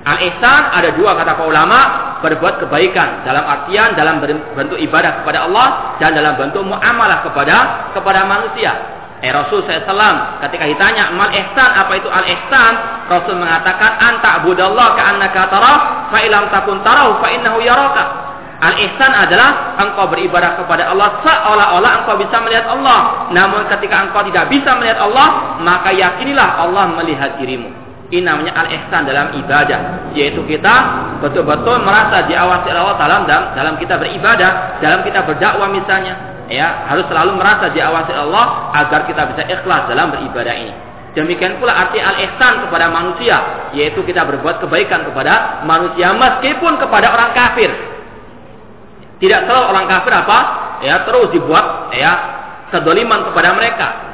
Al-ihsan 0.06 0.62
ada 0.78 0.94
dua 0.94 1.18
kata 1.18 1.34
para 1.34 1.46
ulama, 1.50 1.80
berbuat 2.22 2.62
kebaikan 2.62 3.26
dalam 3.26 3.50
artian 3.50 3.98
dalam 3.98 4.22
bentuk 4.54 4.78
ibadah 4.78 5.26
kepada 5.26 5.50
Allah 5.50 5.98
dan 5.98 6.14
dalam 6.14 6.38
bentuk 6.38 6.62
muamalah 6.62 7.26
kepada 7.26 7.90
kepada 7.98 8.30
manusia. 8.30 8.99
Eh 9.20 9.28
Rasul 9.28 9.60
SAW 9.68 10.40
ketika 10.48 10.64
ditanya 10.64 11.12
mal 11.12 11.28
ihsan? 11.28 11.70
Apa 11.76 11.92
itu 12.00 12.08
al 12.08 12.24
ihsan? 12.24 12.72
Rasul 13.04 13.36
mengatakan 13.36 14.00
anta 14.00 14.40
budallah 14.40 14.96
ka 14.96 15.02
annaka 15.12 15.42
tarah 15.52 15.78
fa 16.08 16.18
ilam 16.24 16.48
takun 16.48 16.80
tarahu 16.80 17.20
fa 17.20 17.28
innahu 17.28 17.60
yaraka. 17.60 18.04
Al 18.64 18.80
ihsan 18.80 19.12
adalah 19.12 19.76
engkau 19.76 20.08
beribadah 20.08 20.56
kepada 20.56 20.88
Allah 20.88 21.20
seolah-olah 21.20 21.92
engkau 22.00 22.16
bisa 22.16 22.36
melihat 22.40 22.64
Allah. 22.72 23.28
Namun 23.28 23.68
ketika 23.68 24.08
engkau 24.08 24.24
tidak 24.24 24.48
bisa 24.48 24.72
melihat 24.80 25.04
Allah 25.04 25.60
maka 25.60 25.92
yakinilah 25.92 26.56
Allah 26.56 26.88
melihat 26.96 27.36
dirimu. 27.36 27.68
Ini 28.10 28.24
namanya 28.24 28.56
al 28.56 28.72
ihsan 28.72 29.04
dalam 29.04 29.36
ibadah 29.36 30.10
yaitu 30.16 30.40
kita 30.48 30.74
betul-betul 31.20 31.76
merasa 31.84 32.24
diawasi 32.24 32.72
Allah 32.72 32.96
dalam 32.96 33.22
dalam 33.28 33.74
kita 33.76 34.00
beribadah 34.00 34.80
dalam 34.80 35.04
kita 35.04 35.28
berdakwah 35.28 35.68
misalnya 35.68 36.29
ya 36.50 36.90
harus 36.90 37.06
selalu 37.06 37.38
merasa 37.38 37.70
diawasi 37.70 38.12
Allah 38.12 38.74
agar 38.74 39.06
kita 39.06 39.22
bisa 39.32 39.42
ikhlas 39.46 39.86
dalam 39.86 40.10
beribadah 40.10 40.54
ini. 40.58 40.74
Demikian 41.10 41.58
pula 41.58 41.74
arti 41.74 41.98
al-ihsan 41.98 42.66
kepada 42.66 42.86
manusia, 42.86 43.70
yaitu 43.74 43.98
kita 44.06 44.22
berbuat 44.22 44.62
kebaikan 44.62 45.10
kepada 45.10 45.62
manusia 45.66 46.14
meskipun 46.14 46.78
kepada 46.78 47.10
orang 47.10 47.34
kafir. 47.34 47.70
Tidak 49.18 49.40
selalu 49.46 49.64
orang 49.74 49.86
kafir 49.90 50.12
apa? 50.14 50.38
Ya, 50.86 51.02
terus 51.02 51.34
dibuat 51.34 51.90
ya 51.92 52.12
kedoliman 52.70 53.26
kepada 53.30 53.58
mereka. 53.58 54.09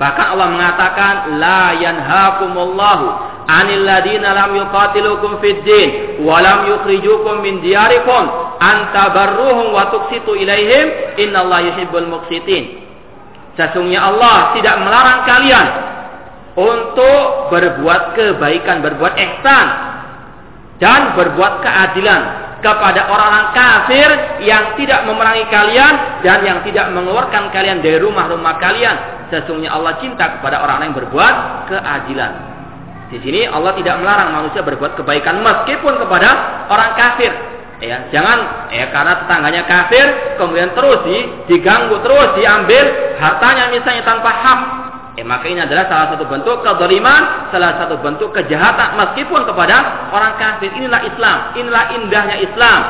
Bahkan 0.00 0.26
Allah 0.34 0.48
mengatakan 0.50 1.14
la 1.36 1.76
yanhaakumullahu 1.78 3.06
'anil 3.46 3.82
ladina 3.84 4.34
lam 4.34 4.50
yuqatilukum 4.56 5.38
fid 5.44 5.62
din 5.62 5.88
wa 6.24 6.40
lam 6.40 6.66
yukhrijukum 6.70 7.42
min 7.44 7.60
diyarikum 7.60 8.24
an 8.58 8.90
tabarruhum 8.94 9.74
wa 9.74 9.90
tuqsitu 9.92 10.32
ilaihim 10.38 11.16
innallaha 11.18 11.70
yuhibbul 11.70 12.08
muqsitin. 12.08 12.82
Sesungguhnya 13.54 14.00
Allah 14.08 14.56
tidak 14.56 14.80
melarang 14.80 15.20
kalian 15.28 15.66
untuk 16.56 17.52
berbuat 17.52 18.16
kebaikan, 18.16 18.80
berbuat 18.80 19.12
ihsan 19.16 19.66
dan 20.80 21.14
berbuat 21.14 21.60
keadilan 21.60 22.22
kepada 22.62 23.10
orang-orang 23.10 23.48
kafir 23.52 24.08
yang 24.46 24.78
tidak 24.78 25.04
memerangi 25.04 25.44
kalian 25.50 26.22
dan 26.22 26.38
yang 26.46 26.58
tidak 26.62 26.88
mengeluarkan 26.94 27.50
kalian 27.50 27.82
dari 27.82 27.98
rumah-rumah 27.98 28.56
kalian. 28.62 28.96
Sesungguhnya 29.32 29.72
Allah 29.72 29.96
cinta 30.04 30.36
kepada 30.36 30.60
orang-orang 30.60 30.92
yang 30.92 30.98
berbuat 31.00 31.34
keadilan. 31.72 32.32
Di 33.08 33.18
sini 33.24 33.48
Allah 33.48 33.72
tidak 33.80 34.04
melarang 34.04 34.28
manusia 34.36 34.60
berbuat 34.60 34.92
kebaikan 35.00 35.40
meskipun 35.40 35.96
kepada 36.04 36.28
orang 36.68 36.92
kafir. 36.92 37.32
Ya, 37.82 38.06
jangan 38.14 38.70
ya 38.70 38.94
karena 38.94 39.26
tetangganya 39.26 39.66
kafir 39.66 40.38
kemudian 40.38 40.70
terus 40.70 41.02
di, 41.02 41.18
diganggu 41.50 41.98
terus 41.98 42.38
diambil 42.38 43.18
hartanya 43.18 43.74
misalnya 43.74 44.06
tanpa 44.06 44.30
hak 44.30 44.60
Eh, 45.12 45.20
maka 45.20 45.44
ini 45.44 45.60
adalah 45.60 45.92
salah 45.92 46.16
satu 46.16 46.24
bentuk 46.24 46.64
kezaliman, 46.64 47.52
salah 47.52 47.76
satu 47.76 48.00
bentuk 48.00 48.32
kejahatan 48.32 48.96
meskipun 48.96 49.44
kepada 49.44 50.08
orang 50.08 50.40
kafir. 50.40 50.72
Inilah 50.72 51.04
Islam, 51.04 51.52
inilah 51.52 51.84
indahnya 52.00 52.36
Islam. 52.40 52.80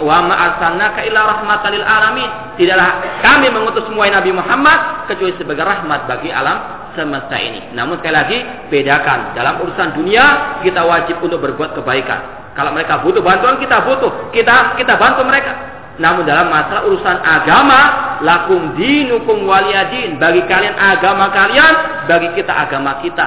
Wa 0.00 0.24
ma'arsalnaka 0.24 1.04
illa 1.04 1.20
rahmatan 1.36 1.72
alamin. 1.80 2.30
Tidaklah 2.56 3.20
kami 3.20 3.52
mengutus 3.52 3.84
semua 3.84 4.08
Nabi 4.08 4.32
Muhammad 4.32 5.08
kecuali 5.10 5.36
sebagai 5.36 5.64
rahmat 5.64 6.08
bagi 6.08 6.32
alam 6.32 6.88
semesta 6.96 7.36
ini. 7.36 7.76
Namun 7.76 8.00
sekali 8.00 8.16
lagi 8.16 8.38
bedakan 8.72 9.36
dalam 9.36 9.60
urusan 9.60 10.00
dunia 10.00 10.24
kita 10.64 10.80
wajib 10.80 11.20
untuk 11.20 11.44
berbuat 11.44 11.76
kebaikan. 11.76 12.52
Kalau 12.56 12.72
mereka 12.72 13.04
butuh 13.04 13.20
bantuan 13.20 13.60
kita 13.60 13.84
butuh, 13.84 14.32
kita 14.32 14.80
kita 14.80 14.96
bantu 14.96 15.28
mereka. 15.28 15.52
Namun 15.96 16.28
dalam 16.28 16.52
masalah 16.52 16.84
urusan 16.88 17.18
agama, 17.24 17.80
lakum 18.20 18.76
dinukum 18.76 19.44
waliyadin. 19.44 20.16
Bagi 20.16 20.44
kalian 20.48 20.76
agama 20.76 21.32
kalian, 21.32 22.04
bagi 22.08 22.32
kita 22.36 22.52
agama 22.52 23.00
kita. 23.04 23.26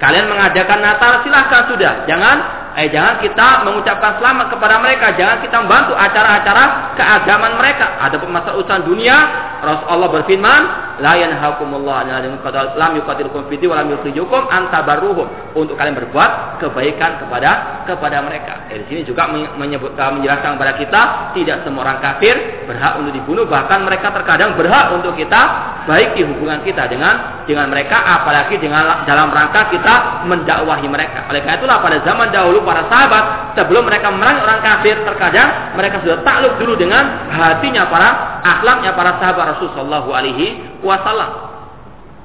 Kalian 0.00 0.28
mengadakan 0.28 0.82
Natal 0.82 1.22
silahkan 1.22 1.68
sudah. 1.68 1.92
Jangan 2.08 2.36
eh 2.72 2.88
jangan 2.88 3.20
kita 3.20 3.68
mengucapkan 3.68 4.16
selamat 4.16 4.46
kepada 4.48 4.80
mereka, 4.80 5.12
jangan 5.12 5.44
kita 5.44 5.56
membantu 5.60 5.92
acara-acara 5.92 6.64
keagamaan 6.96 7.54
mereka. 7.60 8.00
Ada 8.00 8.16
masalah 8.24 8.56
urusan 8.56 8.80
dunia, 8.88 9.16
Rasulullah 9.60 10.10
berfirman, 10.10 10.62
la 11.04 11.12
yanhakumullah 11.20 12.08
lam 12.74 12.92
yuqatilukum 12.96 13.46
fid 13.52 13.62
wa 13.68 13.82
lam 13.82 13.92
yukhrijukum 13.92 14.48
an 14.48 14.72
untuk 15.52 15.76
kalian 15.76 15.96
berbuat 16.00 16.60
kebaikan 16.64 17.20
kepada 17.20 17.84
kepada 17.84 18.24
mereka. 18.24 18.72
Eh, 18.72 18.80
di 18.82 18.84
sini 18.88 19.00
juga 19.04 19.28
menyebut 19.32 19.92
menjelaskan 19.92 20.56
kepada 20.56 20.72
kita 20.80 21.02
tidak 21.36 21.56
semua 21.66 21.84
orang 21.84 21.98
kafir 22.00 22.34
berhak 22.64 22.96
untuk 23.02 23.12
dibunuh, 23.12 23.44
bahkan 23.44 23.84
mereka 23.84 24.14
terkadang 24.14 24.56
berhak 24.56 24.96
untuk 24.96 25.12
kita 25.18 25.40
baiki 25.84 26.22
hubungan 26.22 26.62
kita 26.62 26.86
dengan 26.86 27.44
dengan 27.44 27.66
mereka 27.68 27.98
apalagi 27.98 28.56
dengan 28.56 29.02
dalam 29.02 29.34
rangka 29.34 29.68
kita 29.68 30.24
mendakwahi 30.30 30.86
mereka. 30.86 31.26
Oleh 31.28 31.42
karena 31.42 31.58
itulah 31.58 31.78
pada 31.82 31.98
zaman 32.06 32.30
dahulu 32.30 32.61
para 32.62 32.88
sahabat 32.88 33.54
sebelum 33.58 33.86
mereka 33.86 34.10
memerangi 34.10 34.40
orang 34.42 34.60
kafir 34.62 34.96
terkadang 35.04 35.74
mereka 35.76 36.00
sudah 36.00 36.22
takluk 36.24 36.54
dulu 36.58 36.74
dengan 36.78 37.30
hatinya 37.30 37.86
para 37.90 38.08
akhlaknya 38.42 38.96
para 38.96 39.18
sahabat 39.20 39.58
Rasulullah 39.58 40.02
alaihi 40.02 40.80
wasallam. 40.80 41.52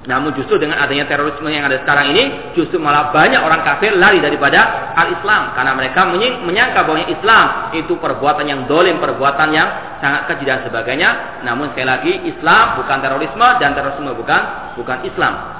Namun 0.07 0.31
justru 0.39 0.55
dengan 0.55 0.79
adanya 0.79 1.03
terorisme 1.03 1.51
yang 1.51 1.67
ada 1.67 1.83
sekarang 1.83 2.15
ini, 2.15 2.55
justru 2.55 2.79
malah 2.79 3.11
banyak 3.11 3.43
orang 3.43 3.59
kafir 3.59 3.91
lari 3.91 4.23
daripada 4.23 4.95
al-Islam. 4.95 5.51
Karena 5.51 5.75
mereka 5.75 6.07
menyangka 6.47 6.87
bahwa 6.87 7.03
Islam 7.11 7.75
itu 7.75 7.99
perbuatan 7.99 8.47
yang 8.47 8.71
dolim, 8.71 9.03
perbuatan 9.03 9.51
yang 9.51 9.67
sangat 9.99 10.31
keji 10.31 10.47
dan 10.47 10.63
sebagainya. 10.63 11.43
Namun 11.43 11.75
sekali 11.75 11.91
lagi, 11.91 12.13
Islam 12.23 12.79
bukan 12.79 12.97
terorisme 13.03 13.47
dan 13.59 13.75
terorisme 13.75 14.07
bukan 14.15 14.41
bukan 14.79 14.97
Islam. 15.03 15.56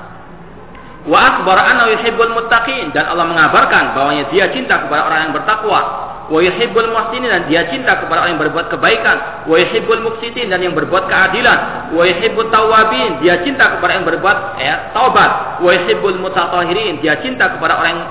Wa 1.08 1.20
akbar 1.24 1.55
anna 1.55 1.88
yuhibbul 1.95 2.36
muttaqin 2.36 2.91
dan 2.91 3.08
Allah 3.08 3.32
mengabarkan 3.32 3.95
bahwanya 3.95 4.28
dia 4.28 4.51
cinta 4.51 4.84
kepada 4.84 5.08
orang 5.08 5.32
yang 5.32 5.34
bertakwa. 5.34 5.80
Wa 6.28 6.43
yuhibbul 6.43 6.91
muhsinin 6.91 7.32
dan 7.32 7.47
dia 7.47 7.64
cinta 7.72 7.95
kepada 8.03 8.28
orang 8.28 8.36
yang 8.36 8.43
berbuat 8.43 8.68
kebaikan. 8.68 9.47
Wa 9.47 9.55
yuhibbul 9.55 10.03
muqsitin 10.03 10.51
dan 10.51 10.60
yang 10.60 10.76
berbuat 10.76 11.08
keadilan. 11.08 11.95
Wa 11.95 12.03
yuhibbut 12.03 12.51
tawabin 12.51 13.24
dia 13.24 13.39
cinta 13.47 13.80
kepada 13.80 13.95
yang 13.95 14.03
berbuat 14.03 14.38
ya, 14.60 14.91
taubat. 14.91 15.64
Wa 15.64 15.72
yuhibbul 15.72 16.20
mutatahhirin 16.20 16.99
dia 16.99 17.16
cinta 17.24 17.55
kepada 17.55 17.80
orang 17.80 17.91
yang, 17.95 18.03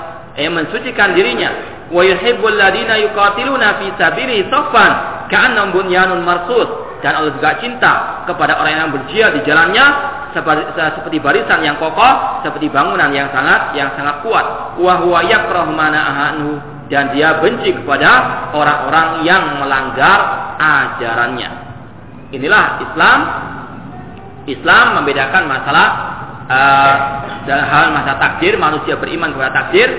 yang 0.49 0.53
mensucikan 0.57 1.13
dirinya. 1.13 1.53
Wa 1.93 2.01
yuhibbul 2.01 2.57
ladina 2.57 2.97
yuqatiluna 2.97 3.77
fi 3.77 3.93
sabilihi 3.93 4.49
saffan 4.49 4.91
ka'annahum 5.29 5.77
bunyanun 5.77 6.25
marsus 6.25 6.65
dan 7.05 7.13
Allah 7.13 7.29
juga 7.37 7.61
cinta 7.61 8.25
kepada 8.25 8.57
orang 8.57 8.73
yang 8.73 8.89
berjihad 8.89 9.37
di 9.37 9.41
jalannya 9.45 9.85
seperti 10.41 11.17
barisan 11.21 11.63
yang 11.63 11.77
kokoh, 11.81 12.43
seperti 12.43 12.67
bangunan 12.69 13.09
yang 13.13 13.31
sangat 13.31 13.73
yang 13.73 13.93
sangat 13.95 14.21
kuat. 14.21 14.77
Wa 14.77 14.93
huwa 15.01 15.25
yakrahu 15.25 15.73
ahanu 15.73 16.59
dan 16.87 17.11
dia 17.11 17.39
benci 17.39 17.75
kepada 17.75 18.11
orang-orang 18.55 19.27
yang 19.27 19.59
melanggar 19.59 20.19
ajarannya. 20.59 21.49
Inilah 22.35 22.65
Islam. 22.83 23.19
Islam 24.47 24.85
membedakan 25.03 25.43
masalah 25.51 25.87
uh, 26.47 26.95
dalam 27.43 27.67
hal 27.67 27.85
masalah 27.91 28.19
takdir, 28.19 28.55
manusia 28.55 28.95
beriman 28.95 29.35
kepada 29.35 29.51
takdir 29.63 29.91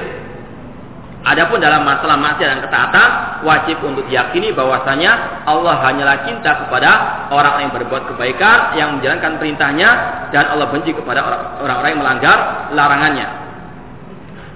Adapun 1.27 1.59
dalam 1.59 1.83
masalah 1.83 2.15
maksiat 2.15 2.47
dan 2.47 2.61
ketaatan 2.63 3.09
wajib 3.43 3.83
untuk 3.83 4.07
diyakini 4.07 4.55
bahwasanya 4.55 5.43
Allah 5.51 5.83
hanyalah 5.83 6.23
cinta 6.23 6.63
kepada 6.63 6.91
orang-orang 7.35 7.69
yang 7.69 7.75
berbuat 7.75 8.03
kebaikan, 8.15 8.59
yang 8.79 8.89
menjalankan 8.97 9.35
perintahnya 9.43 9.89
dan 10.31 10.47
Allah 10.47 10.71
benci 10.71 10.95
kepada 10.95 11.21
orang-orang 11.59 11.91
yang 11.91 12.03
melanggar 12.07 12.39
larangannya. 12.71 13.27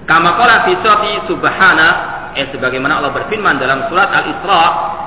Kama 0.07 0.39
qala 0.39 0.67
subhana 1.27 1.87
eh 2.33 2.49
sebagaimana 2.49 2.99
Allah 3.01 3.13
berfirman 3.13 3.61
dalam 3.61 3.87
surat 3.87 4.09
Al-Isra, 4.09 4.63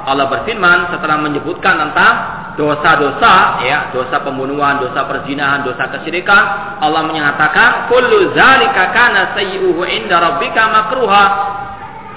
Allah 0.07 0.27
berfirman 0.31 0.95
setelah 0.95 1.19
menyebutkan 1.19 1.75
tentang 1.79 2.15
dosa-dosa 2.57 3.61
ya, 3.63 3.93
dosa 3.93 4.23
pembunuhan, 4.25 4.81
dosa 4.81 5.05
perzinahan, 5.05 5.63
dosa 5.63 5.93
kesyirikan, 5.93 6.79
Allah 6.81 7.05
menyatakan 7.05 7.93
kullu 7.93 8.33
zalika 8.33 8.91
kana 8.97 9.37
sayyi'uhu 9.37 9.83
inda 9.85 10.17
rabbika 10.19 10.63
makruha. 10.73 11.25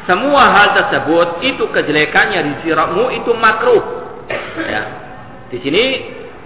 Semua 0.07 0.41
hal 0.49 0.67
tersebut 0.73 1.45
itu 1.45 1.69
kejelekannya 1.69 2.39
di 2.41 2.53
siramu 2.65 3.13
itu 3.13 3.29
makruh. 3.37 3.83
Ya. 4.57 4.83
Di 5.53 5.61
sini 5.61 5.83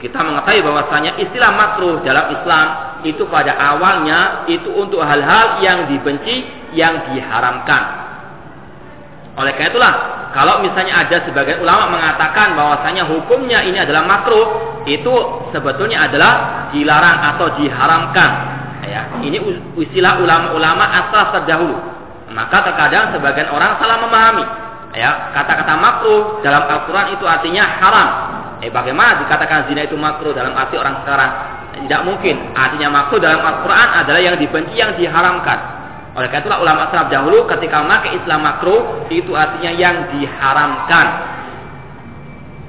kita 0.03 0.19
mengetahui 0.19 0.67
bahwasanya 0.67 1.15
istilah 1.15 1.51
makruh 1.55 2.03
dalam 2.03 2.35
Islam 2.35 2.67
itu 3.07 3.23
pada 3.31 3.55
awalnya 3.55 4.43
itu 4.51 4.67
untuk 4.75 4.99
hal-hal 4.99 5.63
yang 5.63 5.87
dibenci, 5.87 6.43
yang 6.75 7.07
diharamkan. 7.15 8.02
Oleh 9.33 9.53
karena 9.57 9.69
itulah, 9.73 9.93
kalau 10.33 10.61
misalnya 10.61 11.05
ada 11.05 11.25
sebagian 11.25 11.61
ulama 11.65 11.89
mengatakan 11.89 12.53
bahwasanya 12.53 13.09
hukumnya 13.09 13.65
ini 13.65 13.81
adalah 13.81 14.05
makruh, 14.05 14.45
itu 14.85 15.13
sebetulnya 15.49 16.05
adalah 16.05 16.69
dilarang 16.69 17.17
atau 17.33 17.47
diharamkan. 17.57 18.31
Ya, 18.83 19.09
ini 19.25 19.41
istilah 19.79 20.21
ulama-ulama 20.21 20.85
asal 21.01 21.33
terdahulu. 21.33 21.77
Maka 22.29 22.65
terkadang 22.65 23.13
sebagian 23.13 23.49
orang 23.49 23.77
salah 23.81 23.97
memahami. 24.05 24.45
Ya, 24.93 25.33
kata-kata 25.33 25.73
makruh 25.81 26.45
dalam 26.45 26.69
Al-Quran 26.69 27.17
itu 27.17 27.25
artinya 27.25 27.65
haram. 27.81 28.09
Eh, 28.61 28.69
bagaimana 28.69 29.17
dikatakan 29.25 29.65
zina 29.65 29.81
itu 29.89 29.97
makruh 29.97 30.29
dalam 30.29 30.53
arti 30.53 30.77
orang 30.77 31.01
sekarang? 31.01 31.31
Tidak 31.73 32.01
mungkin. 32.05 32.53
Artinya 32.53 32.89
makruh 32.93 33.17
dalam 33.17 33.41
Al-Quran 33.41 33.87
adalah 34.05 34.21
yang 34.21 34.37
dibenci, 34.37 34.77
yang 34.77 34.93
diharamkan. 34.93 35.72
Oleh 36.13 36.29
karena 36.29 36.45
itulah 36.45 36.59
ulama 36.61 36.93
salaf 36.93 37.09
dahulu 37.09 37.49
ketika 37.49 37.81
memakai 37.81 38.13
Islam 38.21 38.45
makruh 38.45 39.09
itu 39.09 39.33
artinya 39.33 39.71
yang 39.73 39.95
diharamkan. 40.13 41.07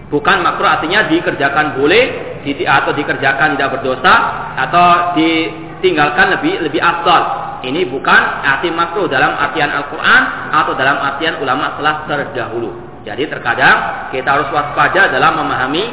Bukan 0.09 0.37
makruh 0.41 0.69
artinya 0.69 1.05
dikerjakan 1.13 1.77
boleh 1.77 2.05
atau 2.45 2.93
dikerjakan 2.93 3.57
tidak 3.57 3.81
berdosa 3.81 4.15
atau 4.57 5.17
ditinggalkan 5.17 6.41
lebih 6.41 6.65
lebih 6.65 6.81
afdal. 6.81 7.45
Ini 7.65 7.89
bukan 7.89 8.23
arti 8.45 8.69
makruh 8.69 9.09
dalam 9.09 9.37
artian 9.37 9.73
Al-Quran 9.73 10.23
atau 10.53 10.73
dalam 10.77 11.01
artian 11.01 11.41
ulama 11.41 11.77
salaf 11.77 12.09
terdahulu. 12.09 13.01
Jadi 13.05 13.29
terkadang 13.29 14.09
kita 14.09 14.29
harus 14.29 14.49
waspada 14.53 15.13
dalam 15.13 15.37
memahami 15.37 15.85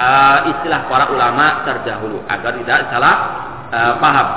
uh, 0.00 0.48
istilah 0.56 0.88
para 0.88 1.12
ulama 1.12 1.68
terdahulu 1.68 2.24
agar 2.28 2.52
tidak 2.60 2.88
salah 2.88 3.14
uh, 3.68 3.94
paham 4.00 4.28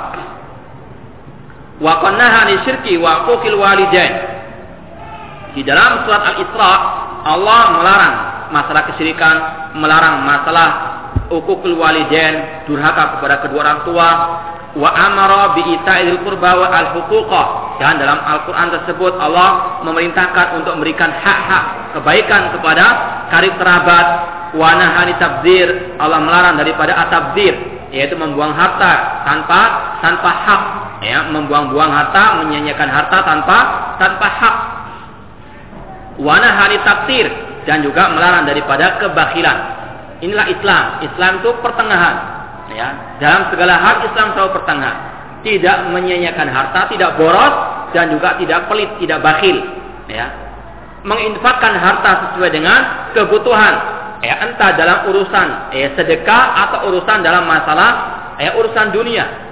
wa 1.78 2.02
qannaha 2.02 2.50
syirki 2.66 2.98
wa 2.98 3.26
uquqil 3.26 3.58
walidain. 3.58 4.14
Di 5.54 5.62
dalam 5.66 6.06
surat 6.06 6.22
Al-Isra 6.34 6.72
Allah 7.26 7.62
melarang 7.74 8.14
masalah 8.54 8.82
kesyirikan, 8.92 9.36
melarang 9.78 10.22
masalah 10.22 10.68
uququl 11.28 11.76
walidain, 11.76 12.66
durhaka 12.70 13.18
kepada 13.18 13.42
kedua 13.44 13.60
orang 13.66 13.80
tua, 13.84 14.08
wa 14.78 14.90
amara 14.92 15.58
bi 15.58 15.62
ita'il 15.74 16.22
qurba 16.22 16.50
wa 16.54 16.68
al 16.70 16.94
dan 17.78 17.94
dalam 17.98 18.18
Al-Qur'an 18.20 18.74
tersebut 18.74 19.16
Allah 19.18 19.80
memerintahkan 19.86 20.60
untuk 20.60 20.76
memberikan 20.78 21.14
hak-hak 21.14 21.94
kebaikan 21.98 22.54
kepada 22.58 22.86
karib 23.30 23.54
kerabat. 23.56 24.36
Wa 24.48 24.80
nahani 24.80 25.12
tabdzir 25.20 26.00
Allah 26.00 26.24
melarang 26.24 26.56
daripada 26.56 26.96
atabdzir 26.96 27.52
yaitu 27.92 28.16
membuang 28.16 28.56
harta 28.56 29.24
tanpa 29.28 29.60
tanpa 30.00 30.30
hak 30.32 30.62
ya 31.02 31.30
membuang-buang 31.30 31.90
harta 31.90 32.42
menyanyikan 32.42 32.90
harta 32.90 33.18
tanpa 33.22 33.58
tanpa 34.02 34.26
hak. 34.26 34.56
Wana 36.18 36.50
hari 36.50 36.82
takdir 36.82 37.30
dan 37.62 37.86
juga 37.86 38.10
melarang 38.10 38.42
daripada 38.42 38.98
kebakilan. 38.98 39.58
Inilah 40.18 40.46
Islam. 40.50 40.84
Islam 41.06 41.32
itu 41.38 41.50
pertengahan. 41.62 42.16
Ya 42.74 42.88
dalam 43.22 43.48
segala 43.54 43.78
hal 43.78 43.96
Islam 44.10 44.34
selalu 44.34 44.50
pertengahan. 44.58 44.98
Tidak 45.46 45.94
menyanyikan 45.94 46.50
harta 46.50 46.90
tidak 46.90 47.14
boros 47.14 47.54
dan 47.94 48.10
juga 48.10 48.34
tidak 48.42 48.66
pelit 48.66 48.90
tidak 48.98 49.22
bakhil. 49.22 49.62
Ya. 50.10 50.26
Menginfakkan 51.06 51.78
harta 51.78 52.34
sesuai 52.34 52.50
dengan 52.50 53.14
kebutuhan. 53.14 53.74
Ya 54.18 54.34
entah 54.42 54.74
dalam 54.74 55.06
urusan 55.14 55.70
ya 55.70 55.94
sedekah 55.94 56.44
atau 56.66 56.90
urusan 56.90 57.22
dalam 57.22 57.46
masalah 57.46 57.90
ya 58.42 58.58
urusan 58.58 58.90
dunia 58.90 59.47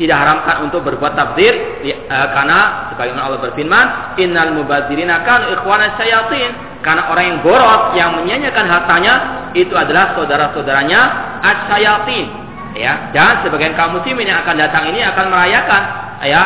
tidak 0.00 0.16
haramkan 0.16 0.56
untuk 0.64 0.80
berbuat 0.88 1.12
tabzir 1.12 1.84
ya, 1.84 1.96
e, 2.08 2.16
karena 2.32 2.88
sebagaimana 2.92 3.22
Allah 3.28 3.40
berfirman 3.44 3.86
innal 4.16 4.56
mubadzirina 4.56 5.20
kanu 5.24 5.52
ikhwana 5.52 5.96
syayatin. 6.00 6.80
Karena 6.82 7.06
orang 7.14 7.24
yang 7.30 7.38
boros 7.46 7.82
yang 7.94 8.10
menyanyikan 8.18 8.66
hartanya 8.66 9.14
itu 9.54 9.70
adalah 9.70 10.18
saudara-saudaranya 10.18 11.00
asyayatin 11.38 12.26
ya 12.74 13.12
dan 13.12 13.44
sebagian 13.44 13.76
kaum 13.76 14.00
muslimin 14.00 14.26
yang 14.26 14.40
akan 14.42 14.56
datang 14.56 14.88
ini 14.88 15.04
akan 15.04 15.28
merayakan 15.28 15.82
ya 16.24 16.42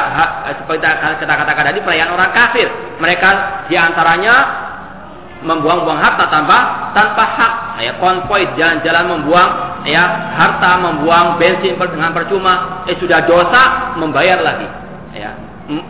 seperti 0.61 0.85
kita 1.23 1.35
katakan 1.37 1.65
tadi 1.73 1.81
perayaan 1.85 2.11
orang 2.13 2.31
kafir. 2.33 2.69
Mereka 3.01 3.29
di 3.71 3.77
antaranya 3.77 4.66
membuang-buang 5.45 6.01
harta 6.01 6.31
tanpa 6.33 6.93
tanpa 6.97 7.25
hak. 7.25 7.53
Ya 7.85 7.93
konvoy 8.01 8.49
jalan-jalan 8.57 9.05
membuang 9.17 9.51
ya 9.85 10.33
harta 10.33 10.81
membuang 10.81 11.37
bensin 11.37 11.77
dengan 11.77 12.13
percuma. 12.17 12.85
Eh 12.89 12.97
sudah 12.97 13.25
dosa 13.29 13.93
membayar 14.01 14.41
lagi. 14.41 14.69
Ya 15.13 15.37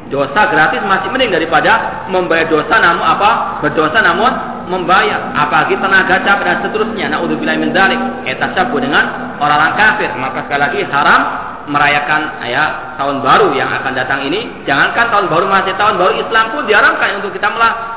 dosa 0.08 0.48
gratis 0.48 0.80
masih 0.88 1.12
mending 1.12 1.30
daripada 1.36 2.04
membayar 2.08 2.48
dosa 2.48 2.80
namun 2.80 3.04
apa? 3.04 3.60
Berdosa 3.62 4.00
namun 4.00 4.32
membayar. 4.72 5.30
Apalagi 5.36 5.76
tenaga 5.78 6.24
capek 6.24 6.44
dan 6.44 6.58
seterusnya. 6.64 7.06
Naudzubillah 7.12 7.56
min 7.60 7.70
dzalik. 7.70 8.00
Kita 8.24 8.56
dengan 8.56 9.36
orang-orang 9.38 9.74
kafir. 9.76 10.10
Maka 10.16 10.48
sekali 10.48 10.60
lagi 10.64 10.80
haram 10.88 11.20
merayakan 11.66 12.46
ya 12.46 12.94
tahun 12.94 13.20
baru 13.26 13.50
yang 13.58 13.66
akan 13.66 13.92
datang 13.92 14.22
ini. 14.22 14.64
Jangankan 14.64 15.10
tahun 15.10 15.26
baru 15.26 15.46
masih 15.50 15.74
tahun 15.74 15.98
baru 15.98 16.12
Islam 16.22 16.44
pun 16.54 16.62
diharamkan 16.70 17.18
untuk 17.18 17.34
kita 17.34 17.50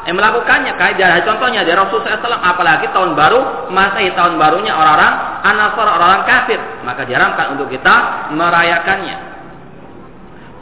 eh, 0.10 0.14
melakukannya. 0.14 0.74
Kayak 0.76 0.96
dari 0.98 1.22
contohnya 1.24 1.62
dari 1.62 1.78
Rasulullah 1.78 2.18
SAW 2.18 2.42
apalagi 2.42 2.90
tahun 2.90 3.14
baru 3.14 3.70
masih 3.70 4.14
tahun 4.18 4.42
barunya 4.42 4.74
orang-orang 4.74 5.14
anasar 5.46 5.86
orang-orang 5.86 6.24
kafir. 6.26 6.60
Maka 6.82 7.02
diharamkan 7.06 7.46
untuk 7.58 7.70
kita 7.70 7.96
merayakannya. 8.34 9.18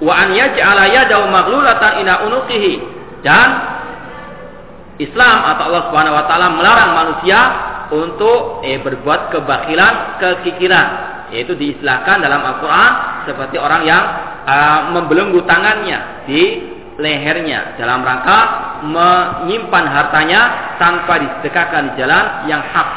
Wa 0.03 0.13
an 0.13 0.27
yaj'ala 0.35 0.83
yadahu 0.91 1.23
maghlulatan 1.31 1.91
ila 2.03 2.13
unuqihi. 2.27 2.73
Dan 3.23 3.49
Islam 4.99 5.37
atau 5.55 5.63
Allah 5.71 5.83
Subhanahu 5.89 6.15
wa 6.15 6.25
taala 6.27 6.47
melarang 6.53 6.91
manusia 6.93 7.39
untuk 7.87 8.67
eh, 8.67 8.83
berbuat 8.83 9.31
kebakilan, 9.31 10.19
kekikiran 10.19 11.16
yaitu 11.31 11.53
diistilahkan 11.55 12.23
dalam 12.23 12.39
Al-Quran 12.43 12.91
seperti 13.27 13.59
orang 13.59 13.81
yang 13.83 14.03
uh, 14.47 14.79
membelenggu 14.95 15.43
tangannya 15.43 16.23
di 16.23 16.43
lehernya 16.97 17.77
dalam 17.77 18.01
rangka 18.01 18.39
menyimpan 18.81 19.85
hartanya 19.85 20.41
tanpa 20.81 21.21
disedekahkan 21.21 21.93
di 21.93 22.01
jalan 22.01 22.25
yang 22.49 22.61
hak. 22.61 22.89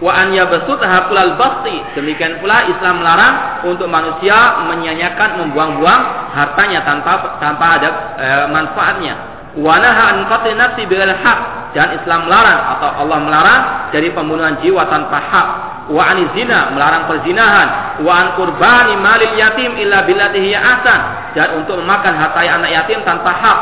Wa 0.00 0.16
an 0.16 0.32
yabsut 0.32 0.80
haqlal 0.80 1.36
basti. 1.36 1.76
Demikian 1.94 2.40
pula 2.40 2.66
Islam 2.66 3.04
melarang 3.04 3.62
untuk 3.68 3.86
manusia 3.86 4.64
menyanyikan 4.64 5.44
membuang-buang 5.44 6.32
hartanya 6.32 6.80
tanpa 6.88 7.36
tanpa 7.36 7.66
ada 7.76 7.88
e, 8.16 8.28
manfaatnya. 8.48 9.14
Wa 9.60 9.76
naha 9.76 10.04
an 10.16 10.18
qatl 10.24 10.56
nafsi 10.56 10.88
bil 10.88 11.04
haq 11.04 11.40
dan 11.76 12.00
Islam 12.00 12.26
melarang 12.26 12.60
atau 12.78 12.90
Allah 13.04 13.18
melarang 13.20 13.60
dari 13.92 14.08
pembunuhan 14.10 14.56
jiwa 14.64 14.88
tanpa 14.88 15.20
hak 15.20 15.48
wa 15.90 16.14
zina 16.32 16.70
melarang 16.72 17.10
perzinahan. 17.10 17.68
Wa 18.06 18.12
an 18.14 18.26
qurbani 18.38 18.94
malil 19.02 19.34
yatim 19.34 19.74
illa 19.76 20.06
billatihi 20.06 20.54
ahsan. 20.54 21.00
Dan 21.34 21.62
untuk 21.62 21.78
memakan 21.82 22.14
harta 22.14 22.40
anak 22.46 22.70
yatim 22.70 23.02
tanpa 23.02 23.30
hak. 23.34 23.60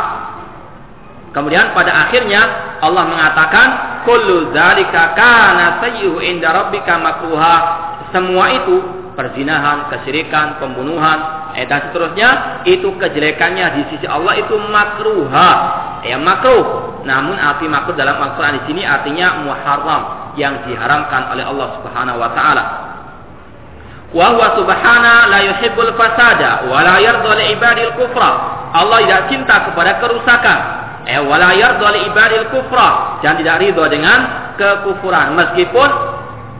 Kemudian 1.33 1.76
pada 1.76 2.09
akhirnya 2.09 2.41
Allah 2.81 3.05
mengatakan 3.05 3.68
kullu 4.09 4.55
dzalika 4.55 5.12
kana 5.12 5.83
sayyihu 5.85 6.20
inda 6.24 6.53
rabbika 6.53 6.97
makruha. 6.97 7.57
Semua 8.09 8.49
itu 8.57 8.81
perzinahan, 9.18 9.91
kesyirikan, 9.91 10.62
pembunuhan, 10.62 11.51
eh, 11.59 11.66
dan 11.66 11.91
seterusnya 11.91 12.62
itu 12.62 12.95
kejelekannya 13.03 13.66
di 13.74 13.83
sisi 13.91 14.07
Allah 14.07 14.39
itu 14.39 14.55
makruha, 14.55 15.51
ya 16.07 16.16
makruh. 16.22 17.03
Namun 17.03 17.35
arti 17.35 17.66
makruh 17.66 17.99
dalam 17.99 18.14
Al-Qur'an 18.14 18.62
di 18.62 18.70
sini 18.70 18.87
artinya 18.87 19.43
muharram, 19.43 20.03
yang 20.39 20.62
diharamkan 20.64 21.34
oleh 21.34 21.45
Allah 21.45 21.68
Subhanahu 21.82 22.18
wa 22.22 22.30
taala. 22.32 22.64
Wa 24.09 24.32
huwa 24.32 24.57
subhana 24.57 25.28
la 25.28 25.41
yuhibbul 25.53 25.93
fasada 25.93 26.64
wa 26.64 26.80
la 26.80 26.97
yarda 26.97 27.32
li 27.36 27.53
ibadil 27.53 27.93
kufra. 27.93 28.30
Allah 28.72 29.05
tidak 29.05 29.22
cinta 29.28 29.68
kepada 29.68 30.01
kerusakan. 30.01 30.59
Eh 31.05 31.20
wa 31.20 31.36
la 31.36 31.53
yarda 31.53 31.93
li 31.93 32.09
ibadil 32.09 32.49
kufra 32.49 33.20
dan 33.20 33.36
tidak 33.36 33.61
ridho 33.61 33.84
dengan 33.93 34.18
kekufuran 34.57 35.36
meskipun 35.36 35.89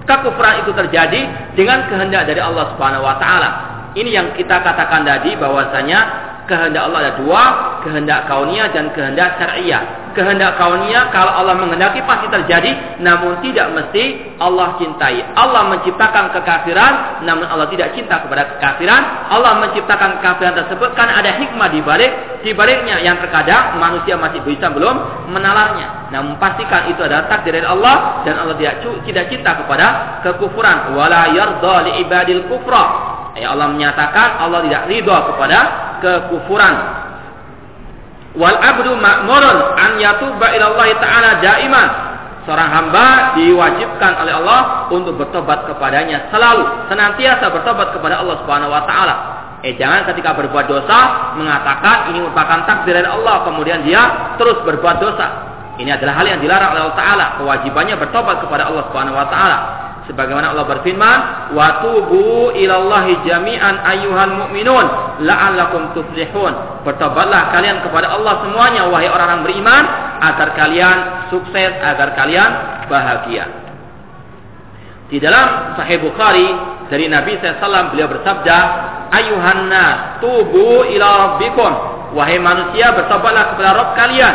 kekufuran 0.05 0.61
itu 0.61 0.77
terjadi 0.77 1.21
dengan 1.57 1.89
kehendak 1.89 2.29
dari 2.29 2.41
Allah 2.45 2.77
Subhanahu 2.77 3.09
wa 3.09 3.17
taala. 3.17 3.51
Ini 3.97 4.11
yang 4.13 4.29
kita 4.37 4.61
katakan 4.61 5.09
tadi 5.09 5.33
bahwasanya 5.41 6.01
kehendak 6.49 6.89
Allah 6.89 6.99
ada 7.05 7.13
dua, 7.21 7.43
kehendak 7.85 8.27
kaunia 8.27 8.73
dan 8.73 8.91
kehendak 8.97 9.37
syariah. 9.37 10.09
Kehendak 10.17 10.59
kaunia 10.59 11.13
kalau 11.15 11.31
Allah 11.31 11.55
menghendaki 11.55 12.03
pasti 12.03 12.27
terjadi, 12.33 12.99
namun 12.99 13.39
tidak 13.45 13.71
mesti 13.71 14.35
Allah 14.41 14.75
cintai. 14.81 15.23
Allah 15.37 15.71
menciptakan 15.71 16.35
kekafiran, 16.35 17.23
namun 17.23 17.47
Allah 17.47 17.71
tidak 17.71 17.95
cinta 17.95 18.19
kepada 18.27 18.57
kekafiran. 18.57 19.31
Allah 19.31 19.63
menciptakan 19.63 20.19
kekafiran 20.19 20.59
tersebut 20.65 20.91
kan 20.99 21.07
ada 21.13 21.39
hikmah 21.39 21.71
di 21.71 21.81
balik 21.85 22.43
di 22.43 22.51
baliknya 22.57 22.99
yang 22.99 23.21
terkadang 23.23 23.79
manusia 23.79 24.19
masih 24.19 24.43
bisa 24.43 24.73
belum 24.73 25.29
menalarnya. 25.31 26.11
Namun 26.11 26.41
pastikan 26.43 26.91
itu 26.91 27.05
adalah 27.05 27.29
takdir 27.31 27.55
dari 27.55 27.69
Allah 27.69 28.25
dan 28.27 28.43
Allah 28.43 28.57
tidak 28.59 28.83
tidak 29.07 29.25
cinta 29.31 29.55
kepada 29.55 29.87
kekufuran. 30.27 30.99
Wala 30.99 31.31
yardha 31.31 31.75
li 31.87 31.93
ibadil 32.03 32.49
kufra. 32.51 32.85
Ya 33.39 33.55
Allah 33.55 33.71
menyatakan 33.71 34.43
Allah 34.43 34.67
tidak 34.67 34.91
ridho 34.91 35.15
kepada 35.15 35.59
kekufuran. 36.01 36.75
Wal 38.39 38.59
abdu 38.61 38.95
ma'murun 38.95 39.59
an 39.75 39.91
yatuba 39.99 40.47
ila 40.55 40.65
Allah 40.75 40.89
taala 41.03 41.31
daiman. 41.43 41.89
Seorang 42.49 42.71
hamba 42.73 43.07
diwajibkan 43.37 44.25
oleh 44.25 44.33
Allah 44.33 44.89
untuk 44.89 45.21
bertobat 45.21 45.69
kepadanya 45.69 46.33
selalu, 46.33 46.89
senantiasa 46.89 47.53
bertobat 47.53 47.93
kepada 47.93 48.25
Allah 48.25 48.41
Subhanahu 48.41 48.73
wa 48.73 48.83
taala. 48.89 49.15
Eh 49.61 49.75
jangan 49.75 50.07
ketika 50.07 50.39
berbuat 50.39 50.71
dosa 50.71 51.35
mengatakan 51.35 52.15
ini 52.15 52.23
merupakan 52.23 52.63
takdir 52.63 52.95
dari 52.95 53.11
Allah 53.11 53.43
kemudian 53.43 53.83
dia 53.85 54.35
terus 54.39 54.63
berbuat 54.65 54.97
dosa. 55.03 55.27
Ini 55.79 55.95
adalah 55.95 56.23
hal 56.23 56.27
yang 56.27 56.41
dilarang 56.43 56.75
oleh 56.75 56.83
Allah 56.91 56.99
Taala. 56.99 57.27
Kewajibannya 57.39 57.95
bertobat 58.03 58.43
kepada 58.43 58.67
Allah 58.67 58.83
Subhanahu 58.91 59.15
Wa 59.15 59.27
Taala 59.31 59.59
sebagaimana 60.09 60.57
Allah 60.57 60.65
berfirman 60.65 61.19
wa 61.53 61.85
tubu 61.85 62.57
ilallahi 62.57 63.21
jami'an 63.29 63.85
ayyuhal 63.85 64.35
mu'minun 64.41 64.87
la'allakum 65.23 65.95
tuflihun 65.95 66.83
bertobatlah 66.87 67.51
kalian 67.55 67.83
kepada 67.83 68.15
Allah 68.15 68.43
semuanya 68.47 68.87
wahai 68.91 69.11
orang-orang 69.11 69.43
beriman 69.47 69.85
agar 70.23 70.55
kalian 70.55 70.99
sukses 71.31 71.73
agar 71.79 72.15
kalian 72.15 72.51
bahagia 72.87 73.45
di 75.09 75.19
dalam 75.19 75.79
sahih 75.79 75.99
Bukhari 76.05 76.49
dari 76.89 77.09
Nabi 77.09 77.41
SAW 77.41 77.93
beliau 77.93 78.09
bersabda 78.09 78.59
ayuhan 79.13 79.73
nas 79.73 80.21
tubu 80.21 80.85
ila 80.95 81.07
rabbikum 81.37 81.73
wahai 82.17 82.41
manusia 82.41 82.93
bertobatlah 82.95 83.55
kepada 83.55 83.71
Rabb 83.77 83.93
kalian 83.97 84.35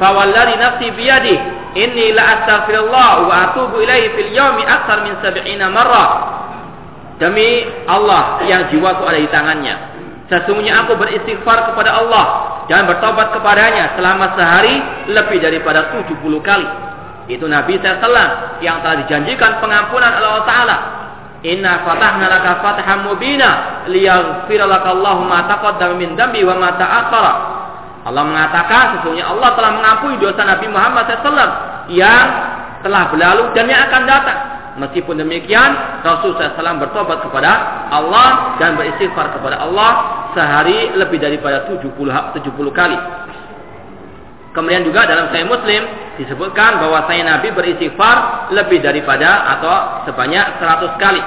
fawallari 0.00 0.54
nafsi 0.58 0.88
biyadi 0.92 1.36
Inni 1.74 2.14
la 2.14 2.38
astaghfirullah 2.38 3.10
wa 3.26 3.34
atubu 3.50 3.82
ilaihi 3.82 4.14
fil 4.14 4.30
yaumi 4.30 4.62
akthar 4.62 5.02
min 5.02 5.18
sab'ina 5.18 5.66
marrah. 5.74 6.10
Demi 7.18 7.66
Allah 7.90 8.46
yang 8.46 8.70
jiwaku 8.70 9.02
ada 9.10 9.18
di 9.18 9.30
tangannya. 9.30 9.74
Sesungguhnya 10.32 10.84
aku 10.84 10.96
beristighfar 10.96 11.68
kepada 11.68 12.00
Allah 12.00 12.26
dan 12.64 12.88
bertobat 12.88 13.36
kepadanya 13.36 13.92
selama 13.92 14.32
sehari 14.32 14.80
lebih 15.12 15.38
daripada 15.40 15.92
70 15.92 16.16
kali. 16.40 16.68
Itu 17.28 17.44
Nabi 17.48 17.76
SAW 17.80 18.60
yang 18.60 18.80
telah 18.84 18.96
dijanjikan 19.04 19.60
pengampunan 19.60 20.12
Allah 20.12 20.44
Ta'ala. 20.44 20.76
Inna 21.44 21.84
fatahna 21.84 22.24
laka 22.24 22.64
fatahan 22.64 23.04
mubina 23.04 23.84
liyaghfira 23.84 24.64
laka 24.64 24.96
Allahu 24.96 25.28
ma 25.28 25.44
taqaddama 25.44 25.92
min 26.00 26.16
dambi 26.16 26.40
wa 26.40 26.56
ma 26.56 26.72
ta'akhkhara 26.72 27.34
Allah 28.04 28.24
mengatakan 28.24 29.00
sesungguhnya 29.00 29.28
Allah 29.28 29.52
telah 29.52 29.72
mengampuni 29.76 30.16
dosa 30.20 30.40
Nabi 30.44 30.68
Muhammad 30.72 31.04
SAW 31.08 31.52
yang 31.92 32.26
telah 32.80 33.12
berlalu 33.12 33.52
dan 33.56 33.64
yang 33.68 33.80
akan 33.88 34.02
datang. 34.04 34.53
Meskipun 34.74 35.22
demikian, 35.22 36.02
Rasul 36.02 36.34
SAW 36.34 36.82
bertobat 36.82 37.22
kepada 37.22 37.50
Allah 37.94 38.58
dan 38.58 38.74
beristighfar 38.74 39.30
kepada 39.38 39.62
Allah 39.62 39.90
sehari 40.34 40.90
lebih 40.98 41.22
daripada 41.22 41.70
70, 41.70 41.94
70 41.94 42.42
kali. 42.74 42.98
Kemudian 44.50 44.86
juga 44.86 45.06
dalam 45.06 45.30
Sahih 45.30 45.46
Muslim 45.46 45.82
disebutkan 46.18 46.78
bahwa 46.78 47.06
saya 47.06 47.26
Nabi 47.26 47.54
beristighfar 47.54 48.50
lebih 48.54 48.82
daripada 48.82 49.58
atau 49.58 50.06
sebanyak 50.10 50.62
100 50.62 51.02
kali. 51.02 51.22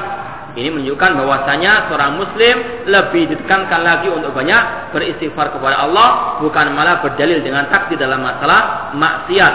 Ini 0.57 0.73
menunjukkan 0.73 1.11
bahwasanya 1.21 1.85
seorang 1.85 2.17
muslim 2.17 2.55
lebih 2.89 3.29
ditekankan 3.29 3.77
lagi 3.77 4.09
untuk 4.09 4.33
banyak 4.33 4.89
beristighfar 4.89 5.53
kepada 5.53 5.85
Allah 5.85 6.41
bukan 6.41 6.73
malah 6.73 6.97
berdalil 6.97 7.45
dengan 7.45 7.69
takdir 7.69 8.01
dalam 8.01 8.25
masalah 8.25 8.89
maksiat. 8.97 9.53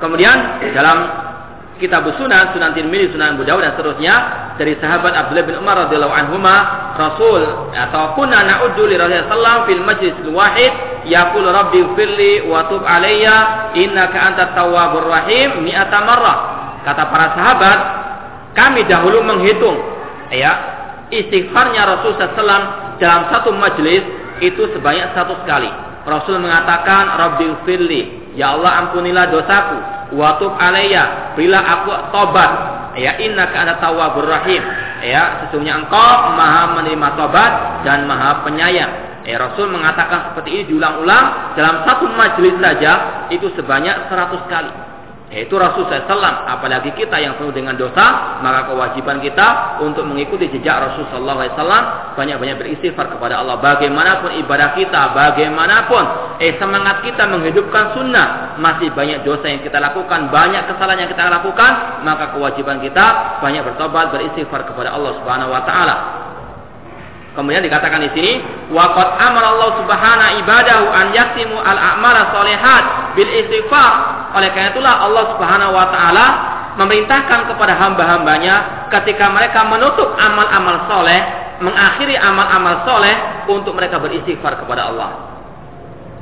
Kemudian 0.00 0.64
dalam 0.72 1.25
kitab 1.76 2.08
sunan, 2.16 2.56
sunan 2.56 2.72
Tirmidzi, 2.72 3.12
sunan 3.12 3.36
Abu 3.36 3.44
Dawud 3.44 3.60
dan 3.60 3.76
seterusnya 3.76 4.14
dari 4.56 4.76
sahabat 4.80 5.12
Abdullah 5.12 5.44
bin 5.44 5.56
Umar 5.60 5.76
radhiyallahu 5.86 6.14
anhuma 6.14 6.54
Rasul 6.96 7.42
atau 7.76 8.16
kunna 8.16 8.40
na'uddu 8.44 8.88
li 8.88 8.96
Rasulullah 8.96 9.68
fil 9.68 9.84
majlis 9.84 10.16
wahid 10.32 10.72
yaqul 11.04 11.44
rabbi 11.44 11.84
firli 11.92 12.48
wa 12.48 12.64
tub 12.72 12.80
alayya 12.80 13.70
innaka 13.76 14.16
antat 14.16 14.56
tawwabur 14.56 15.04
rahim 15.04 15.64
mi'ata 15.64 15.98
marrah. 16.04 16.38
Kata 16.86 17.02
para 17.10 17.26
sahabat, 17.34 17.78
kami 18.56 18.86
dahulu 18.88 19.20
menghitung 19.26 19.76
ya 20.32 20.52
istighfarnya 21.12 21.82
Rasul 21.98 22.16
SAW 22.16 22.96
dalam 22.96 23.22
satu 23.28 23.52
majelis 23.52 24.02
itu 24.40 24.70
sebanyak 24.72 25.12
satu 25.12 25.36
kali. 25.44 25.68
Rasul 26.06 26.38
mengatakan 26.40 27.18
Rabbi 27.18 27.66
firli 27.66 28.32
ya 28.38 28.54
Allah 28.54 28.86
ampunilah 28.86 29.26
dosaku 29.28 29.95
watub 30.14 30.54
alayya 30.58 31.34
bila 31.34 31.58
aku 31.62 31.90
tobat. 32.12 32.52
Ya 32.96 33.20
innaka 33.20 33.60
anta 33.60 33.76
tawwabur 33.76 34.24
rahim. 34.24 34.62
Ya 35.04 35.46
sesungguhnya 35.46 35.84
engkau 35.84 36.12
maha 36.32 36.80
menerima 36.80 37.08
tobat 37.18 37.52
dan 37.84 38.08
maha 38.08 38.40
penyayang. 38.46 39.22
Ya 39.26 39.42
Rasul 39.42 39.68
mengatakan 39.74 40.32
seperti 40.32 40.48
ini 40.54 40.62
diulang-ulang 40.70 41.58
dalam 41.58 41.82
satu 41.82 42.06
majelis 42.14 42.56
saja 42.62 43.26
itu 43.28 43.50
sebanyak 43.58 44.06
100 44.06 44.52
kali 44.52 44.95
yaitu 45.26 45.58
Rasul 45.58 45.90
SAW 45.90 46.22
apalagi 46.22 46.94
kita 46.94 47.18
yang 47.18 47.34
penuh 47.34 47.50
dengan 47.50 47.74
dosa 47.74 48.38
maka 48.38 48.70
kewajiban 48.70 49.18
kita 49.18 49.78
untuk 49.82 50.06
mengikuti 50.06 50.46
jejak 50.54 50.86
Rasul 50.86 51.02
SAW 51.10 51.50
banyak-banyak 52.14 52.56
beristighfar 52.62 53.10
kepada 53.10 53.42
Allah. 53.42 53.58
Bagaimanapun 53.58 54.38
ibadah 54.46 54.78
kita 54.78 55.10
bagaimanapun 55.18 56.04
eh 56.38 56.54
semangat 56.62 57.02
kita 57.02 57.26
menghidupkan 57.26 57.98
sunnah 57.98 58.54
masih 58.62 58.94
banyak 58.94 59.26
dosa 59.26 59.50
yang 59.50 59.66
kita 59.66 59.82
lakukan 59.82 60.30
banyak 60.30 60.62
kesalahan 60.70 61.06
yang 61.06 61.10
kita 61.10 61.26
lakukan 61.26 61.72
maka 62.06 62.30
kewajiban 62.30 62.78
kita 62.78 63.38
banyak 63.42 63.66
bertobat 63.66 64.14
beristighfar 64.14 64.62
kepada 64.62 64.94
Allah 64.94 65.16
Subhanahu 65.18 65.50
Wa 65.50 65.62
Taala 65.66 66.25
Kemudian 67.36 67.60
dikatakan 67.60 68.00
di 68.00 68.10
sini, 68.16 68.40
waqad 68.72 69.20
amara 69.20 69.52
Allah 69.52 69.70
Subhanahu 69.84 70.40
ibadahu 70.40 70.84
an 70.88 71.06
yaksimu 71.12 71.60
al 71.60 71.76
a'mala 71.76 72.32
sholihat 72.32 72.84
bil 73.12 73.28
istighfar. 73.28 73.92
Oleh 74.32 74.48
karena 74.56 74.72
itulah 74.72 75.04
Allah 75.04 75.24
Subhanahu 75.36 75.72
wa 75.76 75.86
taala 75.92 76.26
memerintahkan 76.80 77.52
kepada 77.52 77.76
hamba-hambanya 77.76 78.88
ketika 78.88 79.28
mereka 79.28 79.68
menutup 79.68 80.16
amal-amal 80.16 80.88
soleh, 80.88 81.20
mengakhiri 81.60 82.16
amal-amal 82.16 82.88
soleh 82.88 83.14
untuk 83.52 83.76
mereka 83.76 84.00
beristighfar 84.00 84.56
kepada 84.56 84.88
Allah. 84.88 85.10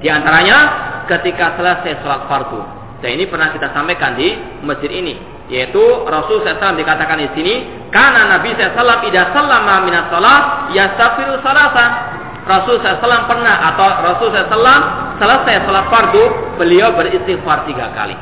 Di 0.02 0.10
antaranya 0.10 0.58
ketika 1.06 1.54
selesai 1.54 2.02
sholat 2.02 2.26
fardu. 2.26 2.60
Dan 3.06 3.20
ini 3.20 3.30
pernah 3.30 3.54
kita 3.54 3.70
sampaikan 3.70 4.18
di 4.18 4.34
masjid 4.64 4.88
ini 4.90 5.33
yaitu 5.52 5.82
Rasul 6.08 6.40
SAW 6.40 6.76
dikatakan 6.78 7.20
di 7.20 7.28
sini 7.36 7.54
karena 7.92 8.38
Nabi 8.38 8.56
SAW 8.56 9.04
tidak 9.04 9.36
sallama 9.36 9.84
minas 9.84 10.08
salat 10.08 10.72
yastaghfiru 10.72 11.36
salasa 11.44 11.84
Rasul 12.44 12.80
SAW 12.80 13.28
pernah 13.28 13.72
atau 13.72 13.88
Rasul 14.04 14.28
SAW 14.32 14.80
selesai 15.20 15.64
salat 15.64 15.86
fardu 15.88 16.24
beliau 16.60 16.92
beristighfar 16.92 17.64
tiga 17.64 17.92
kali. 17.96 18.16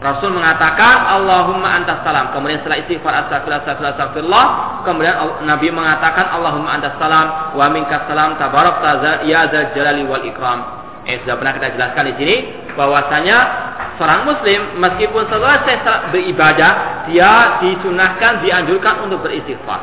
Rasul 0.00 0.32
mengatakan 0.32 1.12
Allahumma 1.12 1.76
antas 1.76 2.00
salam. 2.00 2.32
Kemudian 2.32 2.64
setelah 2.64 2.80
istighfar 2.80 3.12
astagfirullah 3.20 3.60
astagfirullah 3.60 3.92
astagfirullah 4.00 4.46
kemudian 4.88 5.14
Nabi 5.44 5.68
mengatakan 5.68 6.24
Allahumma 6.40 6.72
antas 6.80 6.96
salam 6.96 7.52
wa 7.52 7.66
minkas 7.68 8.08
salam 8.08 8.32
tabarak 8.40 8.80
ya 9.28 9.44
zal 9.52 9.76
jalali 9.76 10.08
wal 10.08 10.24
ikram. 10.24 10.80
Eh 11.04 11.20
sudah 11.24 11.36
pernah 11.36 11.52
kita 11.56 11.68
jelaskan 11.76 12.04
di 12.12 12.14
sini 12.16 12.36
bahwasanya 12.80 13.38
seorang 14.00 14.24
muslim 14.24 14.80
meskipun 14.80 15.28
selesai 15.28 16.08
beribadah 16.08 17.04
dia 17.12 17.60
disunahkan 17.60 18.40
dianjurkan 18.40 19.04
untuk 19.04 19.20
beristighfar. 19.20 19.76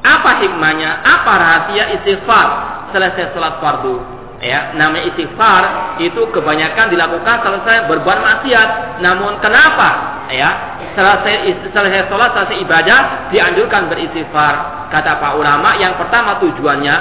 Apa 0.00 0.40
hikmahnya? 0.40 1.04
Apa 1.04 1.32
rahasia 1.36 2.00
istighfar 2.00 2.48
selesai 2.96 3.36
sholat 3.36 3.60
fardu? 3.60 4.00
Ya, 4.40 4.72
namanya 4.72 5.12
istighfar 5.12 5.62
itu 6.00 6.24
kebanyakan 6.32 6.88
dilakukan 6.88 7.44
selesai 7.44 7.84
berbuat 7.84 8.18
maksiat. 8.24 8.68
Namun 9.04 9.44
kenapa? 9.44 10.24
Ya, 10.32 10.80
selesai 10.96 11.68
selesai 11.68 12.08
sholat 12.08 12.32
selesai 12.32 12.64
ibadah 12.64 13.28
dianjurkan 13.28 13.92
beristighfar. 13.92 14.88
Kata 14.88 15.20
pak 15.20 15.36
ulama 15.36 15.76
yang 15.76 16.00
pertama 16.00 16.40
tujuannya 16.40 16.96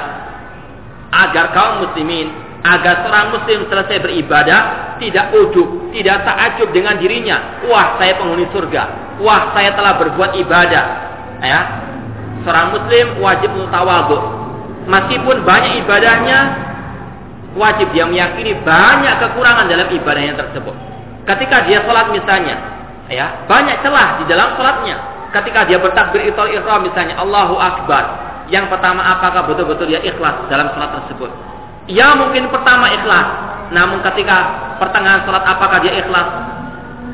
agar 1.09 1.55
kaum 1.55 1.87
muslimin 1.87 2.48
agar 2.59 3.07
seorang 3.07 3.27
muslim 3.31 3.59
selesai 3.71 3.97
beribadah 4.03 4.61
tidak 4.99 5.31
ujub, 5.31 5.95
tidak 5.95 6.27
takjub 6.27 6.69
dengan 6.75 6.99
dirinya. 6.99 7.63
Wah, 7.65 7.95
saya 7.95 8.19
penghuni 8.19 8.51
surga. 8.51 9.15
Wah, 9.23 9.55
saya 9.55 9.71
telah 9.75 9.95
berbuat 9.95 10.35
ibadah. 10.43 10.85
Ya. 11.39 11.61
Seorang 12.43 12.75
muslim 12.75 13.05
wajib 13.23 13.51
tawadhu. 13.71 14.17
Meskipun 14.89 15.45
banyak 15.47 15.85
ibadahnya, 15.85 16.39
wajib 17.55 17.87
dia 17.95 18.07
meyakini 18.07 18.57
banyak 18.63 19.15
kekurangan 19.23 19.71
dalam 19.71 19.87
ibadahnya 19.91 20.35
tersebut. 20.35 20.75
Ketika 21.23 21.63
dia 21.69 21.83
sholat 21.85 22.11
misalnya, 22.11 22.57
ya 23.07 23.45
banyak 23.47 23.79
celah 23.85 24.19
di 24.19 24.25
dalam 24.27 24.55
sholatnya. 24.59 24.97
Ketika 25.29 25.63
dia 25.69 25.77
bertakbir 25.77 26.25
itu 26.25 26.43
ihram 26.57 26.81
misalnya, 26.83 27.21
Allahu 27.21 27.55
Akbar. 27.55 28.27
Yang 28.49 28.73
pertama 28.73 29.05
apakah 29.05 29.45
betul-betul 29.45 29.93
dia 29.93 30.01
ikhlas 30.01 30.49
dalam 30.49 30.73
sholat 30.73 30.89
tersebut? 30.97 31.29
Ya 31.89 32.13
mungkin 32.13 32.53
pertama 32.53 32.93
ikhlas. 32.93 33.27
Namun 33.73 34.01
ketika 34.05 34.37
pertengahan 34.77 35.25
sholat 35.25 35.43
apakah 35.45 35.81
dia 35.81 35.97
ikhlas? 35.99 36.29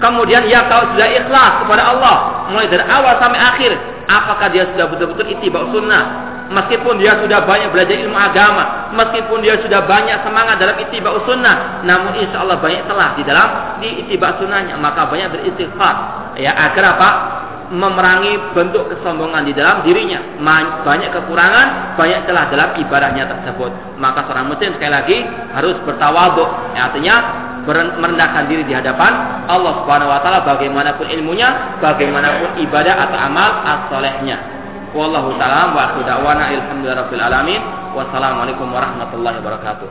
Kemudian 0.04 0.44
ya 0.52 0.68
kalau 0.68 0.92
sudah 0.92 1.08
ikhlas 1.08 1.52
kepada 1.64 1.84
Allah 1.96 2.16
mulai 2.52 2.68
dari 2.68 2.84
awal 2.84 3.16
sampai 3.18 3.40
akhir, 3.40 3.72
apakah 4.12 4.48
dia 4.52 4.68
sudah 4.76 4.86
betul-betul 4.92 5.32
ittiba 5.32 5.64
sunnah? 5.72 6.36
meskipun 6.52 7.02
dia 7.02 7.18
sudah 7.18 7.42
banyak 7.46 7.74
belajar 7.74 7.96
ilmu 8.06 8.18
agama, 8.18 8.94
meskipun 8.94 9.42
dia 9.42 9.58
sudah 9.62 9.82
banyak 9.86 10.22
semangat 10.22 10.62
dalam 10.62 10.78
ittiba 10.78 11.10
sunnah, 11.26 11.82
namun 11.82 12.14
insya 12.22 12.46
Allah 12.46 12.62
banyak 12.62 12.86
telah 12.86 13.18
di 13.18 13.24
dalam 13.26 13.50
di 13.82 13.90
ittiba 14.06 14.38
sunnahnya, 14.38 14.78
maka 14.78 15.10
banyak 15.10 15.34
beristighfar 15.34 15.96
ya 16.38 16.54
agar 16.54 16.98
apa? 16.98 17.10
Memerangi 17.74 18.54
bentuk 18.54 18.90
kesombongan 18.92 19.46
di 19.48 19.54
dalam 19.54 19.82
dirinya. 19.82 20.22
Banyak 20.86 21.10
kekurangan, 21.10 21.98
banyak 21.98 22.26
celah 22.30 22.46
dalam 22.50 22.70
ibadahnya 22.78 23.26
tersebut. 23.26 23.72
Maka 23.98 24.26
seorang 24.30 24.52
muslim 24.52 24.76
sekali 24.78 24.92
lagi 24.94 25.18
harus 25.54 25.78
bertawaduk. 25.86 26.50
Ya, 26.78 26.92
artinya 26.92 27.16
merendahkan 27.98 28.46
diri 28.46 28.62
di 28.70 28.74
hadapan 28.78 29.46
Allah 29.50 29.82
Subhanahu 29.82 30.14
wa 30.14 30.22
taala 30.22 30.46
bagaimanapun 30.46 31.10
ilmunya, 31.10 31.80
bagaimanapun 31.82 32.62
ibadah 32.62 33.10
atau 33.10 33.18
amal 33.18 33.50
as-solehnya. 33.66 34.38
Wallahu 34.94 35.36
taala 35.42 35.74
wa 35.74 35.98
da'wana 36.06 36.54
alamin. 37.26 37.62
Wassalamualaikum 37.96 38.70
warahmatullahi 38.70 39.40
wabarakatuh. 39.42 39.90